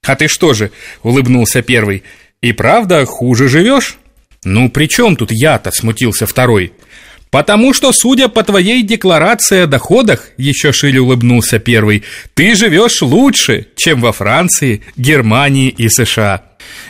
А 0.02 0.16
ты 0.16 0.28
что 0.28 0.52
же, 0.52 0.72
улыбнулся 1.02 1.62
первый, 1.62 2.02
И 2.42 2.52
правда, 2.52 3.06
хуже 3.06 3.48
живешь? 3.48 3.96
Ну, 4.44 4.68
при 4.70 4.86
чем 4.86 5.16
тут 5.16 5.32
я-то, 5.32 5.70
смутился 5.72 6.26
второй. 6.26 6.72
Потому 7.34 7.74
что, 7.74 7.92
судя 7.92 8.28
по 8.28 8.44
твоей 8.44 8.84
декларации 8.84 9.62
о 9.62 9.66
доходах, 9.66 10.28
еще 10.36 10.70
шире 10.70 11.00
улыбнулся 11.00 11.58
первый, 11.58 12.04
ты 12.34 12.54
живешь 12.54 13.02
лучше, 13.02 13.66
чем 13.74 14.00
во 14.00 14.12
Франции, 14.12 14.82
Германии 14.96 15.68
и 15.68 15.88
США. 15.88 16.44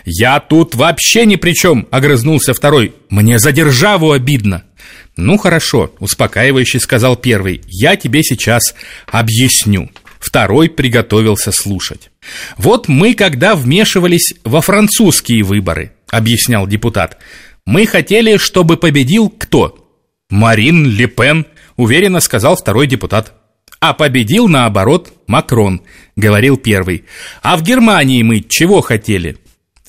Я 0.05 0.41
тут 0.41 0.75
вообще 0.75 1.25
ни 1.25 1.37
при 1.37 1.55
чем, 1.55 1.89
огрызнулся 1.91 2.53
второй. 2.53 2.93
Мне 3.09 3.39
за 3.39 3.53
державу 3.53 4.13
обидно. 4.13 4.65
Ну 5.17 5.39
хорошо, 5.39 5.95
успокаивающе 5.99 6.79
сказал 6.79 7.17
первый. 7.17 7.63
Я 7.69 7.97
тебе 7.97 8.23
сейчас 8.23 8.75
объясню. 9.07 9.91
Второй 10.19 10.69
приготовился 10.69 11.53
слушать. 11.53 12.11
Вот 12.59 12.89
мы, 12.89 13.15
когда 13.15 13.55
вмешивались 13.55 14.35
во 14.45 14.61
французские 14.61 15.43
выборы, 15.43 15.93
объяснял 16.17 16.67
депутат, 16.67 17.19
мы 17.67 17.87
хотели, 17.87 18.37
чтобы 18.37 18.77
победил 18.77 19.31
кто? 19.31 19.79
Марин 20.31 20.87
Ле 20.87 21.07
Пен, 21.07 21.47
уверенно 21.77 22.21
сказал 22.21 22.57
второй 22.57 22.87
депутат. 22.87 23.33
А 23.81 23.93
победил, 23.93 24.49
наоборот, 24.49 25.13
Макрон, 25.27 25.83
говорил 26.17 26.57
первый. 26.57 27.05
А 27.43 27.57
в 27.57 27.63
Германии 27.63 28.23
мы 28.23 28.41
чего 28.41 28.81
хотели? 28.81 29.39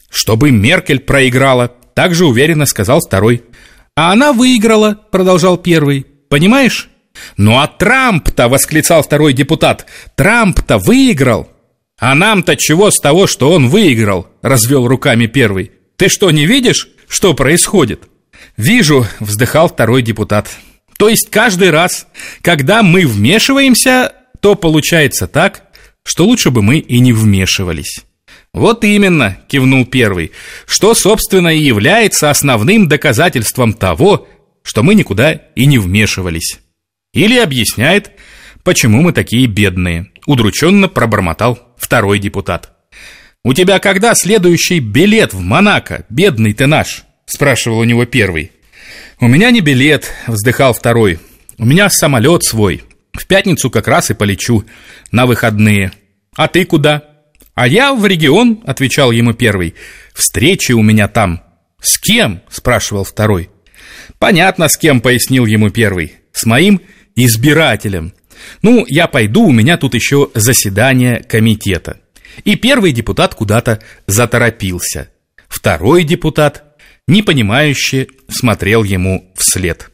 Чтобы 0.09 0.51
Меркель 0.51 0.99
проиграла, 0.99 1.69
также 1.93 2.25
уверенно 2.25 2.65
сказал 2.65 2.99
второй. 2.99 3.43
А 3.95 4.11
она 4.11 4.33
выиграла, 4.33 4.99
продолжал 5.11 5.57
первый. 5.57 6.05
Понимаешь? 6.29 6.89
Ну 7.37 7.59
а 7.59 7.67
Трамп-то, 7.67 8.49
восклицал 8.49 9.03
второй 9.03 9.33
депутат, 9.33 9.85
Трамп-то 10.15 10.77
выиграл. 10.77 11.49
А 11.97 12.13
нам-то 12.13 12.57
чего 12.57 12.91
с 12.91 12.99
того, 12.99 13.25
что 13.27 13.51
он 13.51 13.69
выиграл, 13.69 14.27
развел 14.41 14.85
руками 14.87 15.27
первый. 15.27 15.71
Ты 15.97 16.09
что, 16.09 16.31
не 16.31 16.45
видишь, 16.45 16.89
что 17.07 17.33
происходит? 17.33 18.09
«Вижу»,— 18.57 19.05
вздыхал 19.19 19.69
второй 19.69 20.01
депутат. 20.01 20.49
«То 20.97 21.09
есть 21.09 21.29
каждый 21.29 21.71
раз, 21.71 22.07
когда 22.41 22.83
мы 22.83 23.05
вмешиваемся, 23.05 24.13
то 24.39 24.55
получается 24.55 25.27
так, 25.27 25.63
что 26.03 26.25
лучше 26.25 26.51
бы 26.51 26.61
мы 26.61 26.77
и 26.77 26.99
не 26.99 27.11
вмешивались». 27.11 28.05
«Вот 28.53 28.85
именно»,— 28.85 29.37
кивнул 29.49 29.85
первый, 29.85 30.31
«что, 30.65 30.93
собственно, 30.93 31.49
и 31.49 31.59
является 31.59 32.29
основным 32.29 32.87
доказательством 32.87 33.73
того, 33.73 34.27
что 34.63 34.81
мы 34.83 34.95
никуда 34.95 35.33
и 35.33 35.65
не 35.65 35.77
вмешивались». 35.77 36.59
Или 37.13 37.37
объясняет, 37.37 38.11
почему 38.63 39.01
мы 39.01 39.11
такие 39.11 39.47
бедные, 39.47 40.11
удрученно 40.25 40.87
пробормотал 40.87 41.59
второй 41.77 42.19
депутат. 42.19 42.74
«У 43.45 43.53
тебя 43.53 43.77
когда 43.77 44.15
следующий 44.15 44.79
билет 44.79 45.35
в 45.35 45.39
Монако, 45.39 46.03
бедный 46.09 46.53
ты 46.53 46.65
наш?» 46.65 47.03
Спрашивал 47.27 47.77
у 47.77 47.83
него 47.83 48.03
первый. 48.05 48.51
«У 49.19 49.27
меня 49.27 49.51
не 49.51 49.61
билет»,— 49.61 50.11
вздыхал 50.27 50.73
второй. 50.73 51.19
«У 51.59 51.65
меня 51.65 51.91
самолет 51.91 52.43
свой. 52.43 52.81
В 53.13 53.27
пятницу 53.27 53.69
как 53.69 53.87
раз 53.87 54.09
и 54.09 54.15
полечу 54.15 54.65
на 55.11 55.27
выходные. 55.27 55.91
А 56.35 56.47
ты 56.47 56.65
куда?» 56.65 57.03
«А 57.53 57.67
я 57.67 57.93
в 57.93 58.03
регион»,— 58.07 58.63
отвечал 58.65 59.11
ему 59.11 59.33
первый. 59.33 59.75
«Встречи 60.15 60.71
у 60.71 60.81
меня 60.81 61.07
там». 61.07 61.43
«С 61.79 61.99
кем?»— 61.99 62.41
спрашивал 62.49 63.03
второй. 63.03 63.51
«Понятно, 64.17 64.69
с 64.69 64.75
кем»,— 64.75 65.01
пояснил 65.01 65.45
ему 65.45 65.69
первый. 65.69 66.13
«С 66.31 66.47
моим 66.47 66.81
избирателем. 67.15 68.11
Ну, 68.63 68.85
я 68.87 69.05
пойду, 69.05 69.43
у 69.43 69.51
меня 69.51 69.77
тут 69.77 69.93
еще 69.93 70.31
заседание 70.33 71.21
комитета». 71.21 71.99
И 72.43 72.55
первый 72.55 72.91
депутат 72.91 73.35
куда-то 73.35 73.81
заторопился. 74.07 75.09
Второй 75.47 76.03
депутат 76.03 76.77
непонимающе 77.07 78.07
смотрел 78.27 78.83
ему 78.83 79.31
вслед. 79.35 79.91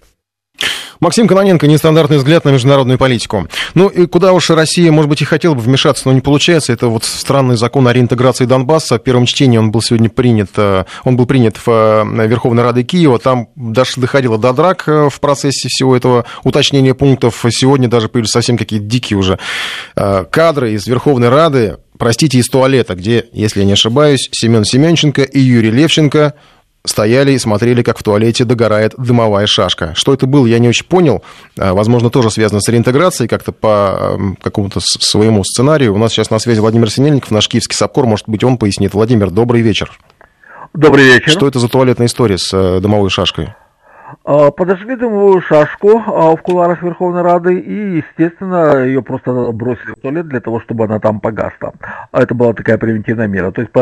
Максим 1.01 1.27
Кононенко, 1.27 1.65
нестандартный 1.65 2.17
взгляд 2.17 2.45
на 2.45 2.49
международную 2.49 2.99
политику. 2.99 3.47
Ну 3.73 3.87
и 3.87 4.05
куда 4.05 4.33
уж 4.33 4.51
Россия, 4.51 4.91
может 4.91 5.09
быть, 5.09 5.19
и 5.23 5.25
хотела 5.25 5.55
бы 5.55 5.61
вмешаться, 5.61 6.03
но 6.07 6.13
не 6.13 6.21
получается. 6.21 6.73
Это 6.73 6.89
вот 6.89 7.03
странный 7.03 7.57
закон 7.57 7.87
о 7.87 7.93
реинтеграции 7.93 8.45
Донбасса. 8.45 8.99
В 8.99 9.03
первом 9.03 9.25
чтении 9.25 9.57
он 9.57 9.71
был 9.71 9.81
сегодня 9.81 10.11
принят, 10.11 10.51
э, 10.57 10.85
он 11.03 11.17
был 11.17 11.25
принят 11.25 11.57
в 11.57 11.67
э, 11.67 12.27
Верховной 12.27 12.61
Раде 12.61 12.83
Киева. 12.83 13.17
Там 13.17 13.47
даже 13.55 13.93
доходило 13.97 14.37
до 14.37 14.53
драк 14.53 14.83
э, 14.85 15.09
в 15.09 15.19
процессе 15.19 15.69
всего 15.69 15.97
этого 15.97 16.25
уточнения 16.43 16.93
пунктов. 16.93 17.43
Сегодня 17.49 17.87
даже 17.87 18.07
появились 18.07 18.29
совсем 18.31 18.55
какие-то 18.55 18.85
дикие 18.85 19.17
уже 19.17 19.39
кадры 19.95 20.73
из 20.73 20.85
Верховной 20.85 21.29
Рады, 21.29 21.77
простите, 21.97 22.37
из 22.37 22.47
туалета, 22.47 22.93
где, 22.93 23.25
если 23.33 23.61
я 23.61 23.65
не 23.65 23.73
ошибаюсь, 23.73 24.29
Семен 24.31 24.65
Семенченко 24.65 25.23
и 25.23 25.39
Юрий 25.39 25.71
Левченко 25.71 26.35
стояли 26.85 27.33
и 27.33 27.37
смотрели, 27.37 27.83
как 27.83 27.97
в 27.97 28.03
туалете 28.03 28.43
догорает 28.43 28.93
дымовая 28.97 29.47
шашка. 29.47 29.93
Что 29.95 30.13
это 30.13 30.25
было, 30.25 30.45
я 30.45 30.59
не 30.59 30.69
очень 30.69 30.85
понял. 30.85 31.23
А, 31.57 31.73
возможно, 31.73 32.09
тоже 32.09 32.31
связано 32.31 32.61
с 32.61 32.67
реинтеграцией, 32.69 33.27
как-то 33.27 33.51
по 33.51 34.19
какому-то 34.41 34.79
своему 34.81 35.43
сценарию. 35.43 35.93
У 35.93 35.97
нас 35.97 36.11
сейчас 36.11 36.29
на 36.29 36.39
связи 36.39 36.59
Владимир 36.59 36.89
Синельников, 36.89 37.31
наш 37.31 37.47
киевский 37.47 37.75
САПКОР. 37.75 38.05
Может 38.05 38.27
быть, 38.27 38.43
он 38.43 38.57
пояснит. 38.57 38.93
Владимир, 38.93 39.29
добрый 39.29 39.61
вечер. 39.61 39.91
Добрый 40.73 41.05
вечер. 41.05 41.29
Что 41.29 41.47
это 41.47 41.59
за 41.59 41.67
туалетная 41.67 42.07
история 42.07 42.37
с 42.37 42.53
э, 42.53 42.79
дымовой 42.79 43.09
шашкой? 43.09 43.53
А, 44.23 44.51
подошли 44.51 44.95
дымовую 44.95 45.41
шашку 45.41 45.97
а, 45.97 46.35
в 46.35 46.41
куларах 46.43 46.83
Верховной 46.83 47.23
Рады 47.23 47.57
и, 47.57 47.97
естественно, 47.97 48.85
ее 48.85 49.01
просто 49.01 49.51
бросили 49.51 49.93
в 49.97 50.01
туалет 50.01 50.27
для 50.27 50.39
того, 50.39 50.59
чтобы 50.59 50.85
она 50.85 50.99
там 50.99 51.19
погасла. 51.19 51.73
А 52.11 52.21
это 52.21 52.35
была 52.35 52.53
такая 52.53 52.77
превентивная 52.77 53.27
мера. 53.27 53.51
То 53.51 53.61
есть 53.61 53.73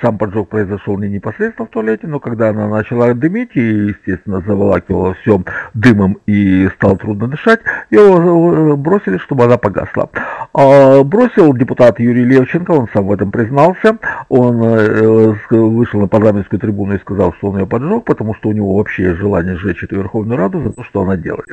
сам 0.00 0.16
поджог 0.16 0.48
произошел 0.48 0.96
не 0.96 1.08
непосредственно 1.08 1.66
в 1.66 1.70
туалете, 1.70 2.06
но 2.06 2.20
когда 2.20 2.50
она 2.50 2.68
начала 2.68 3.12
дымить 3.14 3.50
и, 3.54 3.60
естественно, 3.60 4.40
заволакивала 4.46 5.14
все 5.14 5.42
дымом 5.74 6.18
и 6.26 6.68
стало 6.76 6.96
трудно 6.96 7.26
дышать, 7.26 7.60
ее 7.90 8.00
э, 8.00 8.76
бросили, 8.76 9.18
чтобы 9.18 9.44
она 9.44 9.58
погасла. 9.58 10.08
Бросил 10.52 11.52
депутат 11.54 11.98
Юрий 11.98 12.24
Левченко, 12.24 12.70
он 12.70 12.88
сам 12.92 13.06
в 13.06 13.12
этом 13.12 13.32
признался. 13.32 13.98
Он 14.28 14.62
э, 14.62 15.34
вышел 15.50 16.00
на 16.00 16.06
парламентскую 16.06 16.60
трибуну 16.60 16.94
и 16.94 17.00
сказал, 17.00 17.32
что 17.34 17.48
он 17.48 17.58
ее 17.58 17.66
поджег, 17.66 18.04
потому 18.04 18.34
что 18.34 18.50
у 18.50 18.52
него 18.52 18.76
вообще 18.76 19.14
желание 19.14 19.56
жить 19.56 19.79
отчитывает 19.80 20.04
Верховную 20.04 20.38
Раду 20.38 20.62
за 20.62 20.72
то, 20.72 20.84
что 20.84 21.02
она 21.02 21.16
делает. 21.16 21.46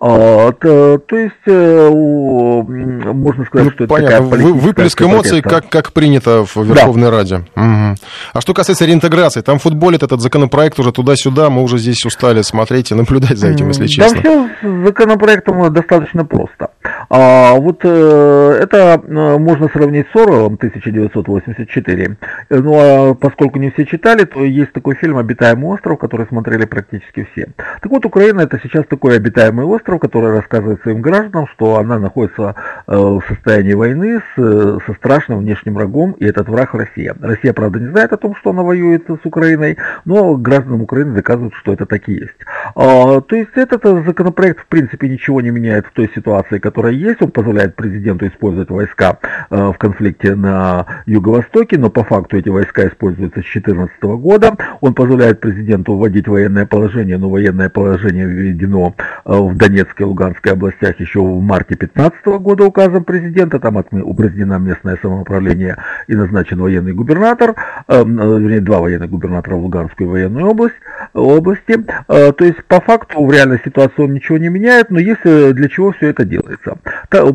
А, 0.00 0.52
то, 0.52 0.98
то 0.98 1.16
есть, 1.16 1.34
э, 1.46 1.90
можно 1.90 3.44
сказать, 3.44 3.66
ну, 3.66 3.72
что 3.72 3.84
это 3.84 3.94
понятно. 3.94 4.30
такая 4.30 4.52
Выплеск 4.52 5.02
эмоций, 5.02 5.42
как, 5.42 5.68
как 5.68 5.92
принято 5.92 6.44
в 6.44 6.56
Верховной 6.56 7.10
да. 7.10 7.16
Раде. 7.16 7.36
Угу. 7.56 7.96
А 8.34 8.40
что 8.40 8.54
касается 8.54 8.84
реинтеграции, 8.84 9.40
там 9.40 9.58
футболит 9.58 10.02
этот 10.02 10.20
законопроект 10.20 10.78
уже 10.78 10.92
туда-сюда, 10.92 11.50
мы 11.50 11.62
уже 11.62 11.78
здесь 11.78 12.04
устали 12.04 12.42
смотреть 12.42 12.90
и 12.90 12.94
наблюдать 12.94 13.38
за 13.38 13.48
этим, 13.48 13.68
если 13.68 13.86
честно. 13.86 14.22
Там 14.22 14.50
все 14.60 14.68
с 14.68 14.84
законопроектом 14.86 15.72
достаточно 15.72 16.24
просто. 16.24 16.70
А, 17.10 17.54
вот 17.54 17.80
э, 17.84 18.58
это 18.62 19.00
э, 19.02 19.38
можно 19.38 19.68
сравнить 19.68 20.06
с 20.12 20.16
Оруэллом 20.16 20.54
1984. 20.54 22.16
Ну, 22.50 22.74
а 22.74 23.14
поскольку 23.14 23.58
не 23.58 23.70
все 23.70 23.86
читали, 23.86 24.24
то 24.24 24.44
есть 24.44 24.72
такой 24.72 24.94
фильм 24.94 25.16
«Обитаемый 25.16 25.70
остров», 25.70 25.98
который 25.98 26.26
смотрели 26.26 26.66
практически 26.66 27.26
все. 27.32 27.48
Так 27.80 27.90
вот, 27.90 28.04
Украина 28.06 28.42
это 28.42 28.58
сейчас 28.62 28.86
такой 28.86 29.16
обитаемый 29.16 29.64
остров, 29.66 30.00
который 30.00 30.32
рассказывает 30.32 30.80
своим 30.82 31.00
гражданам, 31.00 31.46
что 31.48 31.76
она 31.76 31.98
находится 31.98 32.54
э, 32.86 32.96
в 32.96 33.22
состоянии 33.28 33.74
войны 33.74 34.20
с, 34.20 34.38
э, 34.38 34.78
со 34.86 34.94
страшным 34.94 35.40
внешним 35.40 35.74
врагом, 35.74 36.12
и 36.12 36.24
этот 36.24 36.48
враг 36.48 36.74
Россия. 36.74 37.14
Россия, 37.20 37.52
правда, 37.52 37.80
не 37.80 37.88
знает 37.88 38.12
о 38.12 38.16
том, 38.16 38.34
что 38.36 38.50
она 38.50 38.62
воюет 38.62 39.06
с 39.08 39.24
Украиной, 39.24 39.76
но 40.04 40.36
гражданам 40.36 40.82
Украины 40.82 41.14
доказывают, 41.14 41.54
что 41.54 41.72
это 41.72 41.86
так 41.86 42.08
и 42.08 42.12
есть. 42.12 42.38
А, 42.74 43.20
то 43.20 43.36
есть 43.36 43.50
этот 43.54 43.82
законопроект, 44.04 44.60
в 44.60 44.66
принципе, 44.66 45.08
ничего 45.08 45.40
не 45.40 45.50
меняет 45.50 45.86
в 45.86 45.92
той 45.92 46.10
ситуации, 46.14 46.58
которая 46.58 46.92
есть. 46.92 47.20
Он 47.22 47.30
позволяет 47.30 47.74
президенту 47.74 48.26
использовать 48.26 48.70
войска 48.70 49.18
э, 49.50 49.56
в 49.56 49.78
конфликте 49.78 50.34
на 50.34 50.86
Юго-Востоке, 51.06 51.78
но 51.78 51.90
по 51.90 52.04
факту 52.04 52.36
эти 52.36 52.48
войска 52.48 52.86
используются 52.86 53.40
с 53.40 53.44
2014 53.44 54.02
года. 54.02 54.56
Он 54.80 54.94
позволяет 54.94 55.40
президенту 55.40 55.96
вводить 55.96 56.28
военное 56.28 56.66
положение, 56.66 57.18
но 57.18 57.28
военное 57.28 57.47
положение 57.52 58.26
введено 58.26 58.94
э, 59.24 59.32
в 59.36 59.56
Донецкой 59.56 60.06
и 60.06 60.08
Луганской 60.08 60.52
областях 60.52 60.98
еще 61.00 61.20
в 61.20 61.40
марте 61.40 61.74
2015 61.76 62.26
года 62.42 62.64
указом 62.64 63.04
президента, 63.04 63.58
там 63.58 63.76
упразднено 63.76 64.58
местное 64.58 64.98
самоуправление 65.00 65.76
и 66.06 66.14
назначен 66.14 66.60
военный 66.60 66.92
губернатор, 66.92 67.54
э, 67.88 68.00
э, 68.00 68.04
вернее, 68.04 68.60
два 68.60 68.80
военных 68.80 69.10
губернатора 69.10 69.56
в 69.56 69.62
Луганскую 69.62 70.10
военную 70.10 70.46
область, 70.46 70.76
области. 71.12 71.84
То 72.06 72.44
есть, 72.44 72.64
по 72.64 72.80
факту, 72.80 73.24
в 73.24 73.32
реальной 73.32 73.60
ситуации 73.64 74.02
он 74.02 74.12
ничего 74.12 74.38
не 74.38 74.48
меняет, 74.48 74.90
но 74.90 74.98
есть 74.98 75.22
для 75.22 75.68
чего 75.68 75.92
все 75.92 76.08
это 76.08 76.24
делается. 76.24 76.78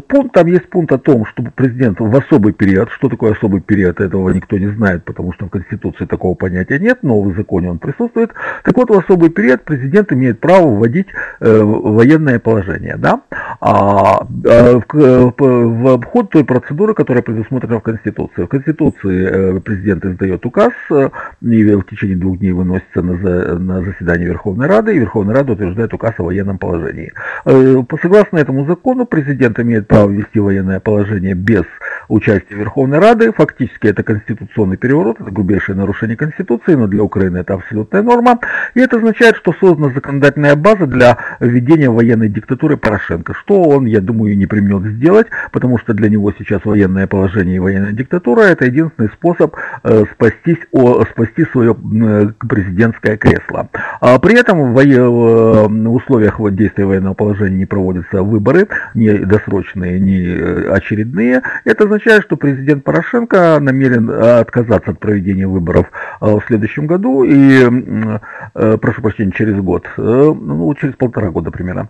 Пункт, 0.08 0.34
там 0.34 0.48
есть 0.48 0.70
пункт 0.70 0.92
о 0.92 0.98
том, 0.98 1.26
чтобы 1.26 1.52
президент 1.52 2.00
в 2.00 2.16
особый 2.16 2.54
период, 2.54 2.90
что 2.92 3.10
такое 3.10 3.34
особый 3.34 3.62
период, 3.62 4.00
этого 4.00 4.30
никто 4.30 4.58
не 4.58 4.68
знает, 4.68 5.04
потому 5.04 5.34
что 5.34 5.46
в 5.46 5.50
Конституции 5.50 6.06
такого 6.06 6.36
понятия 6.36 6.80
нет, 6.80 7.00
но 7.02 7.22
в 7.22 7.36
законе 7.36 7.70
он 7.70 7.80
присутствует. 7.80 8.32
Так 8.64 8.76
вот, 8.78 8.90
в 8.90 8.98
особый 8.98 9.30
период 9.30 9.64
президент 9.64 10.03
имеет 10.12 10.40
право 10.40 10.68
вводить 10.68 11.08
э, 11.40 11.62
военное 11.62 12.40
положение, 12.40 12.96
да, 12.98 13.22
а, 13.60 14.26
а, 14.46 14.82
в, 14.92 15.34
в 15.38 15.88
обход 15.88 16.30
той 16.30 16.44
процедуры, 16.44 16.94
которая 16.94 17.24
предусмотрена 17.24 17.80
в 17.80 17.84
Конституции. 17.84 18.44
В 18.44 18.48
Конституции 18.48 19.28
э, 19.30 19.60
президент 19.60 20.06
издает 20.06 20.46
указ, 20.46 20.74
э, 20.92 21.10
и 21.42 21.76
в 21.76 21.84
течение 21.84 22.18
двух 22.18 22.40
дней 22.40 22.52
выносится 22.52 23.02
на, 23.02 23.60
на 23.60 23.82
заседание 23.84 24.28
Верховной 24.28 24.68
Рады, 24.68 24.96
и 24.96 25.00
Верховная 25.00 25.36
Рада 25.36 25.54
утверждает 25.54 25.94
указ 25.94 26.14
о 26.18 26.24
военном 26.24 26.58
положении. 26.58 27.12
Э, 27.46 27.84
согласно 28.02 28.38
этому 28.38 28.66
закону, 28.66 29.06
президент 29.06 29.60
имеет 29.60 29.88
право 29.88 30.10
ввести 30.10 30.40
военное 30.40 30.80
положение 30.80 31.34
без 31.34 31.64
участия 32.08 32.56
Верховной 32.56 33.00
Рады. 33.00 33.32
Фактически 33.32 33.88
это 33.88 34.04
конституционный 34.04 34.78
переворот, 34.78 35.20
это 35.20 35.32
грубейшее 35.32 35.76
нарушение 35.76 36.18
Конституции, 36.18 36.76
но 36.76 36.88
для 36.88 37.04
Украины 37.04 37.38
это 37.38 37.54
абсолютная 37.54 38.02
норма. 38.02 38.40
И 38.74 38.80
это 38.80 38.98
означает, 38.98 39.36
что 39.38 39.54
создана 39.54 39.90
законодательная 39.94 40.56
база 40.56 40.86
для 40.88 41.18
введения 41.40 41.90
военной 41.90 42.30
диктатуры 42.30 42.78
Порошенко, 42.78 43.34
что 43.34 43.62
он, 43.64 43.86
я 43.86 44.02
думаю, 44.02 44.38
не 44.38 44.46
применет 44.46 44.84
сделать, 44.94 45.28
потому 45.52 45.78
что 45.80 45.94
для 45.94 46.10
него 46.10 46.34
сейчас 46.38 46.66
военное 46.66 47.08
положение 47.08 47.58
и 47.58 47.60
военная 47.60 47.92
диктатура 47.92 48.42
это 48.42 48.66
единственный 48.66 49.10
способ 49.10 49.56
э, 49.84 50.04
спастись, 50.12 50.60
о, 50.72 51.04
спасти 51.06 51.46
свое 51.46 51.74
э, 51.74 52.28
президентское 52.48 53.18
кресло. 53.18 53.70
А 54.02 54.20
при 54.20 54.40
этом 54.40 54.74
в, 54.74 54.76
в, 54.76 55.68
в 55.68 55.94
условиях 55.94 56.40
действия 56.54 56.86
военного 56.86 57.14
положения 57.14 57.58
не 57.58 57.66
проводятся 57.66 58.24
выборы, 58.24 58.68
ни 58.94 59.10
досрочные, 59.10 60.00
ни 60.00 60.26
э, 60.26 60.70
очередные. 60.72 61.42
Это 61.66 61.88
означает, 61.94 62.24
что 62.24 62.38
президент 62.38 62.84
Порошенко 62.84 63.60
намерен 63.60 64.10
э, 64.10 64.40
отказаться 64.40 64.92
от 64.92 65.00
проведения 65.00 65.48
выборов 65.48 65.88
э, 66.22 66.26
в 66.26 66.42
следующем 66.48 66.88
году 66.88 67.24
и, 67.24 68.20
прошу 68.54 69.02
прощения, 69.02 69.32
через 69.32 69.56
год, 69.58 69.86
ну, 69.98 70.74
через 70.76 70.96
полтора 70.96 71.30
года 71.30 71.52
примерно. 71.52 71.90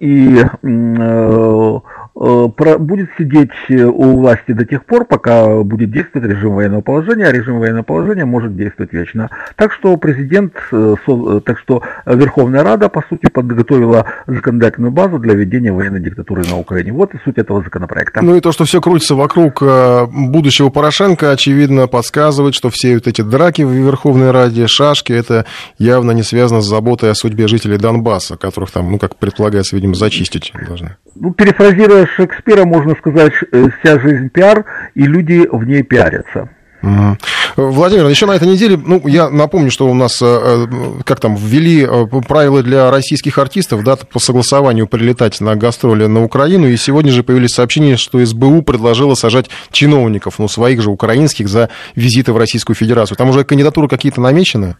И 0.00 0.44
Э, 0.64 1.78
будет 2.14 3.10
сидеть 3.18 3.50
э, 3.68 3.84
у 3.84 4.16
власти 4.18 4.52
до 4.52 4.64
тех 4.64 4.84
пор, 4.84 5.04
пока 5.04 5.62
будет 5.62 5.90
действовать 5.90 6.30
режим 6.30 6.54
военного 6.54 6.80
положения, 6.80 7.26
а 7.26 7.32
режим 7.32 7.58
военного 7.58 7.82
положения 7.82 8.24
может 8.24 8.56
действовать 8.56 8.92
вечно. 8.92 9.30
Так 9.56 9.72
что 9.72 9.96
президент, 9.96 10.54
э, 10.70 10.94
так 11.44 11.58
что 11.58 11.82
Верховная 12.06 12.62
Рада, 12.62 12.88
по 12.88 13.02
сути, 13.08 13.28
подготовила 13.28 14.06
законодательную 14.26 14.92
базу 14.92 15.18
для 15.18 15.34
введения 15.34 15.72
военной 15.72 16.00
диктатуры 16.00 16.44
на 16.48 16.56
Украине. 16.56 16.92
Вот 16.92 17.14
и 17.14 17.18
суть 17.24 17.38
этого 17.38 17.62
законопроекта. 17.62 18.22
Ну 18.22 18.36
и 18.36 18.40
то, 18.40 18.52
что 18.52 18.64
все 18.64 18.80
крутится 18.80 19.16
вокруг 19.16 19.62
будущего 20.12 20.70
Порошенко, 20.70 21.32
очевидно, 21.32 21.88
подсказывает, 21.88 22.54
что 22.54 22.70
все 22.70 22.94
вот 22.94 23.08
эти 23.08 23.22
драки 23.22 23.62
в 23.62 23.70
Верховной 23.70 24.30
Раде, 24.30 24.66
шашки, 24.68 25.12
это 25.12 25.46
явно 25.78 26.12
не 26.12 26.22
связано 26.22 26.60
с 26.60 26.66
заботой 26.66 27.10
о 27.10 27.14
судьбе 27.14 27.48
жителей 27.48 27.78
Донбасса, 27.78 28.36
которых 28.36 28.70
там, 28.70 28.90
ну, 28.90 28.98
как 28.98 29.16
предполагается, 29.16 29.74
видимо, 29.74 29.94
зачистить 29.94 30.52
должны. 30.66 30.96
Ну, 31.16 31.32
перефразируя 31.32 32.03
Шекспира 32.06 32.64
можно 32.64 32.94
сказать, 32.96 33.32
э, 33.52 33.68
вся 33.80 33.98
жизнь 33.98 34.28
пиар, 34.30 34.64
и 34.94 35.02
люди 35.02 35.46
в 35.50 35.64
ней 35.64 35.82
пиарятся. 35.82 36.48
Владимир, 37.56 38.06
еще 38.08 38.26
на 38.26 38.32
этой 38.32 38.46
неделе, 38.46 38.76
ну, 38.76 39.00
я 39.06 39.30
напомню, 39.30 39.70
что 39.70 39.88
у 39.88 39.94
нас, 39.94 40.20
э, 40.20 40.26
э, 40.26 40.66
как 41.04 41.18
там, 41.18 41.34
ввели 41.34 41.88
правила 42.28 42.62
для 42.62 42.90
российских 42.90 43.38
артистов, 43.38 43.84
да, 43.84 43.96
по 43.96 44.18
согласованию 44.18 44.86
прилетать 44.86 45.40
на 45.40 45.56
гастроли 45.56 46.06
на 46.06 46.24
Украину, 46.24 46.66
и 46.66 46.76
сегодня 46.76 47.10
же 47.10 47.22
появились 47.22 47.54
сообщения, 47.54 47.96
что 47.96 48.24
СБУ 48.24 48.62
предложила 48.62 49.14
сажать 49.14 49.48
чиновников, 49.70 50.34
ну, 50.38 50.48
своих 50.48 50.82
же 50.82 50.90
украинских, 50.90 51.48
за 51.48 51.70
визиты 51.94 52.32
в 52.32 52.36
Российскую 52.36 52.76
Федерацию. 52.76 53.16
Там 53.16 53.30
уже 53.30 53.44
кандидатуры 53.44 53.88
какие-то 53.88 54.20
намечены? 54.20 54.76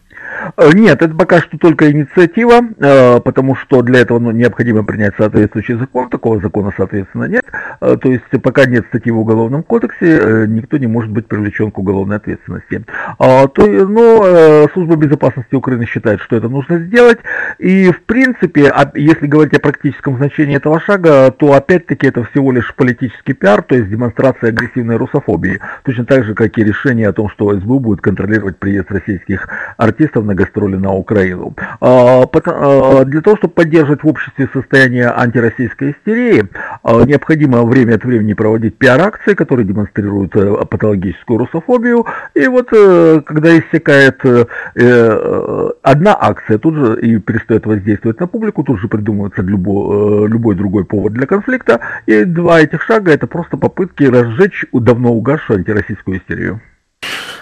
Э, 0.57 0.71
нет, 0.73 1.01
это 1.01 1.13
пока 1.15 1.39
что 1.39 1.57
только 1.57 1.91
инициатива, 1.91 2.61
э, 2.77 3.19
потому 3.19 3.55
что 3.55 3.81
для 3.81 3.99
этого 3.99 4.19
ну, 4.19 4.31
необходимо 4.31 4.83
принять 4.83 5.13
соответствующий 5.17 5.75
закон, 5.75 6.09
такого 6.09 6.39
закона, 6.39 6.71
соответственно, 6.75 7.25
нет. 7.25 7.45
Э, 7.81 7.97
то 8.01 8.09
есть 8.09 8.23
пока 8.41 8.65
нет 8.65 8.85
статьи 8.87 9.11
в 9.11 9.19
Уголовном 9.19 9.63
кодексе, 9.63 10.45
никто 10.47 10.77
не 10.77 10.87
может 10.87 11.11
быть 11.11 11.27
привлечен 11.27 11.71
к 11.71 11.77
уголовной 11.77 12.17
ответственности. 12.17 12.83
А, 13.19 13.47
но 13.57 14.67
служба 14.73 14.95
безопасности 14.95 15.55
Украины 15.55 15.85
считает, 15.85 16.21
что 16.21 16.35
это 16.35 16.49
нужно 16.49 16.79
сделать, 16.79 17.19
и 17.57 17.91
в 17.91 18.01
принципе, 18.03 18.71
если 18.95 19.27
говорить 19.27 19.53
о 19.53 19.59
практическом 19.59 20.17
значении 20.17 20.57
этого 20.57 20.79
шага, 20.79 21.31
то 21.31 21.53
опять-таки 21.53 22.07
это 22.07 22.23
всего 22.25 22.51
лишь 22.51 22.73
политический 22.75 23.33
пиар, 23.33 23.61
то 23.61 23.75
есть 23.75 23.89
демонстрация 23.89 24.49
агрессивной 24.49 24.97
русофобии, 24.97 25.59
точно 25.83 26.05
так 26.05 26.25
же, 26.25 26.33
как 26.33 26.57
и 26.57 26.63
решение 26.63 27.09
о 27.09 27.13
том, 27.13 27.29
что 27.29 27.53
СБУ 27.53 27.79
будет 27.79 28.01
контролировать 28.01 28.57
приезд 28.57 28.91
российских 28.91 29.47
артистов 29.77 30.24
на 30.25 30.35
гастроли 30.35 30.75
на 30.75 30.93
Украину. 30.93 31.55
А, 31.79 32.23
а, 32.23 33.05
для 33.05 33.21
того, 33.21 33.37
чтобы 33.37 33.53
поддерживать 33.53 34.03
в 34.03 34.07
обществе 34.07 34.49
состояние 34.53 35.09
антироссийской 35.09 35.91
истерии, 35.91 36.47
а, 36.83 37.03
необходимо 37.03 37.63
время 37.63 37.95
от 37.95 38.03
времени 38.03 38.33
проводить 38.33 38.77
пиар-акции, 38.77 39.33
которые 39.33 39.65
демонстрируют 39.65 40.35
э, 40.35 40.65
патологическую 40.65 41.39
русофобию. 41.39 42.05
И 42.33 42.47
вот 42.47 42.69
э, 42.71 43.21
когда 43.25 43.57
иссякает 43.57 44.21
э, 44.25 45.71
одна 45.81 46.17
акция, 46.19 46.57
тут 46.57 46.75
же 46.75 46.99
и 47.01 47.17
перестает 47.17 47.65
воздействовать 47.65 48.19
на 48.19 48.27
публику, 48.27 48.63
тут 48.63 48.79
же 48.79 48.87
придумывается 48.87 49.41
любой, 49.41 50.27
любой 50.27 50.55
другой 50.55 50.85
повод 50.85 51.13
для 51.13 51.25
конфликта. 51.25 51.79
И 52.05 52.23
два 52.23 52.61
этих 52.61 52.81
шага 52.83 53.11
это 53.11 53.27
просто 53.27 53.57
попытки 53.57 54.03
разжечь 54.03 54.65
давно 54.73 55.13
угасшую 55.13 55.59
антироссийскую 55.59 56.19
истерию. 56.19 56.61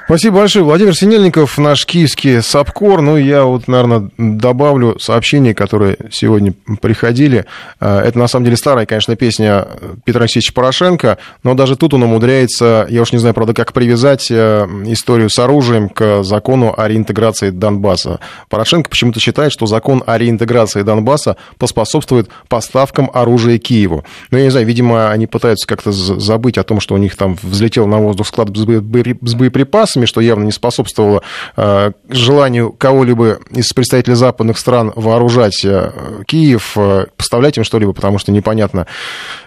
Спасибо 0.05 0.39
большое. 0.39 0.65
Владимир 0.65 0.93
Синельников, 0.93 1.57
наш 1.57 1.85
киевский 1.85 2.41
САПКОР. 2.41 2.99
Ну, 2.99 3.15
я 3.15 3.45
вот, 3.45 3.69
наверное, 3.69 4.09
добавлю 4.17 4.99
сообщения, 4.99 5.55
которые 5.55 5.95
сегодня 6.11 6.53
приходили. 6.81 7.45
А, 7.79 8.01
это, 8.01 8.19
на 8.19 8.27
самом 8.27 8.43
деле, 8.43 8.57
старая, 8.57 8.85
конечно, 8.85 9.15
песня 9.15 9.65
Петра 10.03 10.23
Алексеевича 10.23 10.51
Порошенко, 10.51 11.19
но 11.43 11.53
даже 11.53 11.77
тут 11.77 11.93
он 11.93 12.03
умудряется, 12.03 12.85
я 12.89 13.01
уж 13.01 13.13
не 13.13 13.17
знаю, 13.17 13.33
правда, 13.33 13.53
как 13.53 13.71
привязать 13.71 14.29
э, 14.29 14.67
историю 14.87 15.29
с 15.29 15.39
оружием 15.39 15.87
к 15.87 16.23
закону 16.23 16.73
о 16.75 16.85
реинтеграции 16.89 17.49
Донбасса. 17.49 18.19
Порошенко 18.49 18.89
почему-то 18.89 19.21
считает, 19.21 19.53
что 19.53 19.67
закон 19.67 20.03
о 20.05 20.17
реинтеграции 20.17 20.81
Донбасса 20.81 21.37
поспособствует 21.57 22.27
поставкам 22.49 23.09
оружия 23.13 23.57
Киеву. 23.57 24.03
Ну, 24.31 24.37
я 24.37 24.43
не 24.43 24.49
знаю, 24.49 24.65
видимо, 24.65 25.11
они 25.11 25.27
пытаются 25.27 25.65
как-то 25.65 25.93
забыть 25.93 26.57
о 26.57 26.63
том, 26.63 26.81
что 26.81 26.93
у 26.93 26.97
них 26.97 27.15
там 27.15 27.37
взлетел 27.41 27.87
на 27.87 27.99
воздух 27.99 28.27
склад 28.27 28.49
с 28.49 29.33
боеприпасами, 29.33 29.92
боеприпасами, 29.93 30.05
что 30.05 30.21
явно 30.21 30.43
не 30.43 30.51
способствовало 30.51 31.21
э, 31.55 31.91
желанию 32.09 32.71
кого-либо 32.71 33.39
из 33.51 33.71
представителей 33.73 34.15
западных 34.15 34.57
стран 34.57 34.91
вооружать 34.95 35.63
э, 35.65 36.23
Киев, 36.25 36.73
э, 36.77 37.05
поставлять 37.15 37.57
им 37.57 37.63
что-либо, 37.63 37.93
потому 37.93 38.19
что 38.19 38.31
непонятно, 38.31 38.87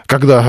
когда 0.06 0.42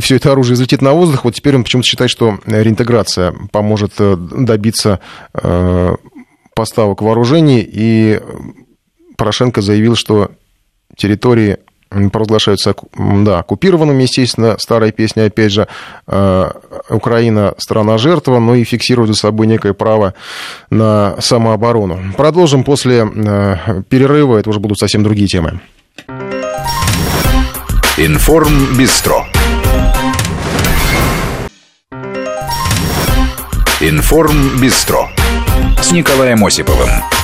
все 0.00 0.16
это 0.16 0.32
оружие 0.32 0.54
взлетит 0.54 0.82
на 0.82 0.92
воздух. 0.92 1.24
Вот 1.24 1.34
теперь 1.34 1.56
он 1.56 1.64
почему-то 1.64 1.88
считает, 1.88 2.10
что 2.10 2.38
реинтеграция 2.46 3.34
поможет 3.52 3.92
добиться 3.98 5.00
поставок 6.54 7.02
вооружений, 7.02 7.60
и 7.60 8.20
Порошенко 9.16 9.62
заявил, 9.62 9.94
что 9.94 10.30
территории 10.96 11.58
провозглашаются 12.12 12.74
да, 12.96 13.38
оккупированными, 13.38 14.02
естественно, 14.02 14.56
старая 14.58 14.92
песня, 14.92 15.24
опять 15.24 15.52
же, 15.52 15.68
э, 16.06 16.50
Украина 16.90 17.54
страна 17.58 17.98
жертва, 17.98 18.38
но 18.38 18.54
и 18.54 18.64
фиксирует 18.64 19.10
за 19.10 19.16
собой 19.16 19.46
некое 19.46 19.72
право 19.72 20.14
на 20.70 21.16
самооборону. 21.20 21.98
Продолжим 22.16 22.64
после 22.64 23.06
э, 23.06 23.82
перерыва, 23.88 24.38
это 24.38 24.50
уже 24.50 24.60
будут 24.60 24.78
совсем 24.78 25.02
другие 25.02 25.28
темы. 25.28 25.60
Информ 27.96 28.76
Бистро. 28.76 29.26
Информ 33.80 34.60
Бистро 34.60 35.08
с 35.80 35.92
Николаем 35.92 36.44
Осиповым. 36.44 37.17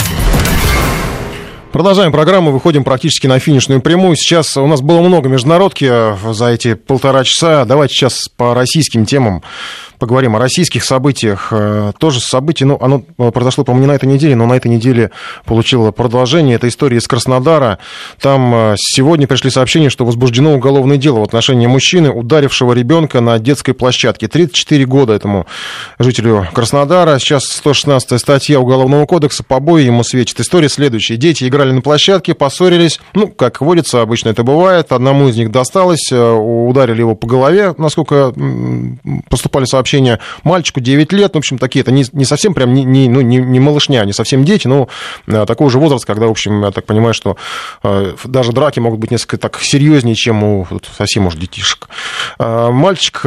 Продолжаем 1.75 2.13
программу, 2.13 2.53
выходим 2.53 2.85
практически 2.85 3.27
на 3.27 3.41
финишную 3.41 3.81
прямую. 3.81 4.15
Сейчас 4.15 4.57
у 4.57 4.65
нас 4.69 4.81
было 4.81 5.01
много 5.01 5.29
международки 5.29 5.89
э, 5.91 6.33
за 6.33 6.51
эти 6.51 6.75
полтора 6.75 7.25
часа. 7.25 7.65
Давайте 7.65 7.95
сейчас 7.95 8.29
по 8.29 8.55
российским 8.55 9.07
темам 9.07 9.43
поговорим 9.99 10.37
о 10.37 10.39
российских 10.39 10.85
событиях. 10.85 11.49
Э, 11.51 11.93
тоже 11.99 12.21
событие, 12.21 12.67
ну, 12.67 12.79
оно 12.81 13.01
произошло, 13.31 13.65
по-моему, 13.65 13.87
не 13.87 13.93
на 13.93 13.97
этой 13.97 14.07
неделе, 14.07 14.37
но 14.37 14.47
на 14.47 14.55
этой 14.55 14.69
неделе 14.69 15.11
получило 15.45 15.91
продолжение. 15.91 16.57
Это 16.57 16.69
история 16.69 16.99
из 16.99 17.07
Краснодара. 17.07 17.79
Там 18.21 18.75
сегодня 18.77 19.27
пришли 19.27 19.51
сообщения, 19.51 19.91
что 19.91 20.05
возбуждено 20.05 20.55
уголовное 20.55 20.97
дело 20.97 21.21
в 21.21 21.25
отношении 21.25 21.67
мужчины, 21.67 22.11
ударившего 22.11 22.73
ребенка 22.73 23.21
на 23.21 23.39
детской 23.39 23.73
площадке. 23.73 24.29
34 24.29 24.85
года 24.87 25.13
этому 25.13 25.47
жителю 25.99 26.49
Краснодара. 26.53 27.19
Сейчас 27.19 27.45
116 27.45 28.21
статья 28.21 28.61
Уголовного 28.61 29.07
кодекса, 29.07 29.45
побои 29.45 29.85
ему 29.85 30.03
светит. 30.05 30.41
История 30.41 30.69
следующая. 30.69 31.17
Дети 31.17 31.47
играли 31.47 31.73
на 31.73 31.81
площадке, 31.81 32.35
поссорились. 32.35 33.01
Ну, 33.15 33.29
как 33.29 33.61
водится, 33.61 34.01
обычно 34.01 34.31
это 34.31 34.43
бывает. 34.43 34.93
Одному 34.93 35.29
из 35.29 35.37
них 35.37 35.51
досталось, 35.51 36.11
э, 36.11 36.33
ударили 36.33 37.01
его 37.01 37.15
по 37.15 37.27
голове, 37.27 37.75
насколько 37.79 38.33
поступали 39.29 39.65
сообщения. 39.65 39.84
Мальчику 40.43 40.81
9 40.81 41.13
лет, 41.13 41.35
в 41.35 41.39
общем, 41.39 41.59
такие, 41.59 41.83
это 41.83 41.93
не, 41.93 42.05
не 42.13 42.25
совсем 42.25 42.55
прям, 42.55 42.73
не, 42.75 42.85
не, 42.85 43.09
ну, 43.09 43.21
не, 43.21 43.39
не 43.39 43.61
малышня, 43.61 44.05
не 44.05 44.13
совсем 44.13 44.45
дети, 44.45 44.67
но 44.67 44.89
э, 45.27 45.45
такой 45.47 45.71
же 45.71 45.79
возраст, 45.79 46.05
когда, 46.05 46.27
в 46.27 46.31
общем, 46.31 46.63
я 46.65 46.71
так 46.71 46.87
понимаю, 46.87 47.15
что 47.15 47.37
э, 47.83 48.15
даже 48.25 48.53
драки 48.53 48.81
могут 48.81 49.01
быть 49.01 49.11
несколько 49.11 49.37
так 49.39 49.61
серьезнее, 49.61 50.15
чем 50.15 50.43
у 50.43 50.67
совсем, 50.97 51.25
может, 51.25 51.41
детишек. 51.41 51.89
Мальчик 52.39 53.23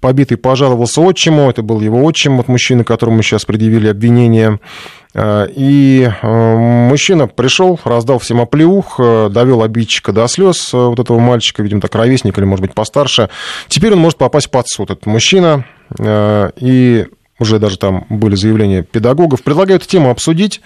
побитый 0.00 0.36
пожаловался 0.36 1.00
отчиму, 1.00 1.50
это 1.50 1.62
был 1.62 1.80
его 1.80 2.02
отчим, 2.04 2.36
вот 2.36 2.48
мужчина, 2.48 2.84
которому 2.84 3.22
сейчас 3.22 3.44
предъявили 3.44 3.88
обвинение. 3.88 4.58
Э, 5.14 5.48
и 5.50 6.08
э, 6.08 6.56
мужчина 6.56 7.26
пришел, 7.26 7.78
раздал 7.84 8.18
всем 8.18 8.40
оплеух, 8.40 8.96
э, 8.98 9.28
довел 9.30 9.62
обидчика 9.62 10.12
до 10.12 10.26
слез 10.28 10.72
вот 10.72 10.98
этого 10.98 11.18
мальчика, 11.18 11.62
видимо, 11.62 11.80
так 11.80 11.94
ровесник 11.94 12.38
или, 12.38 12.44
может 12.44 12.62
быть, 12.62 12.74
постарше. 12.74 13.30
Теперь 13.68 13.92
он 13.92 13.98
может 14.00 14.18
попасть 14.18 14.50
под 14.50 14.68
суд, 14.68 14.90
этот 14.90 15.06
мужчина. 15.06 15.64
И 16.00 17.06
уже 17.38 17.58
даже 17.58 17.78
там 17.78 18.06
были 18.08 18.34
заявления 18.34 18.82
педагогов. 18.82 19.42
Предлагаю 19.42 19.78
эту 19.78 19.88
тему 19.88 20.10
обсудить. 20.10 20.60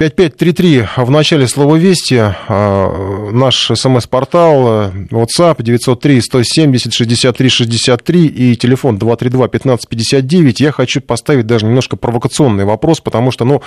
5533 0.00 0.88
в 0.96 1.10
начале 1.10 1.46
слова 1.46 1.76
«Вести», 1.76 2.18
а, 2.18 3.30
наш 3.32 3.70
смс-портал, 3.74 4.92
WhatsApp 5.10 5.58
903-170-63-63 5.58 8.26
и 8.26 8.56
телефон 8.56 8.96
232-1559. 8.96 10.54
Я 10.60 10.72
хочу 10.72 11.02
поставить 11.02 11.46
даже 11.46 11.66
немножко 11.66 11.98
провокационный 11.98 12.64
вопрос, 12.64 13.02
потому 13.02 13.30
что, 13.30 13.44
ну, 13.44 13.60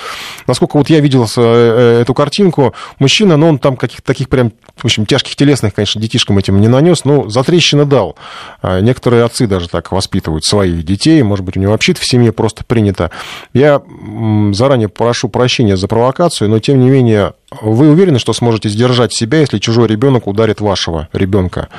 насколько 0.48 0.78
вот 0.78 0.90
я 0.90 1.02
видел 1.02 1.26
э, 1.26 1.28
э, 1.38 2.02
эту 2.02 2.16
картинку, 2.16 2.74
мужчина, 2.98 3.38
ну, 3.38 3.50
он 3.50 3.60
там 3.60 3.78
каких-то 3.78 4.04
таких 4.04 4.28
прям, 4.28 4.54
в 4.76 4.86
общем, 4.86 5.06
тяжких 5.06 5.36
телесных, 5.36 5.76
конечно, 5.76 6.02
детишкам 6.02 6.40
этим 6.40 6.60
не 6.60 6.68
нанес, 6.68 7.06
но 7.06 7.30
затрещины 7.30 7.86
дал. 7.86 8.16
А, 8.64 8.80
некоторые 8.80 9.24
отцы 9.24 9.46
даже 9.46 9.70
так 9.70 9.92
воспитывают 9.92 10.46
своих 10.46 10.84
детей, 10.84 11.22
может 11.22 11.46
быть, 11.46 11.58
у 11.58 11.60
него 11.60 11.74
вообще 11.74 11.94
в 11.94 12.04
семье 12.04 12.32
просто 12.32 12.64
принято. 12.64 13.12
Я 13.54 13.84
заранее 14.54 14.90
прошу 14.90 15.30
прощения 15.30 15.78
за 15.78 15.88
провокацию, 15.88 16.23
провокацию, 16.24 16.50
но 16.50 16.60
тем 16.60 16.80
не 16.80 16.90
менее, 16.90 17.34
вы 17.62 17.90
уверены, 17.90 18.20
что 18.20 18.34
сможете 18.34 18.70
сдержать 18.70 19.14
себя, 19.14 19.40
если 19.40 19.60
чужой 19.60 19.88
ребенок 19.88 20.28
ударит 20.28 20.62
вашего 20.62 21.08
ребенка? 21.14 21.70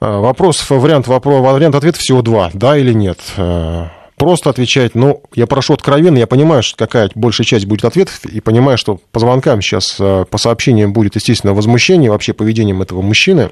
А, 0.00 0.20
вопрос, 0.20 0.68
вариант, 0.68 1.06
вопрос, 1.06 1.42
вариант 1.42 1.74
ответа 1.74 1.98
всего 1.98 2.22
два, 2.22 2.50
да 2.54 2.76
или 2.76 2.92
нет. 2.92 3.18
А, 3.36 3.88
просто 4.16 4.50
отвечать, 4.50 4.94
ну, 4.94 5.22
я 5.34 5.46
прошу 5.46 5.74
откровенно, 5.74 6.18
я 6.18 6.26
понимаю, 6.26 6.62
что 6.62 6.76
какая 6.76 7.10
большая 7.14 7.46
часть 7.46 7.66
будет 7.66 7.84
ответов, 7.84 8.24
и 8.24 8.40
понимаю, 8.40 8.78
что 8.78 9.00
по 9.12 9.20
звонкам 9.20 9.60
сейчас, 9.60 9.96
а, 10.00 10.24
по 10.24 10.38
сообщениям 10.38 10.92
будет, 10.92 11.14
естественно, 11.16 11.54
возмущение 11.54 12.10
вообще 12.10 12.32
поведением 12.32 12.82
этого 12.82 13.02
мужчины, 13.02 13.50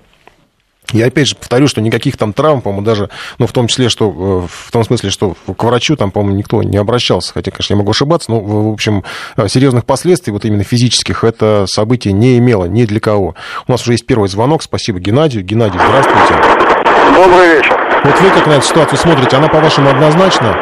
я 0.92 1.06
опять 1.06 1.28
же 1.28 1.36
повторю, 1.36 1.66
что 1.66 1.80
никаких 1.80 2.16
там 2.16 2.32
травм, 2.32 2.60
по-моему, 2.60 2.84
даже, 2.84 3.08
ну, 3.38 3.46
в 3.46 3.52
том 3.52 3.66
числе, 3.68 3.88
что, 3.88 4.44
э, 4.44 4.48
в 4.50 4.70
том 4.70 4.84
смысле, 4.84 5.10
что 5.10 5.34
к 5.56 5.64
врачу 5.64 5.96
там, 5.96 6.10
по-моему, 6.10 6.36
никто 6.36 6.62
не 6.62 6.76
обращался, 6.76 7.32
хотя, 7.32 7.50
конечно, 7.50 7.74
я 7.74 7.78
могу 7.78 7.90
ошибаться, 7.90 8.30
но, 8.30 8.40
в 8.40 8.72
общем, 8.72 9.02
э, 9.36 9.48
серьезных 9.48 9.86
последствий, 9.86 10.32
вот 10.32 10.44
именно 10.44 10.62
физических, 10.62 11.24
это 11.24 11.64
событие 11.68 12.12
не 12.12 12.38
имело 12.38 12.66
ни 12.66 12.84
для 12.84 13.00
кого. 13.00 13.34
У 13.66 13.72
нас 13.72 13.82
уже 13.82 13.92
есть 13.92 14.06
первый 14.06 14.28
звонок, 14.28 14.62
спасибо 14.62 14.98
Геннадию. 14.98 15.42
Геннадий, 15.42 15.80
здравствуйте. 15.84 16.34
Добрый 17.14 17.56
вечер. 17.56 17.80
Вот 18.04 18.20
вы 18.20 18.30
как 18.30 18.46
на 18.46 18.52
эту 18.52 18.66
ситуацию 18.66 18.98
смотрите, 18.98 19.36
она, 19.36 19.48
по-вашему, 19.48 19.88
однозначна? 19.88 20.54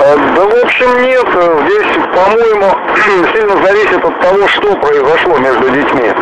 Э, 0.00 0.16
да, 0.36 0.44
в 0.44 0.64
общем, 0.64 1.02
нет. 1.02 1.26
Здесь, 1.66 1.94
по-моему, 2.14 2.74
сильно 3.32 3.66
зависит 3.66 4.04
от 4.04 4.20
того, 4.20 4.46
что 4.48 4.76
произошло 4.76 5.38
между 5.38 5.70
детьми. 5.70 6.12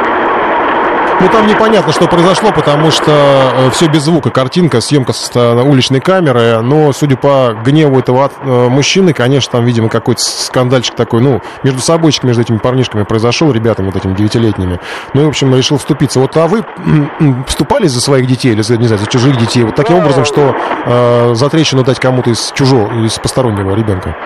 Ну, 1.23 1.29
там 1.29 1.47
непонятно, 1.47 1.93
что 1.93 2.09
произошло, 2.09 2.51
потому 2.51 2.91
что 2.91 3.13
э, 3.13 3.71
все 3.71 3.87
без 3.87 4.03
звука, 4.03 4.31
картинка, 4.31 4.81
съемка 4.81 5.13
с 5.13 5.31
э, 5.37 5.63
уличной 5.63 6.01
камеры, 6.01 6.63
но, 6.63 6.93
судя 6.93 7.17
по 7.17 7.57
гневу 7.65 8.01
этого 8.01 8.29
э, 8.41 8.69
мужчины, 8.69 9.13
конечно, 9.13 9.53
там, 9.53 9.65
видимо, 9.65 9.89
какой-то 9.89 10.21
скандальчик 10.21 10.97
такой, 10.97 11.21
ну, 11.21 11.41
между 11.63 11.81
собойчик, 11.81 12.25
между 12.25 12.43
этими 12.43 12.59
парнишками 12.59 13.05
произошел, 13.05 13.53
ребятами 13.53 13.87
вот 13.87 13.97
этими 13.97 14.15
девятилетними. 14.15 14.81
Ну, 15.15 15.21
и, 15.21 15.25
в 15.25 15.29
общем, 15.29 15.55
решил 15.55 15.79
вступиться. 15.79 16.19
Вот, 16.19 16.37
а 16.37 16.49
вы 16.49 16.65
вступали 17.47 17.87
за 17.87 18.01
своих 18.01 18.27
детей 18.27 18.51
или, 18.51 18.63
за, 18.63 18.77
не 18.77 18.89
знаю, 18.89 18.99
за 18.99 19.07
чужих 19.07 19.37
детей, 19.37 19.63
вот 19.63 19.77
таким 19.77 19.99
образом, 19.99 20.25
что 20.25 20.57
э, 20.87 21.35
за 21.35 21.49
трещину 21.51 21.85
дать 21.85 22.01
кому-то 22.01 22.31
из 22.31 22.51
чужого, 22.53 23.05
из 23.05 23.17
постороннего 23.21 23.77
ребенка? 23.77 24.17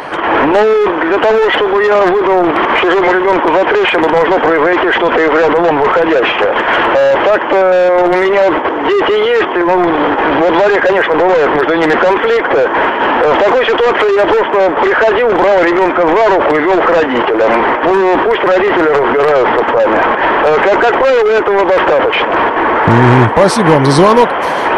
Ну, 0.46 1.08
для 1.08 1.18
того, 1.18 1.50
чтобы 1.50 1.84
я 1.84 2.00
выдал 2.06 2.46
чужому 2.80 3.12
ребенку 3.12 3.25
за 3.44 3.64
трещину, 3.64 4.08
должно 4.08 4.38
произойти 4.38 4.90
что-то 4.92 5.18
из 5.20 5.30
ряда 5.30 5.60
вон 5.60 5.78
выходящее. 5.78 6.54
Э, 6.94 7.14
так-то 7.24 8.02
у 8.04 8.08
меня 8.08 8.44
дети 8.86 9.18
есть, 9.18 9.54
ну, 9.54 9.76
во 10.40 10.50
дворе, 10.50 10.80
конечно, 10.80 11.14
бывают 11.14 11.54
между 11.54 11.74
ними 11.74 11.92
конфликты. 11.92 12.68
Э, 13.22 13.32
в 13.32 13.38
такой 13.38 13.66
ситуации 13.66 14.16
я 14.16 14.26
просто 14.26 14.70
приходил, 14.82 15.28
брал 15.28 15.62
ребенка 15.62 16.06
за 16.06 16.36
руку 16.36 16.56
и 16.56 16.60
вел 16.60 16.80
к 16.82 16.90
родителям. 16.90 17.64
Ну, 17.84 18.18
пусть 18.24 18.44
родители 18.44 18.88
разбираются 18.88 19.64
сами. 19.72 20.00
Э, 20.44 20.56
как, 20.64 20.80
как 20.80 21.00
правило, 21.00 21.28
этого 21.30 21.64
достаточно. 21.64 22.28
Спасибо 23.34 23.68
вам 23.70 23.84
за 23.84 23.92
звонок. 23.92 24.28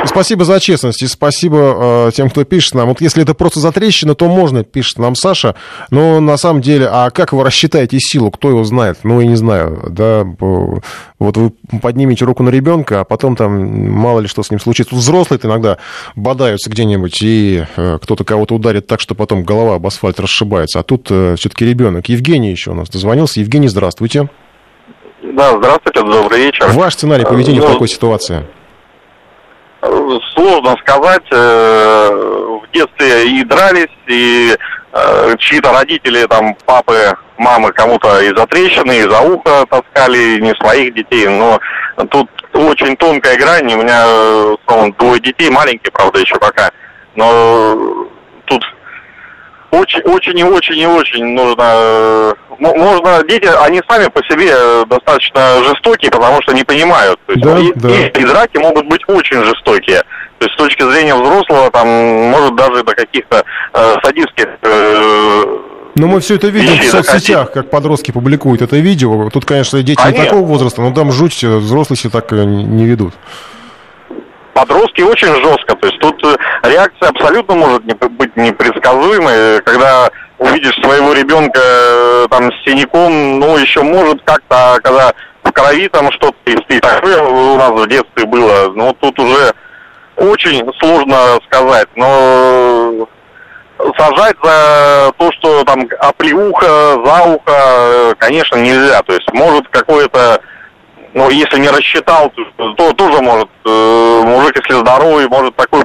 Спасибо 0.05 0.45
за 0.45 0.61
честность. 0.61 1.03
И 1.03 1.07
спасибо 1.07 2.09
э, 2.09 2.11
тем, 2.15 2.31
кто 2.31 2.45
пишет 2.45 2.75
нам. 2.75 2.89
Вот 2.89 3.01
если 3.01 3.23
это 3.23 3.35
просто 3.35 3.61
затрещина, 3.61 4.15
то 4.15 4.27
можно, 4.27 4.65
пишет 4.65 4.99
нам 4.99 5.15
Саша. 5.15 5.55
Но 5.91 6.21
на 6.21 6.37
самом 6.37 6.63
деле, 6.63 6.89
а 6.91 7.11
как 7.11 7.33
вы 7.33 7.45
рассчитаете 7.45 7.99
силу? 8.01 8.31
Кто 8.31 8.48
его 8.51 8.65
знает? 8.65 8.99
Ну, 9.03 9.21
я 9.21 9.27
не 9.27 9.37
знаю. 9.37 9.85
Да, 9.89 10.25
вот 11.19 11.37
вы 11.37 11.53
поднимете 11.81 12.25
руку 12.25 12.43
на 12.43 12.51
ребенка, 12.51 13.01
а 13.01 13.05
потом 13.05 13.37
там 13.37 13.91
мало 13.91 14.21
ли 14.21 14.29
что 14.29 14.43
с 14.43 14.51
ним 14.51 14.61
случится. 14.61 14.95
Взрослые 14.95 15.41
иногда 15.43 15.79
бодаются 16.17 16.71
где-нибудь, 16.71 17.23
и 17.23 17.65
э, 17.77 17.99
кто-то 18.03 18.25
кого-то 18.25 18.55
ударит 18.55 18.87
так, 18.87 19.01
что 19.01 19.15
потом 19.15 19.45
голова 19.45 19.77
об 19.77 19.87
асфальт 19.87 20.21
расшибается. 20.21 20.81
А 20.81 20.83
тут 20.83 21.09
э, 21.11 21.37
все-таки 21.37 21.65
ребенок. 21.65 22.09
Евгений 22.09 22.51
еще 22.51 22.71
у 22.71 22.75
нас 22.75 22.89
дозвонился. 22.89 23.41
Евгений, 23.41 23.69
здравствуйте. 23.69 24.29
Да, 25.23 25.57
здравствуйте, 25.59 26.03
добрый 26.03 26.41
вечер. 26.41 26.69
Ваш 26.73 26.95
сценарий 26.95 27.25
поведения 27.25 27.61
ну, 27.61 27.67
в 27.67 27.73
такой 27.73 27.89
ситуации? 27.89 28.45
Сложно 30.35 30.77
сказать. 30.81 31.25
Э, 31.31 32.59
в 32.63 32.71
детстве 32.73 33.29
и 33.29 33.45
дрались, 33.45 33.87
и 34.07 34.57
э, 34.93 35.37
чьи-то 35.39 35.73
родители, 35.73 36.27
там, 36.27 36.55
папы, 36.67 37.17
мамы 37.39 37.73
кому-то 37.73 38.21
из-за 38.21 38.47
трещины, 38.47 38.99
из-за 38.99 39.21
уха 39.21 39.65
таскали, 39.71 40.41
не 40.41 40.55
своих 40.57 40.95
детей. 40.95 41.29
Но 41.29 41.59
тут 42.11 42.29
очень 42.53 42.97
тонкая 42.97 43.37
грань. 43.37 43.73
У 43.73 43.83
меня 43.83 44.05
словом, 44.67 44.93
двое 44.99 45.21
детей, 45.21 45.51
маленькие, 45.51 45.93
правда, 45.93 46.21
еще 46.21 46.37
пока. 46.37 46.71
Но 47.15 48.09
тут 48.47 48.65
очень, 49.71 50.01
очень 50.01 50.39
и 50.39 50.45
очень 50.45 50.79
и 50.79 50.87
очень 50.87 51.25
нужно... 51.27 51.63
Э, 51.63 52.33
можно... 52.59 53.23
Дети, 53.29 53.49
они 53.65 53.81
сами 53.89 54.09
по 54.09 54.23
себе 54.25 54.53
достаточно 54.87 55.63
жестокие, 55.65 56.11
потому 56.11 56.41
что 56.43 56.55
не 56.55 56.65
понимают. 56.65 57.19
То 57.27 57.33
есть, 57.33 57.45
да, 57.45 57.59
и, 57.59 57.73
да. 57.75 57.89
и, 57.89 58.23
и 58.23 58.25
драки 58.25 58.57
могут 58.59 58.87
быть 58.87 59.03
очень 59.07 59.45
жестокие. 59.45 60.03
То 60.39 60.47
есть 60.47 60.55
с 60.55 60.57
точки 60.57 60.83
зрения 60.91 61.15
взрослого, 61.15 61.71
там, 61.71 61.87
может 61.87 62.55
даже 62.57 62.83
до 62.83 62.95
каких-то 62.95 63.45
э, 63.75 63.97
садистских... 64.03 64.47
Э, 64.63 65.59
но 65.97 66.07
мы 66.07 66.21
все 66.21 66.37
это 66.37 66.47
видим 66.47 66.79
в 66.79 66.85
соцсетях, 66.85 67.51
как 67.51 67.71
подростки 67.71 68.13
публикуют 68.13 68.63
это 68.63 68.77
видео. 68.77 69.31
Тут, 69.31 69.45
конечно, 69.45 69.83
дети 69.83 69.99
а 70.01 70.13
не 70.13 70.19
нет. 70.19 70.29
такого 70.29 70.47
возраста, 70.47 70.81
но 70.81 70.95
там 70.95 71.11
жуть, 71.11 71.43
взрослые 71.43 71.99
себя 71.99 72.11
так 72.11 72.33
э, 72.33 72.45
не 72.45 72.87
ведут 72.87 73.15
подростки 74.59 75.03
очень 75.03 75.35
жестко. 75.43 75.77
То 75.77 75.87
есть 75.87 75.99
тут 76.01 76.25
э, 76.25 76.37
реакция 76.65 77.11
абсолютно 77.11 77.55
может 77.55 77.85
не, 77.85 77.95
быть 77.95 78.37
непредсказуемой. 78.37 79.63
Когда 79.63 80.11
увидишь 80.39 80.75
своего 80.83 81.13
ребенка 81.13 81.61
э, 81.63 82.27
там 82.29 82.51
с 82.51 82.65
синяком, 82.65 83.39
ну, 83.39 83.57
еще 83.57 83.83
может 83.83 84.21
как-то, 84.25 84.75
а 84.75 84.81
когда 84.81 85.13
в 85.45 85.53
крови 85.53 85.89
там 85.89 86.11
что-то 86.13 86.37
и 86.47 86.81
такое 86.81 87.23
у 87.23 87.57
нас 87.57 87.71
в 87.71 87.87
детстве 87.87 88.27
было, 88.27 88.73
ну, 88.75 88.93
тут 89.01 89.19
уже 89.21 89.55
очень 90.17 90.69
сложно 90.81 91.39
сказать. 91.47 91.89
Но 91.95 93.09
сажать 93.97 94.37
за 94.43 95.13
то, 95.19 95.31
что 95.39 95.63
там 95.63 95.89
оплеуха, 96.01 97.01
за 97.05 97.23
ухо, 97.29 97.53
э, 97.53 98.15
конечно, 98.19 98.57
нельзя. 98.57 99.03
То 99.03 99.13
есть 99.13 99.33
может 99.33 99.69
какое-то 99.69 100.41
ну, 101.19 101.31
если 101.31 101.59
не 101.59 101.69
рассчитал, 101.69 102.33
то, 102.57 102.73
то 102.75 102.93
тоже 102.93 103.21
может, 103.21 103.49
э, 103.65 104.23
мужик, 104.25 104.57
если 104.57 104.81
здоровый, 104.81 105.29
может 105.29 105.57
такой 105.57 105.83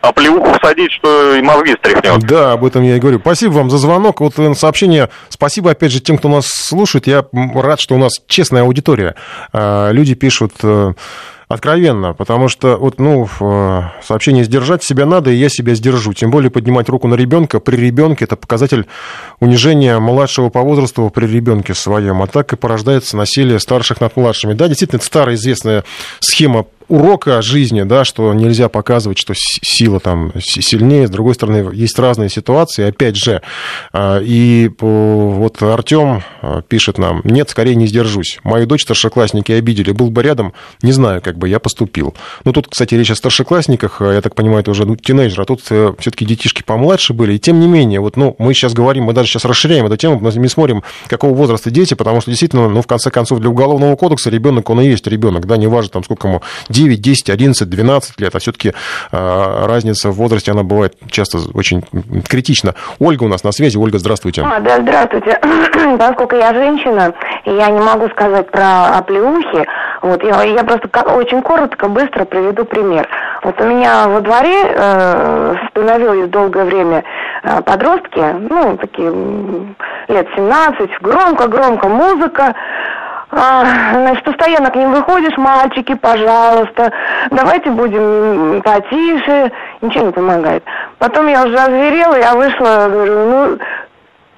оплеуху 0.00 0.58
всадить, 0.58 0.90
что 0.92 1.36
и 1.36 1.42
мозги 1.42 1.74
стряхнет. 1.74 2.18
Да, 2.26 2.52
об 2.52 2.64
этом 2.64 2.82
я 2.82 2.96
и 2.96 2.98
говорю. 2.98 3.20
Спасибо 3.20 3.52
вам 3.52 3.70
за 3.70 3.78
звонок. 3.78 4.20
Вот 4.20 4.36
э, 4.38 4.54
сообщение. 4.54 5.08
Спасибо, 5.28 5.70
опять 5.70 5.92
же, 5.92 6.00
тем, 6.00 6.18
кто 6.18 6.28
нас 6.28 6.48
слушает. 6.48 7.06
Я 7.06 7.26
рад, 7.54 7.78
что 7.78 7.94
у 7.94 7.98
нас 7.98 8.14
честная 8.26 8.62
аудитория. 8.62 9.14
А, 9.52 9.90
люди 9.92 10.14
пишут 10.14 10.52
э, 10.64 10.94
откровенно, 11.48 12.12
потому 12.12 12.48
что 12.48 12.76
вот, 12.76 13.00
ну, 13.00 13.26
э, 13.40 13.82
сообщение 14.02 14.44
сдержать 14.44 14.84
себя 14.84 15.06
надо, 15.06 15.30
и 15.30 15.36
я 15.36 15.48
себя 15.48 15.74
сдержу. 15.74 16.12
Тем 16.12 16.30
более 16.30 16.50
поднимать 16.50 16.88
руку 16.88 17.08
на 17.08 17.14
ребенка 17.14 17.58
при 17.58 17.76
ребенке 17.76 18.26
это 18.26 18.36
показатель 18.36 18.86
унижения 19.40 19.98
младшего 19.98 20.50
по 20.50 20.60
возрасту 20.60 21.08
при 21.10 21.26
ребенке 21.26 21.74
своем, 21.74 22.22
а 22.22 22.26
так 22.26 22.52
и 22.52 22.56
порождается 22.56 23.16
насилие 23.16 23.58
старших 23.58 24.00
над 24.00 24.14
младшими. 24.16 24.52
Да, 24.52 24.68
действительно, 24.68 24.98
это 24.98 25.06
старая 25.06 25.36
известная 25.36 25.84
схема 26.20 26.66
урока 26.88 27.42
жизни, 27.42 27.82
да, 27.82 28.04
что 28.04 28.32
нельзя 28.32 28.68
показывать, 28.68 29.18
что 29.18 29.34
сила 29.36 30.00
там 30.00 30.32
сильнее. 30.40 31.06
С 31.06 31.10
другой 31.10 31.34
стороны, 31.34 31.70
есть 31.72 31.98
разные 31.98 32.28
ситуации. 32.28 32.84
Опять 32.84 33.16
же, 33.16 33.42
а, 33.92 34.20
и 34.20 34.70
вот 34.80 35.62
Артем 35.62 36.22
а, 36.42 36.62
пишет 36.62 36.98
нам, 36.98 37.20
нет, 37.24 37.50
скорее 37.50 37.74
не 37.74 37.86
сдержусь. 37.86 38.38
Мою 38.42 38.66
дочь 38.66 38.82
старшеклассники 38.82 39.52
обидели, 39.52 39.92
был 39.92 40.10
бы 40.10 40.22
рядом, 40.22 40.52
не 40.82 40.92
знаю, 40.92 41.20
как 41.22 41.38
бы 41.38 41.48
я 41.48 41.58
поступил. 41.58 42.14
Ну, 42.44 42.52
тут, 42.52 42.68
кстати, 42.68 42.94
речь 42.94 43.10
о 43.10 43.14
старшеклассниках, 43.14 44.00
а, 44.00 44.12
я 44.12 44.20
так 44.20 44.34
понимаю, 44.34 44.60
это 44.60 44.70
уже 44.70 44.86
ну, 44.86 44.96
тинейджер, 44.96 45.42
а 45.42 45.44
тут 45.44 45.62
э, 45.70 45.92
все-таки 45.98 46.24
детишки 46.24 46.62
помладше 46.62 47.12
были. 47.12 47.34
И 47.34 47.38
тем 47.38 47.60
не 47.60 47.66
менее, 47.66 48.00
вот, 48.00 48.16
ну, 48.16 48.34
мы 48.38 48.54
сейчас 48.54 48.72
говорим, 48.72 49.04
мы 49.04 49.12
даже 49.12 49.28
сейчас 49.28 49.44
расширяем 49.44 49.86
эту 49.86 49.96
тему, 49.96 50.18
мы 50.20 50.32
не 50.32 50.48
смотрим, 50.48 50.82
какого 51.06 51.34
возраста 51.34 51.70
дети, 51.70 51.94
потому 51.94 52.20
что 52.20 52.30
действительно, 52.30 52.68
ну, 52.68 52.82
в 52.82 52.86
конце 52.86 53.10
концов, 53.10 53.40
для 53.40 53.50
Уголовного 53.50 53.96
кодекса 53.96 54.30
ребенок, 54.30 54.70
он 54.70 54.80
и 54.80 54.88
есть 54.88 55.06
ребенок, 55.06 55.46
да, 55.46 55.56
неважно, 55.56 55.90
там, 55.90 56.04
сколько 56.04 56.28
ему 56.28 56.42
9, 56.78 57.00
10, 57.00 57.30
11, 57.30 57.68
12 57.68 58.20
лет, 58.20 58.34
а 58.34 58.38
все-таки 58.38 58.72
а, 59.10 59.66
разница 59.66 60.10
в 60.10 60.14
возрасте, 60.14 60.52
она 60.52 60.62
бывает 60.62 60.94
часто 61.10 61.38
очень 61.54 61.82
критична. 62.28 62.74
Ольга 63.00 63.24
у 63.24 63.28
нас 63.28 63.42
на 63.42 63.50
связи. 63.50 63.76
Ольга, 63.76 63.98
здравствуйте. 63.98 64.42
А, 64.42 64.60
да, 64.60 64.80
здравствуйте. 64.80 65.40
Поскольку 65.98 66.36
я 66.36 66.54
женщина, 66.54 67.12
я 67.44 67.70
не 67.70 67.80
могу 67.80 68.08
сказать 68.10 68.48
про 68.50 68.96
оплеухи, 68.98 69.66
вот, 70.02 70.22
я, 70.22 70.44
я 70.44 70.62
просто 70.62 70.88
очень 71.14 71.42
коротко, 71.42 71.88
быстро 71.88 72.24
приведу 72.24 72.64
пример. 72.64 73.08
Вот 73.42 73.60
у 73.60 73.64
меня 73.64 74.06
во 74.06 74.20
дворе 74.20 74.62
э, 74.64 75.54
становилось 75.70 76.30
долгое 76.30 76.64
время 76.64 77.02
э, 77.42 77.60
подростки, 77.62 78.22
ну, 78.48 78.76
такие 78.76 79.10
лет 80.08 80.28
17, 80.36 80.90
громко-громко 81.00 81.88
музыка, 81.88 82.54
а, 83.30 83.92
значит, 83.92 84.24
постоянно 84.24 84.70
к 84.70 84.76
ним 84.76 84.92
выходишь, 84.92 85.36
мальчики, 85.36 85.94
пожалуйста, 85.94 86.92
давайте 87.30 87.70
будем 87.70 88.62
потише, 88.62 89.52
ничего 89.82 90.06
не 90.06 90.12
помогает. 90.12 90.64
Потом 90.98 91.26
я 91.28 91.44
уже 91.44 91.58
озверела, 91.58 92.14
я 92.14 92.34
вышла, 92.34 92.88
говорю, 92.90 93.26
ну, 93.26 93.58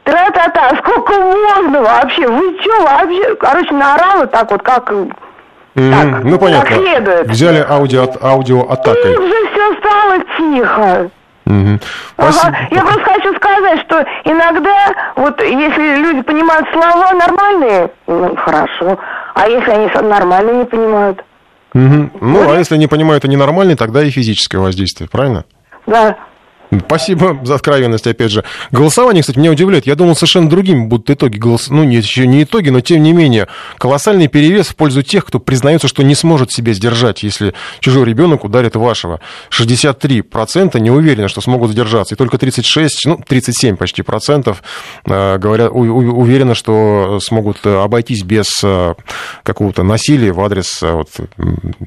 тра-та-та, 0.05 0.77
сколько 0.79 1.13
можно 1.13 1.83
вообще, 1.83 2.27
вы 2.27 2.59
что 2.61 2.83
вообще, 2.83 3.35
короче, 3.37 3.73
наорала 3.75 4.27
так 4.27 4.51
вот, 4.51 4.63
как... 4.63 4.93
Так, 5.75 6.25
ну, 6.25 6.37
понятно. 6.37 6.69
Как 6.69 6.79
следует. 6.79 7.29
Взяли 7.29 7.65
аудио, 7.67 8.09
аудио 8.21 8.63
атакой. 8.69 9.15
И 9.15 9.17
уже 9.17 9.35
все 9.53 9.75
стало 9.79 10.19
тихо. 10.37 11.11
Угу. 11.51 11.81
Ага. 12.17 12.59
Я 12.71 12.83
просто 12.83 13.03
хочу 13.03 13.35
сказать, 13.35 13.81
что 13.81 14.05
иногда, 14.25 14.95
вот 15.17 15.41
если 15.43 15.97
люди 15.97 16.23
понимают 16.23 16.69
слова 16.73 17.13
нормальные, 17.13 17.91
ну 18.07 18.37
хорошо, 18.37 18.99
а 19.35 19.49
если 19.49 19.71
они 19.71 20.09
нормально 20.09 20.51
не 20.53 20.65
понимают? 20.65 21.25
Угу. 21.75 22.11
Ну, 22.21 22.51
а 22.51 22.57
если 22.57 22.77
не 22.77 22.87
понимают 22.87 23.25
и 23.25 23.29
ненормальные, 23.29 23.77
тогда 23.77 24.03
и 24.03 24.11
физическое 24.11 24.59
воздействие, 24.59 25.09
правильно? 25.09 25.45
Да. 25.87 26.17
Спасибо 26.87 27.39
за 27.43 27.57
откровенность, 27.57 28.07
опять 28.07 28.31
же. 28.31 28.45
Голосование, 28.71 29.23
кстати, 29.23 29.39
меня 29.39 29.51
удивляет. 29.51 29.87
Я 29.87 29.97
думал, 29.97 30.15
совершенно 30.15 30.49
другими 30.49 30.87
будут 30.87 31.11
итоги 31.11 31.37
голос... 31.37 31.69
Ну, 31.69 31.83
нет, 31.83 32.05
еще 32.05 32.27
не 32.27 32.45
итоги, 32.45 32.69
но 32.71 32.81
тем 32.81 33.03
не 33.03 33.13
менее. 33.13 33.49
Колоссальный 33.79 34.29
перевес 34.29 34.69
в 34.69 34.77
пользу 34.77 35.03
тех, 35.03 35.25
кто 35.25 35.41
признается, 35.41 35.89
что 35.89 36.05
не 36.05 36.15
сможет 36.15 36.53
себя 36.53 36.73
сдержать, 36.73 37.25
если 37.25 37.55
чужой 37.81 38.05
ребенок 38.05 38.45
ударит 38.45 38.77
вашего. 38.77 39.21
63% 39.51 40.79
не 40.79 40.91
уверены, 40.91 41.29
что 41.29 41.41
смогут 41.41 41.73
сдержаться. 41.73 42.15
И 42.15 42.19
только 42.19 42.39
36, 42.39 43.07
ну, 43.07 43.21
37 43.27 43.77
почти 43.77 44.03
процентов 44.03 44.63
э, 45.07 45.39
говорят, 45.39 45.71
уверены, 45.73 46.55
что 46.55 47.19
смогут 47.21 47.67
обойтись 47.67 48.23
без 48.23 48.47
э, 48.63 48.95
какого-то 49.43 49.83
насилия 49.83 50.33
в 50.33 50.41
адрес 50.41 50.83
э, 50.83 50.93
вот, 50.93 51.09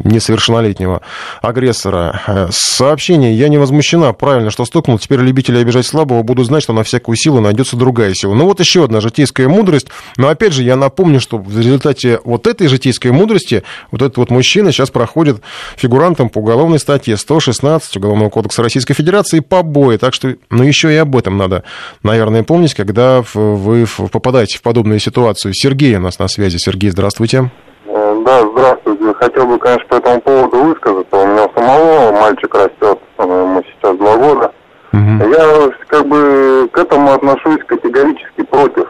несовершеннолетнего 0.04 1.02
агрессора. 1.42 2.50
Сообщение 2.52 3.34
«Я 3.34 3.48
не 3.48 3.58
возмущена». 3.58 4.12
Правильно, 4.12 4.52
что 4.52 4.64
стукнул, 4.74 4.98
теперь 4.98 5.20
любители 5.20 5.60
обижать 5.60 5.86
слабого 5.86 6.24
будут 6.24 6.48
знать, 6.48 6.64
что 6.64 6.74
на 6.74 6.84
всякую 6.84 7.16
силу 7.16 7.40
найдется 7.40 7.78
другая 7.78 8.12
сила. 8.16 8.34
Ну 8.34 8.46
вот 8.46 8.60
еще 8.60 8.84
одна 8.84 9.02
житейская 9.02 9.48
мудрость. 9.48 9.90
Но 10.18 10.30
опять 10.30 10.52
же, 10.52 10.64
я 10.64 10.76
напомню, 10.76 11.20
что 11.20 11.38
в 11.38 11.56
результате 11.56 12.20
вот 12.24 12.48
этой 12.48 12.68
житейской 12.68 13.12
мудрости 13.12 13.62
вот 13.92 14.02
этот 14.02 14.18
вот 14.18 14.32
мужчина 14.32 14.72
сейчас 14.72 14.90
проходит 14.90 15.44
фигурантом 15.76 16.30
по 16.30 16.40
уголовной 16.40 16.80
статье 16.80 17.18
116 17.18 17.98
Уголовного 17.98 18.32
кодекса 18.32 18.64
Российской 18.64 18.96
Федерации 18.96 19.42
побои. 19.42 19.98
Так 19.98 20.16
что, 20.16 20.34
ну 20.50 20.64
еще 20.64 20.92
и 20.92 20.96
об 20.96 21.16
этом 21.16 21.38
надо, 21.38 21.64
наверное, 22.02 22.42
помнить, 22.42 22.74
когда 22.74 23.24
вы 23.36 23.86
попадаете 24.12 24.58
в 24.58 24.64
подобную 24.64 25.00
ситуацию. 25.00 25.54
Сергей 25.54 25.96
у 25.98 26.00
нас 26.00 26.18
на 26.18 26.28
связи. 26.28 26.58
Сергей, 26.58 26.90
здравствуйте. 26.90 27.52
Э, 27.86 28.24
да, 28.26 28.42
здравствуйте. 28.52 29.14
Хотел 29.20 29.46
бы, 29.46 29.60
конечно, 29.60 29.86
по 29.88 29.96
этому 29.98 30.22
поводу 30.22 30.64
высказаться. 30.64 31.16
У 31.16 31.28
меня 31.28 31.48
самого 31.56 32.12
мальчик 32.12 32.56
растет, 32.56 33.00
ему 33.20 33.62
сейчас 33.62 33.98
два 33.98 34.18
года. 34.18 34.52
Угу. 34.94 35.30
Я 35.30 35.72
как 35.88 36.08
бы 36.08 36.70
к 36.72 36.78
этому 36.78 37.14
отношусь 37.14 37.60
категорически 37.66 38.44
против 38.44 38.88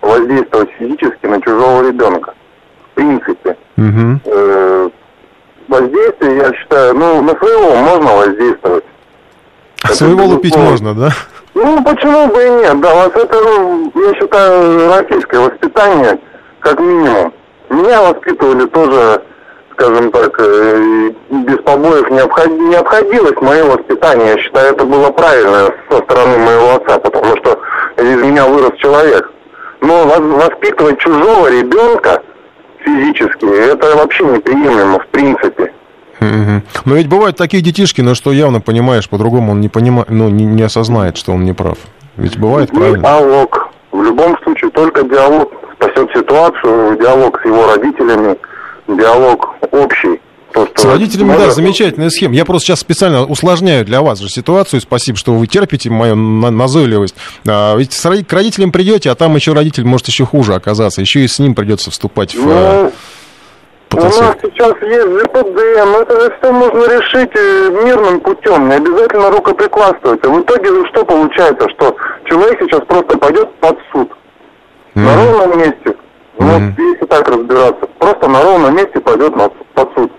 воздействовать 0.00 0.70
физически 0.78 1.26
на 1.26 1.40
чужого 1.40 1.86
ребенка. 1.86 2.34
В 2.90 2.94
принципе. 2.94 3.56
Угу. 3.76 4.20
Э, 4.24 4.90
воздействие, 5.68 6.36
я 6.36 6.52
считаю, 6.54 6.94
ну, 6.94 7.22
на 7.22 7.34
своего 7.36 7.74
можно 7.76 8.16
воздействовать. 8.16 8.84
Это 9.84 9.94
своего 9.94 10.24
лупить 10.26 10.56
можно, 10.56 10.94
да? 10.94 11.10
Ну, 11.54 11.82
почему 11.82 12.28
бы 12.28 12.42
и 12.42 12.50
нет, 12.50 12.80
да, 12.80 12.94
вот 12.94 13.16
это, 13.16 13.36
я 13.36 14.14
считаю, 14.14 14.88
российское 14.90 15.40
воспитание, 15.40 16.18
как 16.60 16.78
минимум. 16.80 17.32
Меня 17.68 18.02
воспитывали 18.02 18.66
тоже 18.66 19.22
скажем 19.72 20.10
так, 20.10 20.34
э, 20.38 21.10
без 21.30 21.58
побоев 21.58 22.10
не, 22.10 22.20
обход... 22.20 22.48
не 22.48 22.74
обходилось 22.74 23.40
мое 23.40 23.64
воспитание. 23.64 24.28
Я 24.28 24.38
считаю, 24.38 24.74
это 24.74 24.84
было 24.84 25.10
правильно 25.10 25.70
со 25.90 25.98
стороны 25.98 26.38
моего 26.38 26.74
отца, 26.76 26.98
потому 26.98 27.36
что 27.36 27.58
из 27.98 28.22
меня 28.22 28.46
вырос 28.46 28.72
человек. 28.78 29.30
Но 29.80 30.04
воспитывать 30.06 30.98
чужого 30.98 31.50
ребенка 31.50 32.22
физически, 32.78 33.46
это 33.46 33.96
вообще 33.96 34.24
неприемлемо 34.24 35.00
в 35.00 35.06
принципе. 35.08 35.72
Но 36.20 36.94
ведь 36.94 37.08
бывают 37.08 37.36
такие 37.36 37.62
детишки, 37.62 38.00
но 38.00 38.14
что 38.14 38.30
явно 38.30 38.60
понимаешь, 38.60 39.08
по-другому 39.08 39.52
он 39.52 39.60
не 39.60 39.68
понимает, 39.68 40.08
ну, 40.08 40.28
не, 40.28 40.44
не 40.44 40.62
осознает, 40.62 41.16
что 41.16 41.32
он 41.32 41.44
не 41.44 41.52
прав. 41.52 41.78
Ведь 42.16 42.38
бывает, 42.38 42.70
правильно? 42.70 43.00
Диалог. 43.00 43.70
В 43.90 44.02
любом 44.02 44.38
случае, 44.42 44.70
только 44.70 45.02
диалог 45.02 45.52
спасет 45.74 46.10
ситуацию, 46.14 46.96
диалог 46.98 47.40
с 47.40 47.44
его 47.44 47.66
родителями– 47.66 48.36
диалог 48.96 49.48
общий. 49.70 50.20
То, 50.52 50.68
С 50.74 50.84
родителями, 50.84 51.28
может... 51.28 51.46
да, 51.46 51.50
замечательная 51.50 52.10
схема. 52.10 52.34
Я 52.34 52.44
просто 52.44 52.66
сейчас 52.66 52.80
специально 52.80 53.24
усложняю 53.24 53.86
для 53.86 54.02
вас 54.02 54.18
же 54.18 54.28
ситуацию. 54.28 54.82
Спасибо, 54.82 55.16
что 55.16 55.32
вы 55.32 55.46
терпите 55.46 55.88
мою 55.88 56.14
назойливость. 56.14 57.14
А, 57.48 57.74
ведь 57.76 57.96
к 57.96 58.32
родителям 58.32 58.70
придете, 58.70 59.10
а 59.10 59.14
там 59.14 59.34
еще 59.34 59.54
родитель 59.54 59.84
может 59.84 60.08
еще 60.08 60.26
хуже 60.26 60.54
оказаться. 60.54 61.00
Еще 61.00 61.20
и 61.20 61.28
с 61.28 61.38
ним 61.38 61.54
придется 61.54 61.90
вступать 61.90 62.34
в... 62.34 62.46
Ну... 62.46 62.92
У 63.94 63.96
нас 63.96 64.14
сейчас 64.42 64.72
есть 64.80 65.06
ЖПД, 65.06 65.84
но 65.84 66.00
это 66.00 66.18
же 66.18 66.34
все 66.38 66.50
можно 66.50 66.80
решить 66.84 67.30
э, 67.34 67.84
мирным 67.84 68.20
путем, 68.20 68.68
не 68.68 68.76
обязательно 68.76 69.30
рукоприкладствовать. 69.30 70.24
А 70.24 70.28
в 70.30 70.40
итоге 70.40 70.70
что 70.88 71.04
получается, 71.04 71.68
что 71.68 71.94
человек 72.24 72.58
сейчас 72.60 72.80
просто 72.86 73.18
пойдет 73.18 73.52
под 73.56 73.78
суд. 73.92 74.10
Mm. 74.94 75.02
На 75.02 75.16
ровном 75.16 75.58
месте. 75.58 75.94
Mm-hmm. 76.42 76.74
если 76.78 77.06
так 77.06 77.28
разбираться, 77.28 77.86
просто 77.98 78.28
на 78.28 78.42
ровном 78.42 78.76
месте 78.76 79.00
пойдет 79.00 79.34
под 79.74 79.94
суд. 79.94 80.12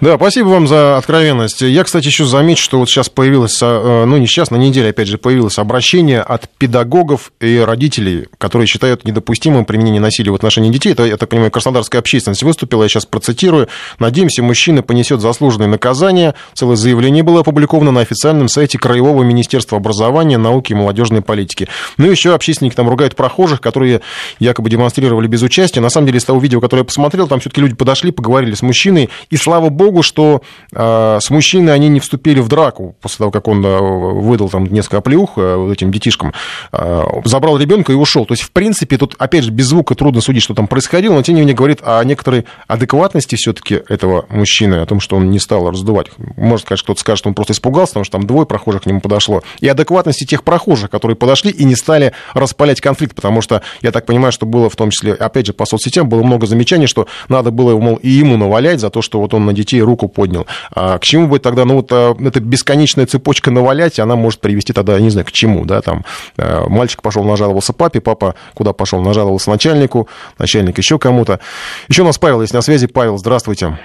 Да, 0.00 0.16
спасибо 0.16 0.48
вам 0.48 0.66
за 0.66 0.96
откровенность. 0.96 1.60
Я, 1.60 1.84
кстати, 1.84 2.06
еще 2.06 2.24
замечу, 2.24 2.62
что 2.62 2.78
вот 2.78 2.88
сейчас 2.88 3.10
появилось, 3.10 3.58
э, 3.60 4.04
ну 4.06 4.16
не 4.16 4.26
сейчас, 4.26 4.50
на 4.50 4.56
неделе, 4.56 4.88
опять 4.90 5.08
же, 5.08 5.18
появилось 5.18 5.58
обращение 5.58 6.22
от 6.22 6.48
педагогов 6.56 7.32
и 7.38 7.58
родителей, 7.58 8.28
которые 8.38 8.66
считают 8.66 9.04
недопустимым 9.04 9.66
применение 9.66 10.00
насилия 10.00 10.30
в 10.30 10.34
отношении 10.34 10.70
детей. 10.70 10.92
Это, 10.92 11.04
я 11.04 11.18
так 11.18 11.28
понимаю, 11.28 11.50
Краснодарская 11.50 12.00
общественность 12.00 12.42
выступила, 12.42 12.82
я 12.82 12.88
сейчас 12.88 13.04
процитирую. 13.04 13.68
Надеемся, 13.98 14.42
мужчина 14.42 14.82
понесет 14.82 15.20
заслуженное 15.20 15.66
наказание. 15.66 16.32
Целое 16.54 16.76
заявление 16.76 17.22
было 17.22 17.40
опубликовано 17.40 17.90
на 17.90 18.00
официальном 18.00 18.48
сайте 18.48 18.78
Краевого 18.78 19.22
министерства 19.22 19.76
образования, 19.76 20.38
науки 20.38 20.72
и 20.72 20.74
молодежной 20.74 21.20
политики. 21.20 21.68
Ну 21.98 22.06
и 22.06 22.10
еще 22.10 22.32
общественники 22.32 22.74
там 22.74 22.88
ругают 22.88 23.16
прохожих, 23.16 23.60
которые 23.60 24.00
якобы 24.38 24.70
демонстрировали 24.70 25.26
без 25.26 25.42
участия. 25.42 25.80
На 25.80 25.90
самом 25.90 26.06
деле, 26.06 26.20
из 26.20 26.24
того 26.24 26.40
видео, 26.40 26.62
которое 26.62 26.80
я 26.80 26.86
посмотрел, 26.86 27.28
там 27.28 27.40
все-таки 27.40 27.60
люди 27.60 27.74
подошли, 27.74 28.12
поговорили 28.12 28.54
с 28.54 28.62
мужчиной, 28.62 29.10
и 29.28 29.36
слава 29.36 29.68
богу, 29.68 29.89
богу, 29.90 30.02
что 30.02 30.42
э, 30.72 31.18
с 31.20 31.30
мужчиной 31.30 31.74
они 31.74 31.88
не 31.88 32.00
вступили 32.00 32.40
в 32.40 32.48
драку 32.48 32.94
после 33.00 33.18
того, 33.18 33.30
как 33.30 33.48
он 33.48 33.64
э, 33.64 33.78
выдал 33.78 34.48
там 34.48 34.64
несколько 34.66 34.98
оплеух 34.98 35.32
э, 35.36 35.72
этим 35.72 35.90
детишкам, 35.90 36.32
э, 36.72 37.02
забрал 37.24 37.58
ребенка 37.58 37.92
и 37.92 37.96
ушел. 37.96 38.24
То 38.24 38.32
есть, 38.32 38.44
в 38.44 38.52
принципе, 38.52 38.96
тут, 38.96 39.16
опять 39.18 39.44
же, 39.44 39.50
без 39.50 39.66
звука 39.66 39.94
трудно 39.94 40.20
судить, 40.20 40.42
что 40.42 40.54
там 40.54 40.68
происходило, 40.68 41.14
но 41.14 41.22
тем 41.22 41.34
не 41.34 41.40
менее 41.40 41.56
говорит 41.56 41.80
о 41.84 42.02
некоторой 42.04 42.46
адекватности 42.68 43.34
все-таки 43.34 43.82
этого 43.88 44.26
мужчины, 44.28 44.76
о 44.76 44.86
том, 44.86 45.00
что 45.00 45.16
он 45.16 45.30
не 45.30 45.38
стал 45.38 45.70
раздувать. 45.70 46.08
Может 46.36 46.66
сказать, 46.66 46.82
кто-то 46.82 47.00
скажет, 47.00 47.18
что 47.18 47.28
он 47.28 47.34
просто 47.34 47.52
испугался, 47.52 47.92
потому 47.92 48.04
что 48.04 48.18
там 48.18 48.26
двое 48.26 48.46
прохожих 48.46 48.82
к 48.82 48.86
нему 48.86 49.00
подошло. 49.00 49.42
И 49.60 49.68
адекватности 49.68 50.24
тех 50.24 50.44
прохожих, 50.44 50.90
которые 50.90 51.16
подошли 51.16 51.50
и 51.50 51.64
не 51.64 51.74
стали 51.74 52.12
распалять 52.34 52.80
конфликт, 52.80 53.14
потому 53.16 53.42
что 53.42 53.62
я 53.82 53.90
так 53.90 54.06
понимаю, 54.06 54.32
что 54.32 54.46
было 54.46 54.70
в 54.70 54.76
том 54.76 54.90
числе, 54.90 55.14
опять 55.14 55.46
же, 55.46 55.52
по 55.52 55.66
соцсетям 55.66 56.08
было 56.08 56.22
много 56.22 56.46
замечаний, 56.46 56.86
что 56.86 57.06
надо 57.28 57.50
было, 57.50 57.76
мол, 57.78 57.96
и 57.96 58.08
ему 58.08 58.36
навалять 58.36 58.80
за 58.80 58.90
то, 58.90 59.02
что 59.02 59.20
вот 59.20 59.34
он 59.34 59.46
на 59.46 59.52
детей 59.52 59.79
руку 59.82 60.08
поднял. 60.08 60.46
А 60.74 60.98
к 60.98 61.02
чему 61.02 61.26
будет 61.26 61.42
тогда, 61.42 61.64
ну 61.64 61.76
вот 61.76 61.88
а, 61.92 62.14
эта 62.20 62.40
бесконечная 62.40 63.06
цепочка 63.06 63.50
навалять, 63.50 63.98
она 63.98 64.16
может 64.16 64.40
привести 64.40 64.72
тогда, 64.72 64.94
я 64.94 65.00
не 65.00 65.10
знаю, 65.10 65.26
к 65.26 65.32
чему, 65.32 65.64
да, 65.64 65.80
там 65.80 66.04
а, 66.36 66.68
мальчик 66.68 67.02
пошел, 67.02 67.24
нажаловался 67.24 67.72
папе, 67.72 68.00
папа 68.00 68.34
куда 68.54 68.72
пошел, 68.72 69.00
нажаловался 69.00 69.50
начальнику, 69.50 70.08
начальник 70.38 70.78
еще 70.78 70.98
кому-то. 70.98 71.40
Еще 71.88 72.02
у 72.02 72.06
нас 72.06 72.18
Павел 72.18 72.40
есть 72.42 72.54
на 72.54 72.60
связи. 72.60 72.86
Павел, 72.86 73.18
здравствуйте. 73.18 73.78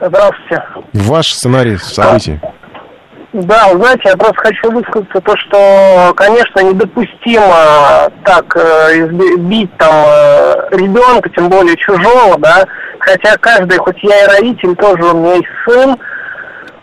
Здравствуйте. 0.00 0.64
Ваш 0.92 1.26
сценарий 1.26 1.76
событий. 1.76 2.40
Да, 3.32 3.70
знаете, 3.74 4.02
я 4.06 4.16
просто 4.16 4.40
хочу 4.40 4.72
высказаться 4.72 5.20
то, 5.20 5.36
что, 5.36 6.12
конечно, 6.16 6.60
недопустимо 6.60 8.10
так 8.24 8.56
э, 8.56 9.06
бить 9.38 9.70
там 9.76 9.94
э, 9.94 10.68
ребенка, 10.72 11.30
тем 11.30 11.48
более 11.48 11.76
чужого, 11.76 12.36
да, 12.38 12.66
хотя 12.98 13.36
каждый, 13.36 13.78
хоть 13.78 14.02
я 14.02 14.24
и 14.24 14.26
родитель, 14.26 14.74
тоже 14.74 15.04
у 15.04 15.16
меня 15.16 15.34
есть 15.34 15.46
сын, 15.64 15.96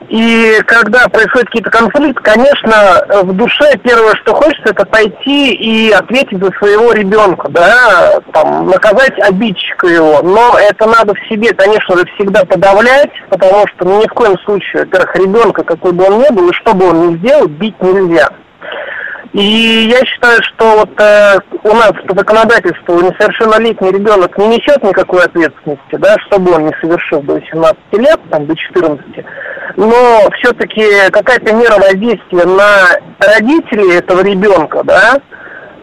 и 0.10 0.62
когда 0.66 1.08
происходит 1.10 1.48
какие-то 1.48 1.70
конфликты, 1.70 2.24
конечно, 2.24 3.06
в 3.24 3.34
душе 3.34 3.78
первое, 3.84 4.16
что 4.16 4.34
хочется, 4.34 4.72
это 4.72 4.86
пойти 4.86 5.54
и 5.54 5.92
ответить 5.92 6.40
за 6.42 6.52
своего 6.58 6.94
ребенка, 6.94 7.50
да, 7.50 8.22
там, 8.34 8.68
наказать 8.68 9.20
обидчика 9.20 9.88
его. 9.88 10.22
Но 10.22 10.58
это 10.58 10.86
надо 10.88 11.14
в 11.14 11.20
себе, 11.30 11.54
конечно 11.54 11.98
же, 11.98 12.06
всегда 12.16 12.46
подавлять, 12.46 13.12
потому 13.30 13.66
что 13.68 13.86
ни 13.86 14.08
в 14.08 14.14
коем 14.14 14.38
случае, 14.46 14.86
во-первых, 14.86 15.16
ребенка, 15.16 15.64
какой 15.64 15.92
бы 15.92 16.06
он 16.06 16.20
ни 16.20 16.34
был, 16.34 16.50
и 16.50 16.54
что 16.54 16.74
бы 16.74 16.90
он 16.90 17.10
ни 17.10 17.18
сделал, 17.18 17.48
бить 17.48 17.82
нельзя. 17.82 18.30
И 19.38 19.88
я 19.92 20.04
считаю, 20.04 20.42
что 20.42 20.78
вот 20.78 21.00
э, 21.00 21.38
у 21.64 21.74
нас 21.76 21.92
по 22.08 22.18
законодательству 22.18 23.00
несовершеннолетний 23.02 23.92
ребенок 23.92 24.36
не 24.40 24.48
несет 24.48 24.82
никакой 24.82 25.26
ответственности, 25.26 25.96
да, 26.00 26.16
чтобы 26.26 26.54
он 26.54 26.66
не 26.66 26.74
совершил 26.82 27.22
до 27.22 27.36
18 27.36 27.78
лет, 27.92 28.20
там, 28.32 28.48
до 28.48 28.56
14. 28.56 29.06
Но 29.76 30.28
все-таки 30.40 31.12
какая-то 31.12 31.54
мера 31.54 31.78
воздействия 31.78 32.46
на 32.46 32.88
родителей 33.20 33.98
этого 33.98 34.22
ребенка, 34.24 34.82
да, 34.84 35.22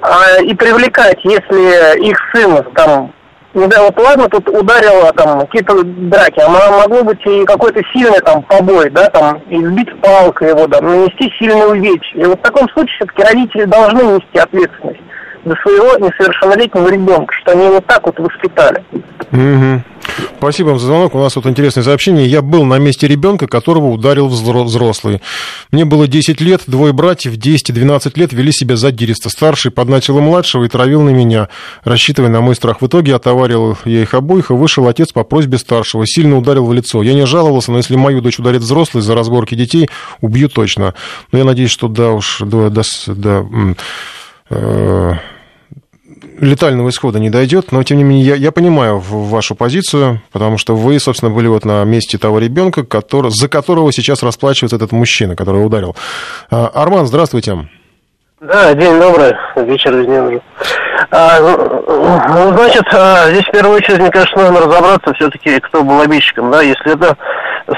э, 0.03 0.43
и 0.47 0.55
привлекать, 0.57 1.21
если 1.23 2.05
их 2.05 2.19
сын 2.35 2.61
там 2.75 3.13
ну 3.55 3.69
да, 3.69 3.85
вот 3.85 3.99
ладно, 3.99 4.29
тут 4.29 4.49
ударило 4.49 5.13
там 5.13 5.41
какие-то 5.41 5.83
драки, 5.85 6.41
а 6.41 6.49
могло 6.49 7.05
быть 7.05 7.25
и 7.25 7.45
какой-то 7.45 7.81
сильный 7.93 8.21
там 8.21 8.43
побой, 8.43 8.91
да, 8.91 9.09
там, 9.11 9.41
избить 9.49 9.89
палкой 10.01 10.49
его, 10.49 10.67
да, 10.67 10.81
нанести 10.81 11.33
сильный 11.39 11.71
увечье. 11.71 12.21
И 12.21 12.25
вот 12.25 12.41
в 12.41 12.43
таком 12.43 12.69
случае 12.71 12.97
все-таки 12.97 13.23
родители 13.23 13.65
должны 13.65 14.03
нести 14.03 14.39
ответственность 14.39 15.01
за 15.45 15.55
своего 15.63 15.97
несовершеннолетнего 15.99 16.89
ребенка, 16.89 17.35
что 17.41 17.53
они 17.53 17.67
его 17.67 17.81
так 17.81 18.05
вот 18.07 18.19
воспитали. 18.19 18.83
Угу. 19.33 19.83
Спасибо 20.39 20.69
вам 20.69 20.79
за 20.79 20.87
звонок. 20.87 21.15
У 21.15 21.19
нас 21.19 21.35
вот 21.35 21.47
интересное 21.47 21.83
сообщение. 21.83 22.27
Я 22.27 22.43
был 22.43 22.65
на 22.65 22.79
месте 22.79 23.09
ребенка, 23.09 23.47
которого 23.47 23.87
ударил 23.87 24.29
взрослый. 24.29 25.23
Мне 25.71 25.85
было 25.85 26.07
10 26.07 26.41
лет, 26.41 26.63
двое 26.67 26.93
братьев, 26.93 27.37
10 27.37 27.71
и 27.71 27.73
12 27.73 28.17
лет 28.17 28.33
вели 28.33 28.53
себя 28.53 28.77
задиристо. 28.77 29.31
Старший 29.31 29.71
подначил 29.71 30.21
младшего 30.21 30.65
и 30.65 30.69
травил 30.69 31.03
на 31.03 31.11
меня, 31.11 31.49
рассчитывая 31.85 32.31
на 32.31 32.41
мой 32.41 32.55
страх. 32.55 32.83
В 32.83 32.87
итоге 32.87 33.15
отоварил 33.15 33.77
я 33.85 34.03
их 34.03 34.15
обоих, 34.15 34.51
и 34.51 34.55
вышел 34.55 34.87
отец 34.87 35.13
по 35.13 35.25
просьбе 35.25 35.59
старшего. 35.59 36.07
Сильно 36.07 36.37
ударил 36.37 36.67
в 36.67 36.73
лицо. 36.73 37.03
Я 37.03 37.15
не 37.15 37.27
жаловался, 37.27 37.73
но 37.73 37.79
если 37.79 37.97
мою 37.97 38.21
дочь 38.21 38.39
ударит 38.39 38.61
взрослый 38.61 39.03
за 39.03 39.15
разборки 39.15 39.55
детей, 39.55 39.89
убью 40.21 40.49
точно. 40.49 40.95
Но 41.33 41.39
я 41.39 41.45
надеюсь, 41.45 41.71
что 41.71 41.89
да 41.89 42.11
уж, 42.11 42.41
да, 42.41 42.69
да, 42.69 42.83
да 43.07 43.45
э, 44.51 45.13
летального 46.39 46.89
исхода 46.89 47.19
не 47.19 47.31
дойдет, 47.31 47.73
но 47.73 47.83
тем 47.83 47.99
не 47.99 48.05
менее 48.05 48.27
я, 48.27 48.35
я 48.35 48.53
понимаю 48.53 48.99
вашу 48.99 49.55
позицию, 49.55 50.21
потому 50.33 50.59
что 50.59 50.75
вы, 50.75 50.99
собственно, 50.99 51.31
были 51.31 51.47
вот 51.47 51.65
на 51.65 51.85
месте 51.85 52.19
того 52.19 52.39
ребенка, 52.39 52.85
который, 52.85 53.31
за 53.31 53.49
которого 53.49 53.93
сейчас 53.93 54.23
расплачивается 54.23 54.77
этот 54.77 54.93
мужчина, 54.93 55.37
который 55.37 55.65
ударил. 55.65 55.97
А, 56.51 56.71
Арман, 56.75 57.07
здравствуйте. 57.07 57.69
Да, 58.41 58.75
день 58.75 59.01
добрый, 59.01 59.33
вечер 59.57 59.95
день 60.05 60.41
а, 61.11 61.41
ну, 61.41 62.57
значит, 62.57 62.85
а, 62.93 63.31
здесь 63.31 63.47
в 63.47 63.53
первую 63.53 63.77
очередь, 63.77 64.01
мне 64.01 64.11
кажется, 64.11 64.37
нужно 64.37 64.61
разобраться 64.61 65.15
все-таки, 65.15 65.61
кто 65.61 65.83
был 65.83 66.01
обидчиком, 66.01 66.51
да, 66.51 66.61
если 66.61 66.95
это 66.95 67.17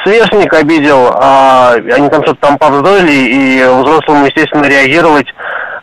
сверстник 0.02 0.52
обидел, 0.52 1.10
а 1.14 1.74
они 1.74 2.08
там 2.08 2.22
что-то 2.22 2.40
там 2.40 2.58
повздорили, 2.58 3.12
и 3.12 3.64
взрослому, 3.64 4.26
естественно, 4.26 4.64
реагировать 4.64 5.26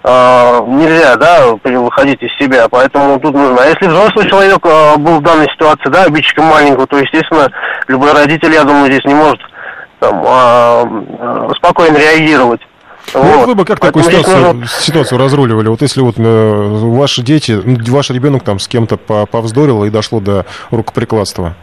нельзя, 0.06 1.16
да, 1.16 1.54
выходить 1.64 2.22
из 2.22 2.36
себя, 2.38 2.68
поэтому 2.70 3.20
тут 3.20 3.34
нужно. 3.34 3.62
А 3.62 3.68
если 3.68 3.88
взрослый 3.88 4.30
человек 4.30 4.60
э, 4.66 4.98
был 4.98 5.20
в 5.20 5.24
данной 5.24 5.48
ситуации, 5.50 5.90
да, 5.90 6.04
обидчиком 6.04 6.46
маленького, 6.46 6.88
то, 6.88 6.98
естественно, 6.98 7.50
любой 7.88 8.12
родитель, 8.12 8.52
я 8.52 8.64
думаю, 8.64 8.92
здесь 8.92 9.06
не 9.06 9.14
может 9.14 9.40
там, 10.00 10.24
э, 10.26 11.06
э, 11.20 11.50
спокойно 11.56 11.98
реагировать. 11.98 12.62
Ну, 13.14 13.22
вот. 13.22 13.48
вы 13.48 13.56
бы 13.56 13.66
как 13.66 13.80
Поэтому 13.80 14.04
такую 14.04 14.24
ситуацию, 14.24 14.54
нужно... 14.54 14.68
ситуацию 14.68 15.20
разруливали? 15.20 15.68
Вот 15.68 15.82
если 15.82 16.02
вот 16.02 16.16
э, 16.18 16.22
ваши 16.24 17.22
дети, 17.22 17.62
ваш 17.90 18.10
ребенок 18.10 18.44
там 18.44 18.60
с 18.60 18.68
кем-то 18.68 18.98
повздорил 18.98 19.84
и 19.84 19.90
дошло 19.90 20.20
до 20.20 20.46
рукоприкладства? 20.72 21.56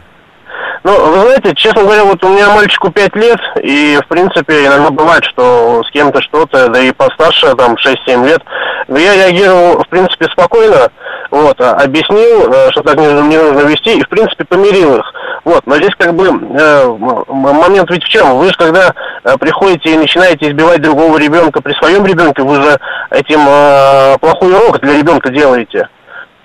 Ну, 0.83 1.11
вы 1.11 1.19
знаете, 1.19 1.53
честно 1.53 1.83
говоря, 1.83 2.03
вот 2.05 2.23
у 2.23 2.29
меня 2.29 2.49
мальчику 2.49 2.89
5 2.89 3.15
лет, 3.15 3.39
и, 3.61 3.99
в 4.03 4.07
принципе, 4.07 4.65
иногда 4.65 4.89
бывает, 4.89 5.23
что 5.25 5.83
с 5.83 5.91
кем-то 5.91 6.21
что-то, 6.23 6.69
да 6.69 6.81
и 6.81 6.91
постарше, 6.91 7.55
там, 7.55 7.75
6-7 7.75 8.25
лет, 8.27 8.41
но 8.87 8.97
я 8.97 9.13
реагировал, 9.13 9.83
в 9.83 9.87
принципе, 9.89 10.25
спокойно, 10.25 10.89
вот, 11.29 11.61
а, 11.61 11.73
объяснил, 11.75 12.51
э, 12.51 12.71
что 12.71 12.81
так 12.81 12.97
не, 12.97 13.05
не 13.05 13.37
нужно 13.37 13.67
вести, 13.67 13.99
и, 13.99 14.03
в 14.03 14.09
принципе, 14.09 14.43
помирил 14.43 14.97
их. 14.97 15.05
Вот, 15.43 15.65
но 15.67 15.75
здесь, 15.75 15.93
как 15.97 16.15
бы, 16.15 16.27
э, 16.27 16.87
момент 17.29 17.89
ведь 17.91 18.03
в 18.03 18.09
чем? 18.09 18.37
Вы 18.37 18.47
же, 18.47 18.57
когда 18.57 18.93
э, 19.23 19.37
приходите 19.39 19.93
и 19.93 19.97
начинаете 19.97 20.49
избивать 20.49 20.81
другого 20.81 21.17
ребенка 21.17 21.61
при 21.61 21.73
своем 21.73 22.05
ребенке, 22.05 22.41
вы 22.41 22.55
же 22.55 22.79
этим 23.11 23.41
э, 23.47 24.17
плохой 24.19 24.51
урок 24.51 24.79
для 24.81 24.97
ребенка 24.97 25.29
делаете. 25.29 25.89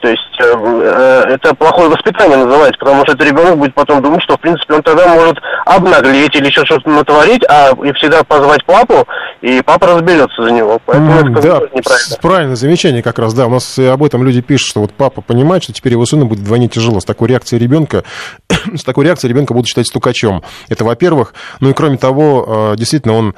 То 0.00 0.08
есть 0.08 0.22
э, 0.40 0.44
э, 0.44 1.34
это 1.34 1.54
плохое 1.54 1.88
воспитание 1.88 2.36
называется, 2.36 2.78
потому 2.78 3.02
что 3.02 3.12
этот 3.12 3.26
ребенок 3.26 3.58
будет 3.58 3.74
потом 3.74 4.02
думать, 4.02 4.22
что 4.22 4.36
в 4.36 4.40
принципе 4.40 4.74
он 4.74 4.82
тогда 4.82 5.08
может 5.08 5.38
обнаглеть 5.64 6.34
или 6.36 6.46
еще 6.46 6.64
что-то 6.64 6.90
натворить, 6.90 7.42
а 7.48 7.70
и 7.82 7.92
всегда 7.92 8.22
позвать 8.22 8.64
папу, 8.64 9.06
и 9.40 9.62
папа 9.62 9.86
разберется 9.86 10.42
за 10.42 10.50
него. 10.50 10.78
Поэтому 10.84 11.12
mm, 11.12 11.32
это 11.32 11.42
да, 11.42 11.60
неправильно. 11.74 12.16
Правильное 12.20 12.56
замечание 12.56 13.02
как 13.02 13.18
раз, 13.18 13.32
да. 13.32 13.46
У 13.46 13.50
нас 13.50 13.78
об 13.78 14.02
этом 14.04 14.22
люди 14.22 14.42
пишут, 14.42 14.68
что 14.68 14.80
вот 14.80 14.92
папа 14.92 15.22
понимает, 15.22 15.62
что 15.62 15.72
теперь 15.72 15.92
его 15.92 16.04
сыну 16.04 16.26
будет 16.26 16.40
вдвойне 16.40 16.68
тяжело. 16.68 17.00
С 17.00 17.04
такой 17.04 17.28
реакцией 17.28 17.60
ребенка, 17.60 18.04
с 18.74 18.84
такой 18.84 19.06
реакцией 19.06 19.30
ребенка 19.30 19.54
будут 19.54 19.68
считать 19.68 19.86
стукачом. 19.86 20.42
Это 20.68 20.84
во-первых. 20.84 21.34
Ну 21.60 21.70
и 21.70 21.72
кроме 21.72 21.96
того, 21.96 22.72
э, 22.72 22.76
действительно, 22.76 23.14
он 23.14 23.34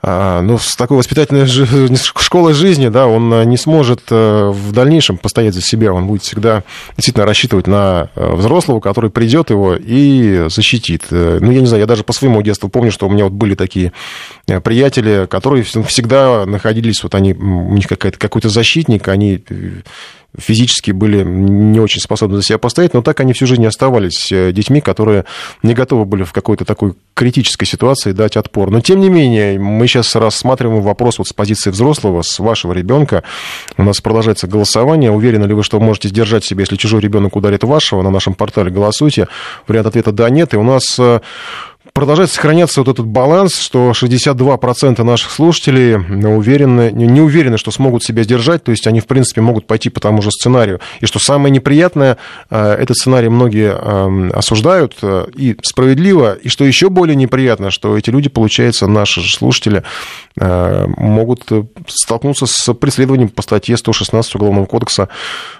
ну, 0.00 0.58
с 0.58 0.76
такой 0.76 0.96
воспитательной 0.96 1.46
школой 1.96 2.54
жизни, 2.54 2.88
да, 2.88 3.08
он 3.08 3.32
э, 3.32 3.44
не 3.44 3.56
сможет 3.56 4.02
э, 4.10 4.48
в 4.48 4.70
дальнейшем 4.70 5.18
постоять 5.18 5.54
за 5.54 5.60
себя, 5.60 5.92
он 5.92 6.06
будет 6.06 6.22
всегда 6.22 6.62
действительно 6.96 7.26
рассчитывать 7.26 7.66
на 7.66 8.08
э, 8.14 8.34
взрослого, 8.34 8.78
который 8.78 9.10
придет 9.10 9.50
его 9.50 9.74
и 9.74 10.46
защитит. 10.50 11.06
Ну, 11.10 11.50
я 11.50 11.60
не 11.60 11.66
знаю, 11.66 11.80
я 11.80 11.86
даже 11.86 12.04
по 12.04 12.12
своему 12.12 12.42
детству 12.42 12.68
помню, 12.68 12.92
что 12.92 13.08
у 13.08 13.10
меня 13.10 13.24
вот 13.24 13.32
были 13.32 13.56
такие 13.56 13.92
приятели, 14.62 15.26
которые 15.28 15.64
всегда 15.64 16.46
находились, 16.46 17.02
вот 17.02 17.16
они, 17.16 17.34
у 17.34 17.74
них 17.74 17.88
какой-то 17.88 18.48
защитник, 18.48 19.08
они 19.08 19.42
физически 20.38 20.92
были 20.92 21.22
не 21.22 21.80
очень 21.80 22.00
способны 22.00 22.36
за 22.36 22.42
себя 22.42 22.58
постоять, 22.58 22.94
но 22.94 23.02
так 23.02 23.20
они 23.20 23.32
всю 23.32 23.46
жизнь 23.46 23.66
оставались 23.66 24.30
э, 24.32 24.52
детьми, 24.52 24.80
которые 24.80 25.24
не 25.62 25.74
готовы 25.74 26.04
были 26.04 26.22
в 26.22 26.32
какой-то 26.32 26.64
такой 26.64 26.94
критической 27.14 27.66
ситуации 27.66 28.12
дать 28.12 28.36
отпор. 28.36 28.70
Но, 28.70 28.80
тем 28.80 29.00
не 29.00 29.08
менее, 29.08 29.58
мы 29.58 29.86
сейчас 29.86 30.14
рассматриваем 30.14 30.82
вопрос 30.82 31.18
вот 31.18 31.28
с 31.28 31.32
позиции 31.32 31.70
взрослого, 31.70 32.22
с 32.22 32.38
вашего 32.38 32.72
ребенка. 32.72 33.24
У 33.76 33.82
нас 33.82 34.00
продолжается 34.00 34.46
голосование. 34.46 35.10
Уверены 35.10 35.44
ли 35.46 35.54
вы, 35.54 35.62
что 35.62 35.80
можете 35.80 36.08
сдержать 36.08 36.44
себя, 36.44 36.60
если 36.60 36.76
чужой 36.76 37.00
ребенок 37.00 37.36
ударит 37.36 37.64
вашего? 37.64 38.02
На 38.02 38.10
нашем 38.10 38.34
портале 38.34 38.70
голосуйте. 38.70 39.28
Вариант 39.66 39.88
ответа 39.88 40.12
«да», 40.12 40.30
«нет». 40.30 40.54
И 40.54 40.56
у 40.56 40.62
нас 40.62 40.98
э, 40.98 41.20
продолжает 41.98 42.30
сохраняться 42.30 42.80
вот 42.80 42.88
этот 42.88 43.06
баланс, 43.06 43.58
что 43.58 43.90
62% 43.90 45.02
наших 45.02 45.32
слушателей 45.32 45.96
уверены, 45.96 46.92
не 46.92 47.20
уверены, 47.20 47.58
что 47.58 47.72
смогут 47.72 48.04
себя 48.04 48.22
сдержать, 48.22 48.62
то 48.62 48.70
есть 48.70 48.86
они, 48.86 49.00
в 49.00 49.06
принципе, 49.08 49.40
могут 49.40 49.66
пойти 49.66 49.90
по 49.90 49.98
тому 49.98 50.22
же 50.22 50.30
сценарию. 50.30 50.78
И 51.00 51.06
что 51.06 51.18
самое 51.18 51.50
неприятное, 51.50 52.16
э, 52.50 52.74
этот 52.74 52.96
сценарий 52.96 53.28
многие 53.28 53.72
эм, 53.72 54.30
осуждают, 54.32 54.94
э, 55.02 55.26
и 55.34 55.56
справедливо, 55.62 56.34
и 56.34 56.48
что 56.48 56.64
еще 56.64 56.88
более 56.88 57.16
неприятно, 57.16 57.72
что 57.72 57.98
эти 57.98 58.10
люди, 58.10 58.28
получается, 58.28 58.86
наши 58.86 59.20
же 59.20 59.36
слушатели, 59.36 59.82
э, 60.40 60.86
могут 60.98 61.50
столкнуться 61.88 62.46
с 62.46 62.74
преследованием 62.74 63.28
по 63.28 63.42
статье 63.42 63.76
116 63.76 64.36
Уголовного 64.36 64.66
кодекса 64.66 65.08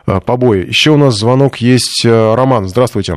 побои. 0.07 0.65
Еще 0.69 0.93
у 0.93 0.97
нас 0.97 1.17
звонок 1.17 1.57
есть. 1.57 2.05
Роман, 2.05 2.69
здравствуйте. 2.69 3.17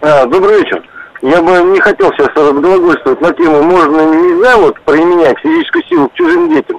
А, 0.00 0.24
добрый 0.24 0.60
вечер. 0.62 0.82
Я 1.24 1.40
бы 1.40 1.52
не 1.52 1.80
хотел 1.80 2.12
сейчас 2.12 2.28
разглагольствовать 2.36 3.18
на 3.22 3.32
тему, 3.32 3.62
можно 3.62 3.96
или 3.96 4.34
нельзя 4.34 4.58
вот 4.58 4.78
применять 4.82 5.38
физическую 5.38 5.82
силу 5.84 6.08
к 6.10 6.12
чужим 6.12 6.50
детям. 6.50 6.78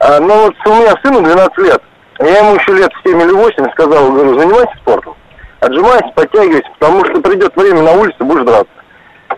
А, 0.00 0.18
но 0.18 0.46
вот 0.46 0.54
у 0.66 0.74
меня 0.74 0.92
сыну 1.04 1.22
12 1.22 1.58
лет. 1.58 1.80
Я 2.18 2.38
ему 2.38 2.56
еще 2.56 2.72
лет 2.72 2.90
в 2.92 3.08
7 3.08 3.22
или 3.22 3.30
8 3.30 3.70
сказал, 3.70 4.10
говорю, 4.10 4.36
занимайся 4.40 4.72
спортом. 4.82 5.14
Отжимайся, 5.60 6.08
подтягивайся, 6.16 6.68
потому 6.80 7.04
что 7.04 7.20
придет 7.20 7.54
время 7.54 7.82
на 7.82 7.92
улице, 7.92 8.16
будешь 8.18 8.44
драться. 8.44 8.72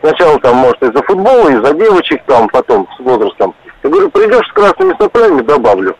Сначала 0.00 0.40
там, 0.40 0.56
может, 0.56 0.82
из-за 0.82 1.02
футбола, 1.02 1.50
из-за 1.50 1.74
девочек, 1.74 2.22
там, 2.24 2.48
потом 2.48 2.88
с 2.96 3.00
возрастом. 3.00 3.54
Я 3.82 3.90
говорю, 3.90 4.08
придешь 4.08 4.48
с 4.48 4.52
красными 4.52 4.96
соплями, 4.98 5.42
добавлю. 5.42 5.94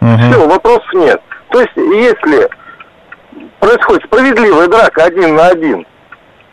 Uh-huh. 0.00 0.30
Все, 0.30 0.46
вопросов 0.46 0.94
нет. 0.94 1.20
То 1.50 1.60
есть, 1.60 1.72
если 1.76 2.48
происходит 3.58 4.04
справедливая 4.04 4.68
драка 4.68 5.02
один 5.02 5.34
на 5.34 5.48
один, 5.48 5.84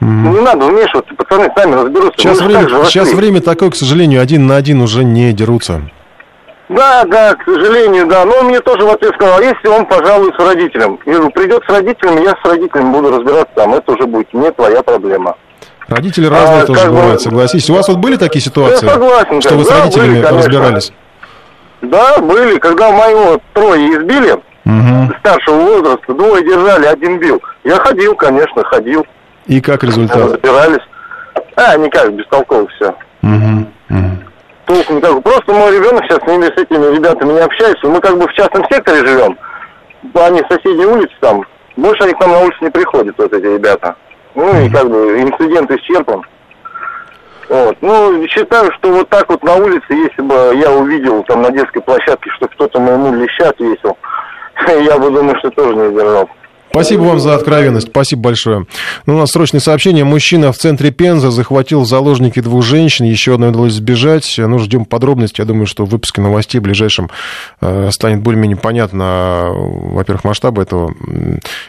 Mm-hmm. 0.02 0.34
Не 0.34 0.40
надо 0.40 0.66
вмешиваться, 0.66 1.14
пацаны 1.16 1.52
сами 1.56 1.76
разберутся. 1.76 2.18
Сейчас, 2.18 2.42
время, 2.42 2.68
сейчас 2.86 3.14
время 3.14 3.40
такое, 3.40 3.70
к 3.70 3.76
сожалению, 3.76 4.22
один 4.22 4.48
на 4.48 4.56
один 4.56 4.82
уже 4.82 5.04
не 5.04 5.32
дерутся. 5.32 5.82
Да, 6.70 7.04
да, 7.04 7.36
к 7.36 7.44
сожалению, 7.44 8.08
да. 8.08 8.26
Но 8.26 8.38
он 8.40 8.46
мне 8.48 8.62
тоже 8.62 8.84
в 8.84 8.90
ответ 8.90 9.14
сказал, 9.16 9.40
а 9.40 9.44
если 9.44 9.68
он 9.68 9.86
пожалуй 9.86 10.34
с 10.34 10.40
родителем? 10.40 10.98
Я 11.06 11.16
говорю, 11.16 11.32
придет 11.32 11.64
с 11.68 11.70
родителями, 11.70 12.24
я 12.24 12.32
с 12.32 12.50
родителями 12.50 12.92
буду 12.92 13.12
разбираться 13.12 13.54
там. 13.56 13.74
Это 13.74 13.92
уже 13.92 14.08
будет 14.08 14.34
не 14.34 14.50
твоя 14.52 14.82
проблема. 14.82 15.36
Родители 15.88 16.28
разные 16.28 16.62
а, 16.62 16.66
тоже 16.66 16.88
бывают, 16.88 17.16
бы... 17.16 17.20
согласись. 17.20 17.70
У 17.70 17.74
вас 17.74 17.88
вот 17.90 17.98
были 17.98 18.16
такие 18.16 18.42
ситуации? 18.42 18.86
Я 18.86 18.94
согласен. 18.94 19.42
Что 19.42 19.56
вы 19.56 19.66
с 19.66 19.70
родителями 19.70 20.22
были, 20.22 20.38
разбирались? 20.38 20.94
Да, 21.82 22.20
были. 22.20 22.58
Когда 22.60 22.92
моего 22.92 23.42
трое 23.54 23.98
избили, 23.98 24.32
угу. 24.32 25.14
старшего 25.20 25.56
возраста, 25.56 26.14
двое 26.14 26.44
держали, 26.44 26.86
один 26.86 27.20
бил. 27.20 27.42
Я 27.66 27.76
ходил, 27.76 28.16
конечно, 28.16 28.64
ходил. 28.64 29.06
И 29.52 29.60
как 29.60 29.84
результат? 29.84 30.32
Разбирались. 30.32 30.84
А, 31.58 31.76
никак, 31.76 32.14
бестолково 32.14 32.70
все. 32.70 32.96
Угу, 33.22 33.68
угу. 33.90 34.18
Толку 34.66 34.94
никакого. 34.94 35.20
Просто 35.20 35.52
мой 35.52 35.76
ребенок 35.76 36.06
сейчас 36.06 36.20
с 36.24 36.28
ними, 36.28 36.46
с 36.46 36.58
этими 36.58 36.96
ребятами 36.96 37.34
не 37.34 37.40
общается. 37.40 37.86
Мы 37.86 38.00
как 38.00 38.18
бы 38.18 38.30
в 38.30 38.34
частном 38.34 38.64
секторе 38.72 39.06
живем. 39.06 39.38
Они 40.14 40.42
в 40.42 40.48
соседней 40.48 40.86
улице 40.86 41.12
там. 41.20 41.44
Больше 41.76 42.02
они 42.04 42.14
к 42.14 42.22
нам 42.22 42.32
на 42.32 42.40
улице 42.40 42.58
не 42.62 42.70
приходят, 42.70 43.14
вот 43.18 43.34
эти 43.34 43.44
ребята. 43.44 43.98
Ну 44.36 44.58
и 44.58 44.70
как 44.70 44.90
бы 44.90 45.20
инцидент 45.20 45.70
исчерпан. 45.70 46.24
Вот. 47.50 47.78
Ну, 47.82 48.26
считаю, 48.30 48.72
что 48.72 48.90
вот 48.90 49.10
так 49.10 49.28
вот 49.28 49.44
на 49.44 49.56
улице, 49.56 49.86
если 49.90 50.22
бы 50.22 50.54
я 50.56 50.72
увидел 50.72 51.24
там 51.24 51.42
на 51.42 51.52
детской 51.52 51.82
площадке, 51.82 52.30
что 52.38 52.48
кто-то 52.48 52.80
моему 52.80 53.14
леща 53.16 53.50
отвесил, 53.50 53.98
я 54.86 54.98
бы 54.98 55.12
думаю, 55.12 55.38
что 55.40 55.50
тоже 55.52 55.76
не 55.76 55.90
сдержал. 55.90 56.30
Спасибо 56.72 57.02
вам 57.02 57.20
за 57.20 57.36
откровенность. 57.36 57.90
Спасибо 57.90 58.22
большое. 58.22 58.66
Ну, 59.06 59.16
у 59.16 59.20
нас 59.20 59.32
срочное 59.32 59.60
сообщение. 59.60 60.06
Мужчина 60.06 60.54
в 60.54 60.58
центре 60.58 60.90
Пенза 60.92 61.30
захватил 61.30 61.82
в 61.82 61.86
заложники 61.86 62.40
двух 62.40 62.64
женщин. 62.64 63.04
Еще 63.04 63.34
одной 63.34 63.50
удалось 63.50 63.74
сбежать. 63.74 64.36
Ну, 64.38 64.58
ждем 64.58 64.86
подробностей. 64.86 65.42
Я 65.42 65.46
думаю, 65.46 65.66
что 65.66 65.86
в 65.86 65.90
выпуске 65.90 66.22
новостей 66.22 66.60
в 66.60 66.64
ближайшем 66.64 67.10
э, 67.60 67.90
станет 67.92 68.22
более-менее 68.22 68.56
понятно, 68.56 69.50
во-первых, 69.52 70.24
масштабы 70.24 70.62
этого 70.62 70.96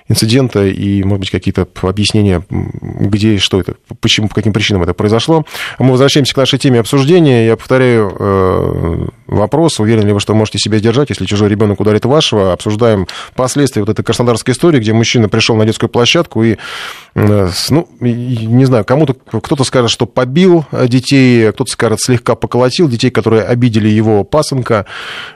инцидента 0.09 0.65
и, 0.65 1.03
может 1.03 1.21
быть, 1.21 1.31
какие-то 1.31 1.67
объяснения, 1.83 2.45
где 2.49 3.35
и 3.35 3.39
что 3.39 3.59
это, 3.59 3.75
почему, 4.01 4.29
по 4.29 4.37
каким 4.37 4.53
причинам 4.53 4.85
это 4.85 4.95
произошло. 4.95 5.45
Мы 5.81 5.91
возвращаемся 5.91 6.33
к 6.33 6.37
нашей 6.37 6.61
теме 6.61 6.79
обсуждения. 6.79 7.47
Я 7.47 7.57
повторяю 7.57 8.15
э, 8.17 9.07
вопрос. 9.27 9.81
Уверен 9.81 10.07
ли 10.07 10.13
вы, 10.13 10.21
что 10.21 10.33
можете 10.35 10.59
себя 10.59 10.79
сдержать, 10.79 11.11
если 11.11 11.25
чужой 11.25 11.49
ребенок 11.49 11.81
ударит 11.81 12.05
вашего? 12.05 12.53
Обсуждаем 12.53 13.09
последствия 13.35 13.83
вот 13.83 13.89
этой 13.89 14.05
краснодарской 14.05 14.55
истории, 14.55 14.79
где 14.79 14.92
мужчина 14.95 15.29
пришел 15.29 15.57
на 15.57 15.65
детскую 15.65 15.91
площадку 15.91 16.43
и, 16.43 16.57
э, 17.15 17.51
ну, 17.71 17.89
не 18.01 18.65
знаю, 18.65 18.85
кому-то, 18.85 19.15
кто-то 19.15 19.65
скажет, 19.65 19.91
что 19.91 20.07
побил 20.07 20.65
детей, 20.89 21.51
кто-то 21.53 21.71
скажет, 21.71 22.01
слегка 22.01 22.35
поколотил 22.35 22.89
детей, 22.89 23.11
которые 23.11 23.43
обидели 23.43 23.89
его 23.89 24.25
пасынка. 24.25 24.87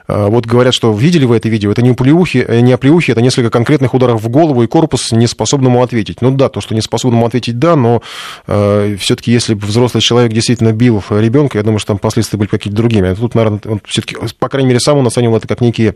Э, 0.07 0.27
вот 0.27 0.45
говорят, 0.45 0.73
что 0.73 0.93
видели 0.93 1.25
вы 1.25 1.37
это 1.37 1.49
видео, 1.49 1.71
это 1.71 1.81
не 1.81 1.91
оплеухи, 1.91 2.45
э, 2.47 2.59
не 2.59 2.73
оплеухи, 2.73 3.11
это 3.11 3.21
несколько 3.21 3.49
конкретных 3.49 3.93
ударов 3.93 4.21
в 4.21 4.29
голову 4.29 4.63
и 4.63 4.67
корпус, 4.67 5.11
неспособному 5.11 5.83
ответить. 5.83 6.21
Ну 6.21 6.31
да, 6.31 6.49
то, 6.49 6.61
что 6.61 6.75
неспособному 6.75 7.25
ответить, 7.25 7.59
да, 7.59 7.75
но 7.75 8.01
э, 8.47 8.97
все-таки, 8.99 9.31
если 9.31 9.53
взрослый 9.53 10.01
человек 10.01 10.33
действительно 10.33 10.73
бил 10.73 11.03
ребенка, 11.09 11.57
я 11.57 11.63
думаю, 11.63 11.79
что 11.79 11.89
там 11.89 11.99
последствия 11.99 12.37
были 12.37 12.49
какие-то 12.49 12.77
другими. 12.77 13.09
А 13.09 13.15
тут, 13.15 13.35
наверное, 13.35 13.61
он 13.65 13.81
все-таки, 13.85 14.17
по 14.39 14.49
крайней 14.49 14.69
мере, 14.69 14.79
сам 14.79 14.97
он 14.97 15.07
оценил 15.07 15.35
это 15.35 15.47
как 15.47 15.61
некие 15.61 15.95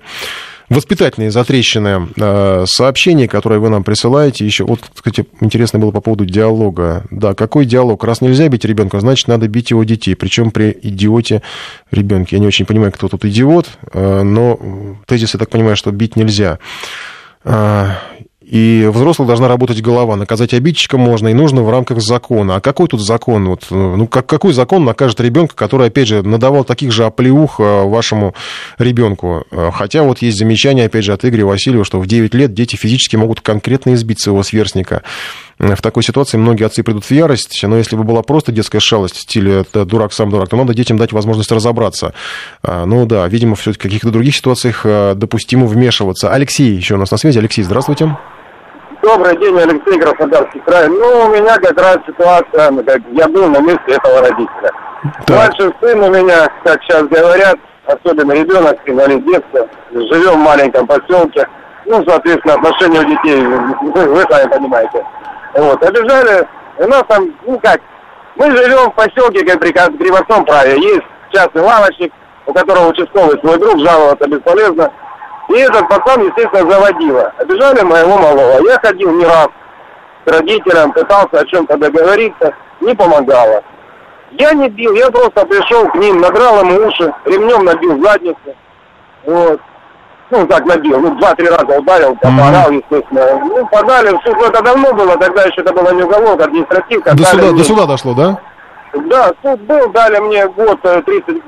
воспитательные 0.72 1.32
затрещины 1.32 2.08
э, 2.16 2.66
сообщения, 2.66 3.28
которые 3.28 3.60
вы 3.60 3.70
нам 3.70 3.84
присылаете. 3.84 4.46
Еще 4.46 4.64
вот, 4.64 4.80
кстати, 4.94 5.26
интересно 5.42 5.80
было 5.80 5.92
по 5.92 6.02
поводу 6.02 6.26
диалога. 6.26 7.04
Да, 7.12 7.34
какой 7.34 7.66
диалог? 7.66 8.04
Раз 8.04 8.22
нельзя 8.22 8.48
бить 8.48 8.66
ребенка, 8.66 9.00
значит, 9.00 9.28
надо 9.28 9.48
бить 9.48 9.72
его 9.72 9.84
детей. 9.84 10.16
Причем 10.16 10.52
при 10.52 10.78
идиоте 10.82 11.42
ребенке. 11.92 12.38
Я 12.38 12.40
не 12.40 12.48
очень 12.48 12.66
понимаю, 12.66 12.92
кто 12.92 13.10
тут 13.10 13.26
идиот, 13.26 13.68
э, 13.94 14.24
но 14.24 14.60
тезис, 15.06 15.34
я 15.34 15.40
так 15.40 15.50
понимаю, 15.50 15.76
что 15.76 15.92
бить 15.92 16.16
нельзя. 16.16 16.60
Э, 18.52 18.56
и 18.62 18.86
взрослых 18.88 19.28
должна 19.28 19.48
работать 19.48 19.82
голова. 19.82 20.16
Наказать 20.16 20.54
обидчика 20.54 20.98
можно 20.98 21.30
и 21.30 21.34
нужно 21.34 21.64
в 21.64 21.70
рамках 21.70 22.02
закона. 22.02 22.58
А 22.58 22.62
какой 22.62 22.88
тут 22.88 23.02
закон? 23.02 23.48
Вот, 23.48 23.68
ну, 23.70 24.08
как, 24.08 24.28
какой 24.28 24.54
закон 24.54 24.84
накажет 24.84 25.20
ребенка, 25.22 25.56
который, 25.56 25.88
опять 25.88 26.08
же, 26.08 26.22
надавал 26.22 26.64
таких 26.64 26.92
же 26.92 27.06
оплеух 27.06 27.60
э, 27.60 27.84
вашему 27.84 28.36
ребенку? 28.78 29.46
Э, 29.52 29.72
хотя 29.74 30.04
вот 30.04 30.22
есть 30.22 30.38
замечание, 30.38 30.86
опять 30.86 31.06
же, 31.06 31.14
от 31.14 31.24
Игоря 31.24 31.46
Васильева, 31.46 31.86
что 31.86 32.00
в 32.00 32.08
9 32.08 32.34
лет 32.34 32.54
дети 32.54 32.76
физически 32.76 33.16
могут 33.16 33.42
конкретно 33.42 33.94
избить 33.94 34.22
своего 34.22 34.44
сверстника. 34.44 35.04
Э, 35.58 35.76
в 35.76 35.82
такой 35.82 36.04
ситуации 36.04 36.38
многие 36.38 36.66
отцы 36.66 36.84
придут 36.84 37.06
в 37.06 37.12
ярость, 37.12 37.62
но 37.64 37.78
если 37.78 37.96
бы 37.96 38.04
была 38.04 38.22
просто 38.22 38.52
детская 38.52 38.80
шалость 38.80 39.16
в 39.16 39.22
стиле 39.22 39.64
«дурак 39.74 40.14
сам 40.14 40.30
дурак», 40.30 40.50
то 40.50 40.58
надо 40.58 40.74
детям 40.74 40.98
дать 40.98 41.14
возможность 41.14 41.52
разобраться. 41.52 42.14
Ну 42.64 43.06
да, 43.06 43.28
видимо, 43.28 43.56
в 43.56 43.64
каких-то 43.64 44.12
других 44.12 44.36
ситуациях 44.36 44.86
допустимо 45.16 45.66
вмешиваться. 45.66 46.34
Алексей 46.34 46.76
еще 46.76 46.96
у 46.96 46.98
нас 46.98 47.12
на 47.12 47.18
связи. 47.18 47.40
Алексей, 47.40 47.64
здравствуйте. 47.64 48.18
Добрый 49.02 49.36
день, 49.38 49.58
Алексей 49.60 50.00
Краснодарский 50.00 50.60
край. 50.60 50.88
Ну, 50.88 51.26
у 51.26 51.30
меня 51.30 51.58
как 51.58 51.76
раз 51.82 51.98
ситуация, 52.06 52.70
ну, 52.70 52.84
как 52.84 53.00
я 53.14 53.28
был 53.28 53.48
на 53.48 53.60
месте 53.60 53.82
этого 53.88 54.22
родителя. 54.22 54.72
Да. 55.26 55.34
Младший 55.34 55.74
сын 55.82 56.04
у 56.04 56.10
меня, 56.12 56.48
как 56.64 56.80
сейчас 56.84 57.04
говорят, 57.06 57.58
особенно 57.88 58.34
ребенок, 58.34 58.78
инвалид 58.86 59.26
детства, 59.26 59.68
живем 59.92 60.42
в 60.42 60.46
маленьком 60.46 60.86
поселке. 60.86 61.48
Ну, 61.88 62.04
соответственно, 62.08 62.54
отношения 62.54 63.00
у 63.00 63.06
детей, 63.06 63.44
вы, 63.44 64.06
вы 64.06 64.22
сами 64.30 64.50
понимаете. 64.50 65.04
Вот, 65.56 65.84
обижали, 65.84 66.48
у 66.78 66.88
нас 66.88 67.04
там, 67.08 67.34
ну 67.48 67.60
как, 67.60 67.82
мы 68.36 68.56
живем 68.56 68.92
в 68.92 68.94
поселке, 68.94 69.44
как 69.44 69.60
при 69.62 69.72
Кривостном 69.72 70.46
праве. 70.46 70.80
Есть 70.80 71.06
частный 71.32 71.64
лавочник, 71.64 72.14
у 72.46 72.54
которого 72.54 72.90
участковый 72.90 73.40
свой 73.40 73.58
друг, 73.58 73.80
жаловаться 73.80 74.30
бесполезно. 74.30 74.92
И 75.52 75.60
этот 75.60 75.88
пацан, 75.90 76.26
естественно, 76.26 76.70
заводила. 76.70 77.34
Обижали 77.38 77.82
моего 77.82 78.18
малого. 78.18 78.62
Я 78.68 78.80
ходил 78.80 79.12
не 79.12 79.26
раз 79.26 79.50
к 80.24 80.32
родителям, 80.32 80.94
пытался 80.94 81.40
о 81.40 81.46
чем-то 81.46 81.78
договориться, 81.78 82.54
не 82.80 82.96
помогало. 82.96 83.64
Я 84.32 84.54
не 84.54 84.70
бил, 84.70 84.94
я 84.94 85.12
просто 85.12 85.46
пришел 85.46 85.90
к 85.90 85.96
ним, 85.96 86.22
надрал 86.22 86.62
ему 86.62 86.88
уши, 86.88 87.14
ремнем 87.26 87.66
набил 87.66 88.02
задницу. 88.02 88.56
Вот. 89.26 89.60
Ну, 90.30 90.48
так 90.48 90.66
набил, 90.66 91.02
ну, 91.02 91.16
два-три 91.18 91.50
раза 91.50 91.78
ударил, 91.78 92.16
поорал, 92.16 92.72
естественно. 92.72 93.38
Ну, 93.44 93.68
подали 93.68 94.16
в 94.16 94.22
суд, 94.24 94.38
ну, 94.38 94.46
это 94.46 94.64
давно 94.64 94.94
было, 94.94 95.18
тогда 95.18 95.44
еще 95.44 95.60
это 95.60 95.74
было 95.74 95.94
не 95.94 96.04
уголовок, 96.04 96.40
а 96.40 96.46
административка. 96.46 97.14
До 97.14 97.26
суда, 97.26 97.52
до 97.52 97.64
суда 97.66 97.86
дошло, 97.86 98.14
да? 98.14 98.40
Да, 98.94 99.32
суд 99.44 99.60
был, 99.62 99.90
дали 99.90 100.20
мне 100.20 100.48
год, 100.48 100.80
30% 100.84 101.04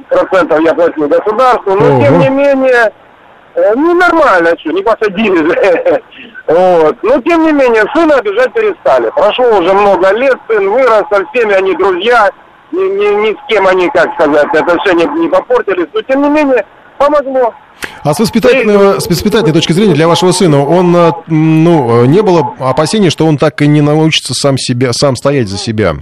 э, 0.09 0.63
я 0.63 0.73
платил 0.73 1.07
государству, 1.07 1.75
но, 1.75 1.95
Ого. 1.95 2.03
тем 2.03 2.19
не 2.19 2.29
менее, 2.29 2.91
ну, 3.75 3.93
нормально, 3.93 4.55
что, 4.59 4.71
не 4.71 4.81
посадили 4.81 6.01
вот. 6.47 6.97
Но, 7.03 7.21
тем 7.21 7.45
не 7.45 7.51
менее, 7.53 7.85
сына 7.93 8.15
обижать 8.15 8.51
перестали. 8.53 9.09
Прошло 9.11 9.45
уже 9.59 9.73
много 9.73 10.11
лет, 10.13 10.37
сын 10.47 10.69
вырос, 10.69 11.03
со 11.09 11.25
всеми 11.27 11.53
они 11.53 11.75
друзья, 11.75 12.29
ни, 12.71 12.81
ни, 12.81 13.29
ни 13.29 13.33
с 13.33 13.37
кем 13.47 13.65
они, 13.67 13.89
как 13.91 14.13
сказать, 14.15 14.47
отношения 14.53 15.05
не 15.05 15.29
попортились. 15.29 15.87
Но, 15.93 16.01
тем 16.01 16.21
не 16.21 16.29
менее, 16.29 16.65
помогло. 16.97 17.53
А 18.03 18.13
с 18.13 18.19
воспитательной, 18.19 18.99
с 18.99 19.07
воспитательной 19.07 19.53
точки 19.53 19.71
зрения 19.71 19.93
для 19.93 20.07
вашего 20.07 20.31
сына, 20.31 20.65
он, 20.65 20.95
э, 20.95 21.11
ну, 21.27 22.05
не 22.05 22.21
было 22.21 22.53
опасений, 22.59 23.09
что 23.09 23.25
он 23.25 23.37
так 23.37 23.61
и 23.61 23.67
не 23.67 23.81
научится 23.81 24.33
сам, 24.33 24.57
себя, 24.57 24.91
сам 24.91 25.15
стоять 25.15 25.47
за 25.47 25.57
себя? 25.57 25.93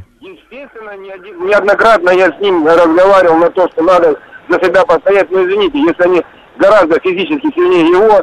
неоднократно 1.52 2.12
я 2.12 2.32
с 2.32 2.40
ним 2.40 2.66
разговаривал 2.66 3.38
на 3.38 3.50
то, 3.50 3.68
что 3.70 3.84
надо 3.84 4.20
за 4.50 4.60
себя 4.60 4.86
постоять. 4.86 5.30
Но 5.32 5.44
извините, 5.44 5.80
если 5.80 6.04
они 6.04 6.24
гораздо 6.62 7.00
физически 7.00 7.52
сильнее 7.54 7.90
его, 7.90 8.22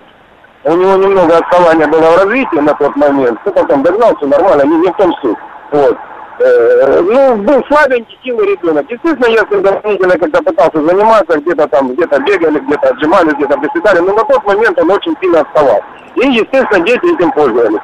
у 0.65 0.75
него 0.75 0.97
немного 0.97 1.37
отставания 1.37 1.87
было 1.87 2.11
в 2.11 2.19
развитии 2.19 2.61
на 2.61 2.75
тот 2.75 2.97
момент, 2.97 3.39
то 3.45 3.53
потом 3.53 3.83
догнал, 3.83 4.17
все 4.17 4.27
нормально, 4.27 4.63
не, 4.63 4.79
не 4.79 4.89
в 4.89 4.97
том 4.97 5.13
суть. 5.21 5.39
Вот. 5.73 5.97
Э, 6.41 7.01
ну, 7.01 7.37
был 7.37 7.65
слабенький, 7.67 8.19
силы 8.23 8.47
ребенок. 8.47 8.87
Естественно, 8.89 9.27
я 9.27 9.41
с 9.41 9.51
ним 9.51 9.63
дополнительно 9.63 10.19
когда 10.19 10.41
пытался 10.41 10.81
заниматься, 10.81 11.39
где-то 11.39 11.67
там, 11.69 11.93
где-то 11.95 12.21
бегали, 12.21 12.61
где-то 12.61 12.89
отжимались, 12.89 13.35
где-то 13.35 13.59
приседали, 13.59 13.99
но 13.99 14.15
на 14.15 14.25
тот 14.25 14.45
момент 14.45 14.79
он 14.79 14.91
очень 14.91 15.17
сильно 15.21 15.41
отставал. 15.41 15.83
И, 16.15 16.29
естественно, 16.29 16.85
дети 16.85 17.15
этим 17.15 17.33
пользовались. 17.33 17.81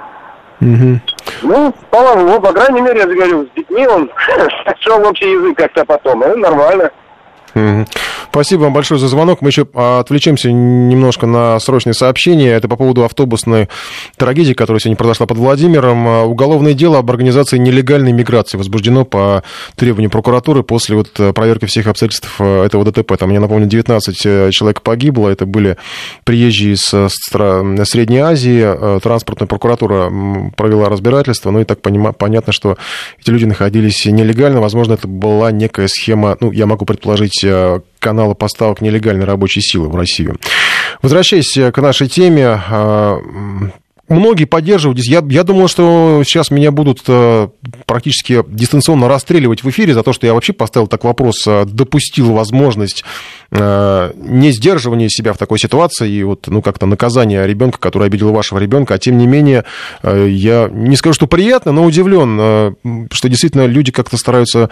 Угу. 0.61 1.01
Ну, 1.43 1.75
по, 1.91 2.15
ну, 2.15 2.41
по 2.41 2.53
крайней 2.53 2.81
мере, 2.81 3.01
я 3.01 3.07
говорю, 3.07 3.47
с 3.47 3.57
детьми 3.57 3.87
он 3.87 4.11
шел 4.81 5.01
в 5.01 5.09
общий 5.09 5.31
язык 5.33 5.57
как-то 5.57 5.85
потом, 5.85 6.23
и 6.23 6.37
нормально. 6.37 6.91
Спасибо 8.31 8.63
вам 8.63 8.73
большое 8.73 8.99
за 8.99 9.09
звонок. 9.09 9.43
Мы 9.43 9.51
еще 9.51 9.67
отвлечемся 9.75 10.51
немножко 10.51 11.27
на 11.27 11.59
срочные 11.61 11.95
сообщения. 11.95 12.51
Это 12.51 12.69
по 12.69 12.77
поводу 12.77 13.05
автобусной 13.05 13.69
трагедии, 14.17 14.55
которая 14.55 14.81
сегодня 14.81 14.97
произошла 14.97 15.27
под 15.27 15.39
Владимиром. 15.39 16.07
Уголовное 16.25 16.75
дело 16.75 16.99
об 16.99 17.11
организации 17.11 17.59
нелегальной 17.59 18.13
миграции 18.13 18.59
возбуждено 18.59 19.05
по 19.05 19.43
требованию 19.77 20.11
прокуратуры 20.11 20.63
после 20.63 20.97
вот 20.97 21.13
проверки 21.35 21.67
всех 21.67 21.87
обстоятельств 21.87 22.41
этого 22.41 22.85
ДТП. 22.85 23.17
Там, 23.17 23.31
я 23.31 23.41
напомню, 23.41 23.67
19 23.67 24.27
э, 24.27 24.51
человек 24.51 24.83
погибло. 24.83 25.29
Это 25.29 25.47
были 25.47 25.77
приезжие 26.25 26.75
из 26.75 26.93
э, 26.93 27.09
Средней 27.09 28.19
Азии. 28.19 28.63
Э, 28.65 29.01
транспортная 29.03 29.47
прокуратура 29.47 30.13
провела 30.57 30.89
разбирательство. 30.89 31.51
Ну 31.51 31.61
и 31.61 31.65
так 31.65 31.81
понятно, 31.81 32.53
что 32.53 32.77
эти 33.21 33.31
люди 33.31 33.45
находились 33.45 34.05
нелегально. 34.07 34.61
Возможно, 34.61 34.95
это 34.95 35.07
была 35.07 35.53
некая 35.53 35.89
схема, 35.89 36.37
ну, 36.41 36.51
я 36.53 36.67
могу 36.67 36.85
предположить, 36.85 37.44
Э, 37.45 37.81
канала 37.99 38.35
поставок 38.35 38.83
нелегальной 38.83 39.25
рабочей 39.25 39.63
силы 39.63 39.89
в 39.89 39.97
Россию. 39.97 40.37
Возвращаясь 41.01 41.55
к 41.73 41.81
нашей 41.81 42.07
теме, 42.07 42.61
э, 42.71 43.19
многие 44.11 44.45
поддерживают. 44.45 44.99
Я, 44.99 45.23
я 45.27 45.43
думал, 45.43 45.69
что 45.69 46.23
сейчас 46.27 46.51
меня 46.51 46.71
будут 46.71 47.01
э, 47.09 47.49
практически 47.87 48.45
дистанционно 48.47 49.09
расстреливать 49.09 49.65
в 49.65 49.71
эфире 49.71 49.95
за 49.95 50.03
то, 50.03 50.13
что 50.13 50.27
я 50.27 50.35
вообще 50.35 50.53
поставил 50.53 50.87
так 50.87 51.05
вопрос, 51.05 51.47
допустил 51.47 52.33
возможность 52.33 53.05
не 53.51 54.51
сдерживания 54.51 55.09
себя 55.09 55.33
в 55.33 55.39
такой 55.39 55.59
ситуации 55.59 56.11
и 56.11 56.23
вот, 56.23 56.47
ну, 56.49 56.63
как-то 56.63 56.87
наказание 56.87 57.47
ребенка, 57.47 57.79
который 57.79 58.07
обидел 58.07 58.33
вашего 58.33 58.59
ребенка. 58.59 58.95
А 58.95 58.99
тем 58.99 59.19
не 59.19 59.27
менее, 59.27 59.65
я 60.03 60.69
не 60.73 60.97
скажу, 60.97 61.15
что 61.15 61.27
приятно, 61.27 61.73
но 61.73 61.85
удивлен, 61.85 62.77
что 63.11 63.29
действительно 63.29 63.67
люди 63.67 63.93
как-то 63.93 64.17
стараются 64.17 64.71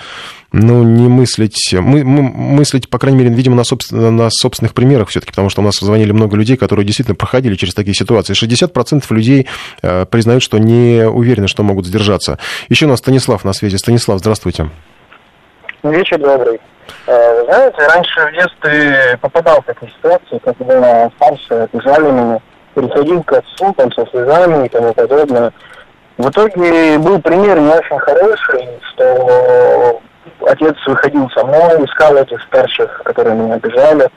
ну, 0.53 0.83
не 0.83 1.09
мыслить, 1.09 1.73
мы, 1.73 2.05
мы, 2.05 2.23
мыслить, 2.23 2.89
по 2.89 2.99
крайней 2.99 3.19
мере, 3.19 3.35
видимо, 3.35 3.57
на, 3.57 3.65
собственно, 3.65 4.11
на 4.11 4.29
собственных 4.31 4.75
примерах 4.75 5.09
все-таки, 5.09 5.31
потому 5.31 5.49
что 5.49 5.63
у 5.63 5.65
нас 5.65 5.75
звонили 5.81 6.13
много 6.13 6.37
людей, 6.37 6.57
которые 6.57 6.85
действительно 6.85 7.15
проходили 7.15 7.55
через 7.55 7.75
такие 7.75 7.95
ситуации. 7.95 8.35
60% 8.35 9.05
людей 9.11 9.47
э, 9.83 10.05
признают, 10.07 10.43
что 10.43 10.59
не 10.59 11.09
уверены, 11.09 11.49
что 11.49 11.63
могут 11.63 11.87
сдержаться. 11.87 12.39
Еще 12.69 12.87
у 12.87 12.89
нас 12.89 12.99
Станислав 12.99 13.45
на 13.45 13.53
связи. 13.53 13.77
Станислав, 13.77 14.19
здравствуйте. 14.19 14.71
Вечер 15.83 16.19
добрый. 16.19 16.61
Э, 17.07 17.41
вы 17.41 17.45
знаете, 17.45 17.87
раньше 17.87 18.21
в 18.21 18.33
детстве 18.33 19.19
попадал 19.21 19.61
в 19.61 19.65
такие 19.65 19.91
ситуации, 19.93 20.39
когда 20.39 21.11
старшие 21.17 21.65
обижали 21.65 22.11
меня, 22.11 22.41
переходил 22.75 23.23
к 23.23 23.33
отцу 23.33 23.73
там, 23.77 23.93
со 23.93 24.07
слезами 24.07 24.67
и 24.67 24.69
тому 24.69 24.93
подобное. 24.95 25.53
В 26.19 26.29
итоге 26.29 26.99
был 26.99 27.21
пример 27.21 27.59
не 27.59 27.73
очень 27.73 27.99
хороший, 27.99 28.69
что 28.93 30.01
отец 30.47 30.77
выходил 30.87 31.29
со 31.31 31.45
мной, 31.45 31.85
искал 31.85 32.17
этих 32.17 32.41
старших, 32.43 33.03
которые 33.05 33.37
меня 33.37 33.55
обижали. 33.55 34.09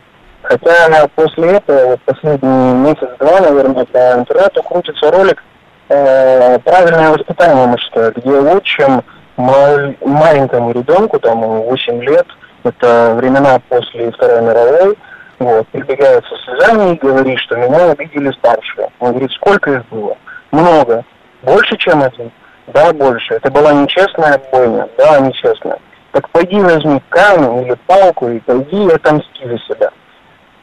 Хотя 0.44 1.08
после 1.16 1.54
этого, 1.54 1.86
вот 1.92 2.02
последний 2.06 2.74
месяц-два, 2.74 3.40
наверное, 3.42 3.86
по 3.86 3.98
интернету 4.20 4.62
крутится 4.62 5.10
ролик 5.12 5.44
э, 5.90 6.60
«Правильное 6.60 7.12
воспитание 7.12 7.66
мужское», 7.66 8.12
где 8.12 8.30
отчим 8.30 9.04
мал- 9.38 9.96
маленькому 10.02 10.72
ребенку, 10.72 11.20
там 11.20 11.40
8 11.42 12.04
лет, 12.04 12.28
это 12.66 13.14
времена 13.16 13.60
после 13.70 14.12
Второй 14.12 14.42
мировой, 14.42 14.98
вот, 15.40 15.68
прибегает 15.70 16.24
со 16.26 16.36
слезами 16.38 16.94
и 16.94 17.00
говорит, 17.00 17.40
что 17.40 17.56
меня 17.56 17.92
обидели 17.92 18.32
старшие. 18.32 18.90
Он 19.00 19.12
говорит, 19.12 19.32
сколько 19.32 19.72
их 19.72 19.86
было? 19.90 20.18
Много. 20.52 21.04
Больше, 21.44 21.78
чем 21.78 22.02
один? 22.02 22.32
Да, 22.68 22.92
больше. 22.94 23.36
Это 23.36 23.52
была 23.52 23.74
нечестная 23.74 24.42
бойня? 24.52 24.88
Да, 24.98 25.20
нечестная 25.20 25.78
так 26.16 26.30
пойди 26.30 26.58
возьми 26.62 27.02
камень 27.10 27.68
или 27.68 27.76
палку 27.88 28.30
и 28.30 28.40
пойди 28.40 28.86
и 28.86 28.90
отомсти 28.90 29.46
за 29.46 29.60
себя. 29.60 29.90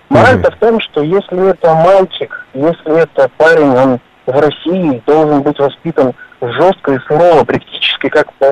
Мораль-то 0.08 0.50
в 0.50 0.56
том, 0.56 0.80
что 0.80 1.02
если 1.02 1.50
это 1.50 1.74
мальчик, 1.74 2.46
если 2.54 3.02
это 3.02 3.28
парень, 3.36 3.76
он 3.76 4.00
в 4.24 4.40
России 4.40 5.02
должен 5.06 5.42
быть 5.42 5.58
воспитан 5.58 6.14
жестко 6.40 6.92
и 6.92 6.98
сурово, 7.00 7.44
практически 7.44 8.08
как 8.08 8.32
по 8.34 8.46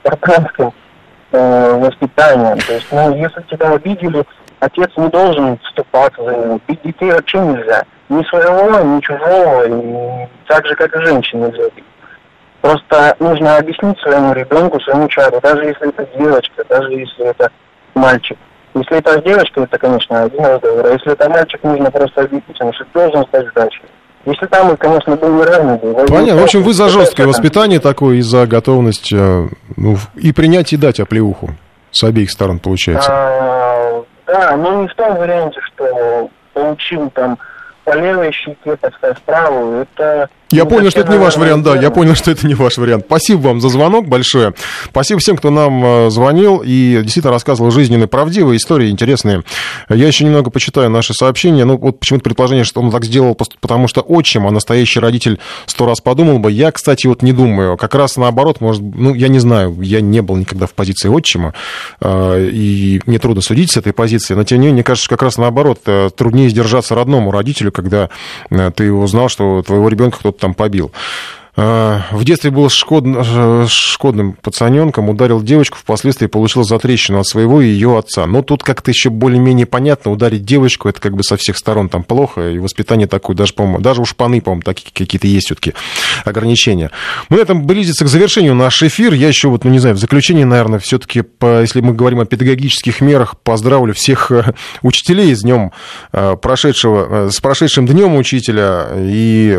спартанским 0.00 0.72
э, 1.32 1.78
воспитаниям. 1.78 2.58
То 2.58 2.72
есть, 2.74 2.86
ну, 2.90 3.16
если 3.16 3.42
тебя 3.42 3.72
обидели, 3.72 4.24
отец 4.60 4.90
не 4.96 5.08
должен 5.08 5.58
вступаться 5.58 6.22
за 6.22 6.36
него. 6.36 6.60
Бить 6.66 6.82
детей 6.82 7.10
вообще 7.10 7.38
нельзя. 7.38 7.84
Ни 8.08 8.22
своего, 8.24 8.80
ни 8.80 9.00
чужого, 9.00 9.66
и 9.66 10.26
так 10.46 10.66
же, 10.66 10.74
как 10.74 10.94
и 10.94 11.06
женщин 11.06 11.40
нельзя 11.40 11.64
бить. 11.76 11.84
Просто 12.60 13.16
нужно 13.20 13.56
объяснить 13.56 13.98
своему 14.00 14.32
ребенку, 14.32 14.80
своему 14.80 15.08
чаду, 15.08 15.40
даже 15.40 15.64
если 15.64 15.88
это 15.88 16.06
девочка, 16.18 16.64
даже 16.68 16.92
если 16.92 17.26
это 17.26 17.50
мальчик. 17.94 18.36
Если 18.74 18.98
это 18.98 19.20
девочка, 19.22 19.62
это, 19.62 19.78
конечно, 19.78 20.22
один 20.22 20.44
разговор. 20.44 20.86
А 20.86 20.92
если 20.92 21.12
это 21.12 21.28
мальчик, 21.28 21.62
нужно 21.62 21.90
просто 21.90 22.22
объяснить 22.22 22.58
ему, 22.58 22.72
что 22.72 22.84
должен 22.92 23.24
стать 23.26 23.46
сдачей. 24.28 24.40
Если 24.40 24.46
там, 24.46 24.76
конечно, 24.76 25.16
был 25.16 25.44
разный 25.44 25.78
был. 25.78 25.94
Понятно. 26.06 26.40
В 26.40 26.44
общем, 26.44 26.62
вы 26.62 26.72
за 26.72 26.88
жесткое 26.88 27.26
воспитание 27.26 27.80
такое 27.80 28.16
и 28.16 28.20
за 28.20 28.46
готовность 28.46 29.12
э, 29.12 29.48
ну, 29.76 29.96
и 30.16 30.32
принять 30.32 30.72
и 30.72 30.76
дать 30.76 31.00
оплеуху 31.00 31.50
с 31.90 32.04
обеих 32.04 32.30
сторон, 32.30 32.58
получается. 32.58 33.10
А, 33.12 34.04
да, 34.26 34.56
но 34.56 34.82
не 34.82 34.88
в 34.88 34.94
том 34.94 35.16
варианте, 35.16 35.58
что 35.66 36.30
получил 36.52 37.10
там 37.10 37.38
по 37.88 37.96
левой 37.96 38.32
щеке, 38.32 38.76
так 38.76 38.94
сказать, 38.94 39.18
правую. 39.24 39.82
Это 39.82 40.28
я 40.50 40.64
ну, 40.64 40.70
понял, 40.70 40.90
что 40.90 41.00
это 41.00 41.12
не 41.12 41.18
ваш 41.18 41.36
вариант, 41.36 41.62
да, 41.62 41.76
я 41.76 41.90
понял, 41.90 42.14
что 42.14 42.30
это 42.30 42.46
не 42.46 42.54
ваш 42.54 42.78
вариант. 42.78 43.04
Спасибо 43.06 43.48
вам 43.48 43.60
за 43.60 43.68
звонок 43.68 44.08
большое. 44.08 44.54
Спасибо 44.86 45.20
всем, 45.20 45.36
кто 45.36 45.50
нам 45.50 45.84
э, 45.84 46.10
звонил 46.10 46.62
и 46.64 47.00
действительно 47.02 47.32
рассказывал 47.32 47.70
жизненные, 47.70 48.08
правдивые 48.08 48.56
истории, 48.56 48.88
интересные. 48.88 49.42
Я 49.90 50.06
еще 50.06 50.24
немного 50.24 50.50
почитаю 50.50 50.88
наши 50.88 51.12
сообщения. 51.12 51.66
Ну, 51.66 51.76
вот 51.76 52.00
почему-то 52.00 52.24
предположение, 52.24 52.64
что 52.64 52.80
он 52.80 52.90
так 52.90 53.04
сделал, 53.04 53.36
потому 53.60 53.88
что 53.88 54.00
отчим, 54.00 54.46
а 54.46 54.50
настоящий 54.50 55.00
родитель 55.00 55.38
сто 55.66 55.84
раз 55.84 56.00
подумал 56.00 56.38
бы. 56.38 56.50
Я, 56.50 56.72
кстати, 56.72 57.06
вот 57.06 57.20
не 57.20 57.32
думаю. 57.32 57.76
Как 57.76 57.94
раз 57.94 58.16
наоборот, 58.16 58.62
может, 58.62 58.80
ну, 58.82 59.12
я 59.12 59.28
не 59.28 59.40
знаю, 59.40 59.76
я 59.82 60.00
не 60.00 60.22
был 60.22 60.36
никогда 60.36 60.66
в 60.66 60.72
позиции 60.72 61.10
отчима, 61.10 61.52
э, 62.00 62.48
и 62.50 63.02
мне 63.04 63.18
трудно 63.18 63.42
судить 63.42 63.72
с 63.72 63.76
этой 63.76 63.92
позиции, 63.92 64.32
но 64.32 64.44
тем 64.44 64.60
не 64.60 64.68
менее, 64.68 64.76
мне 64.76 64.82
кажется, 64.82 65.10
как 65.10 65.20
раз 65.20 65.36
наоборот, 65.36 65.80
э, 65.84 66.08
труднее 66.16 66.48
сдержаться 66.48 66.94
родному 66.94 67.32
родителю, 67.32 67.70
когда 67.82 68.10
ты 68.74 68.92
узнал, 68.92 69.28
что 69.28 69.62
твоего 69.62 69.88
ребенка 69.88 70.18
кто-то 70.18 70.38
там 70.38 70.54
побил. 70.54 70.92
А, 71.60 72.02
в 72.12 72.22
детстве 72.24 72.52
был 72.52 72.68
шкод... 72.68 73.04
шкодным 73.68 74.34
пацаненком, 74.34 75.08
ударил 75.08 75.42
девочку, 75.42 75.76
впоследствии 75.76 76.28
получил 76.28 76.62
затрещину 76.62 77.18
от 77.18 77.26
своего 77.26 77.60
и 77.60 77.66
ее 77.66 77.98
отца. 77.98 78.26
Но 78.26 78.42
тут 78.42 78.62
как-то 78.62 78.92
еще 78.92 79.10
более-менее 79.10 79.66
понятно, 79.66 80.12
ударить 80.12 80.44
девочку, 80.44 80.88
это 80.88 81.00
как 81.00 81.16
бы 81.16 81.24
со 81.24 81.36
всех 81.36 81.58
сторон 81.58 81.88
там 81.88 82.04
плохо, 82.04 82.50
и 82.50 82.58
воспитание 82.60 83.08
такое, 83.08 83.34
даже, 83.34 83.54
по-моему, 83.54 83.80
даже 83.80 84.00
у 84.00 84.04
шпаны, 84.04 84.40
по-моему, 84.40 84.62
такие 84.62 84.92
какие-то 84.94 85.26
есть 85.26 85.46
все-таки 85.46 85.74
ограничения. 86.24 86.92
Мы 87.28 87.38
на 87.38 87.40
этом 87.40 87.66
близится 87.66 88.04
к 88.04 88.08
завершению 88.08 88.54
наш 88.54 88.80
эфир. 88.84 89.12
Я 89.12 89.26
еще 89.26 89.48
вот, 89.48 89.64
ну 89.64 89.70
не 89.70 89.80
знаю, 89.80 89.96
в 89.96 89.98
заключение, 89.98 90.46
наверное, 90.46 90.78
все-таки, 90.78 91.24
если 91.42 91.80
мы 91.80 91.92
говорим 91.92 92.20
о 92.20 92.24
педагогических 92.24 93.00
мерах, 93.00 93.36
поздравлю 93.40 93.94
всех 93.94 94.30
э, 94.30 94.54
учителей 94.82 95.34
с 95.34 95.42
днем 95.42 95.72
э, 96.12 96.36
прошедшего, 96.40 97.26
э, 97.26 97.30
с 97.32 97.40
прошедшим 97.40 97.86
днем 97.86 98.14
учителя 98.14 98.90
и 98.96 99.58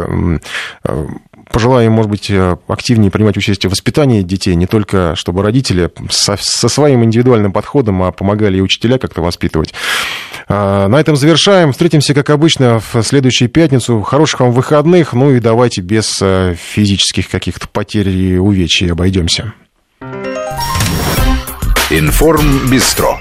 пожелаю, 1.51 1.91
может 1.91 2.11
быть, 2.11 2.29
э, 2.29 2.57
активнее 2.67 3.11
принимать 3.11 3.37
участие 3.37 3.69
в 3.69 3.73
воспитании 3.73 4.21
детей, 4.21 4.55
не 4.55 4.67
только 4.67 5.15
чтобы 5.15 5.43
родители 5.43 5.89
со, 6.09 6.37
со 6.39 6.69
своим 6.69 7.03
индивидуальным 7.03 7.51
подходом, 7.51 8.03
а 8.03 8.11
помогали 8.11 8.57
и 8.57 8.61
учителя 8.61 8.97
как-то 8.97 9.21
воспитывать. 9.21 9.73
А, 10.47 10.87
на 10.87 10.99
этом 10.99 11.15
завершаем. 11.15 11.71
Встретимся, 11.71 12.13
как 12.13 12.29
обычно, 12.29 12.79
в 12.79 13.01
следующую 13.03 13.49
пятницу. 13.49 14.01
Хороших 14.01 14.39
вам 14.39 14.51
выходных. 14.51 15.13
Ну 15.13 15.31
и 15.31 15.39
давайте 15.39 15.81
без 15.81 16.17
э, 16.21 16.55
физических 16.57 17.29
каких-то 17.29 17.67
потерь 17.67 18.09
и 18.09 18.37
увечий 18.37 18.91
обойдемся. 18.91 19.53
Информ 21.91 22.69
Бистро 22.69 23.19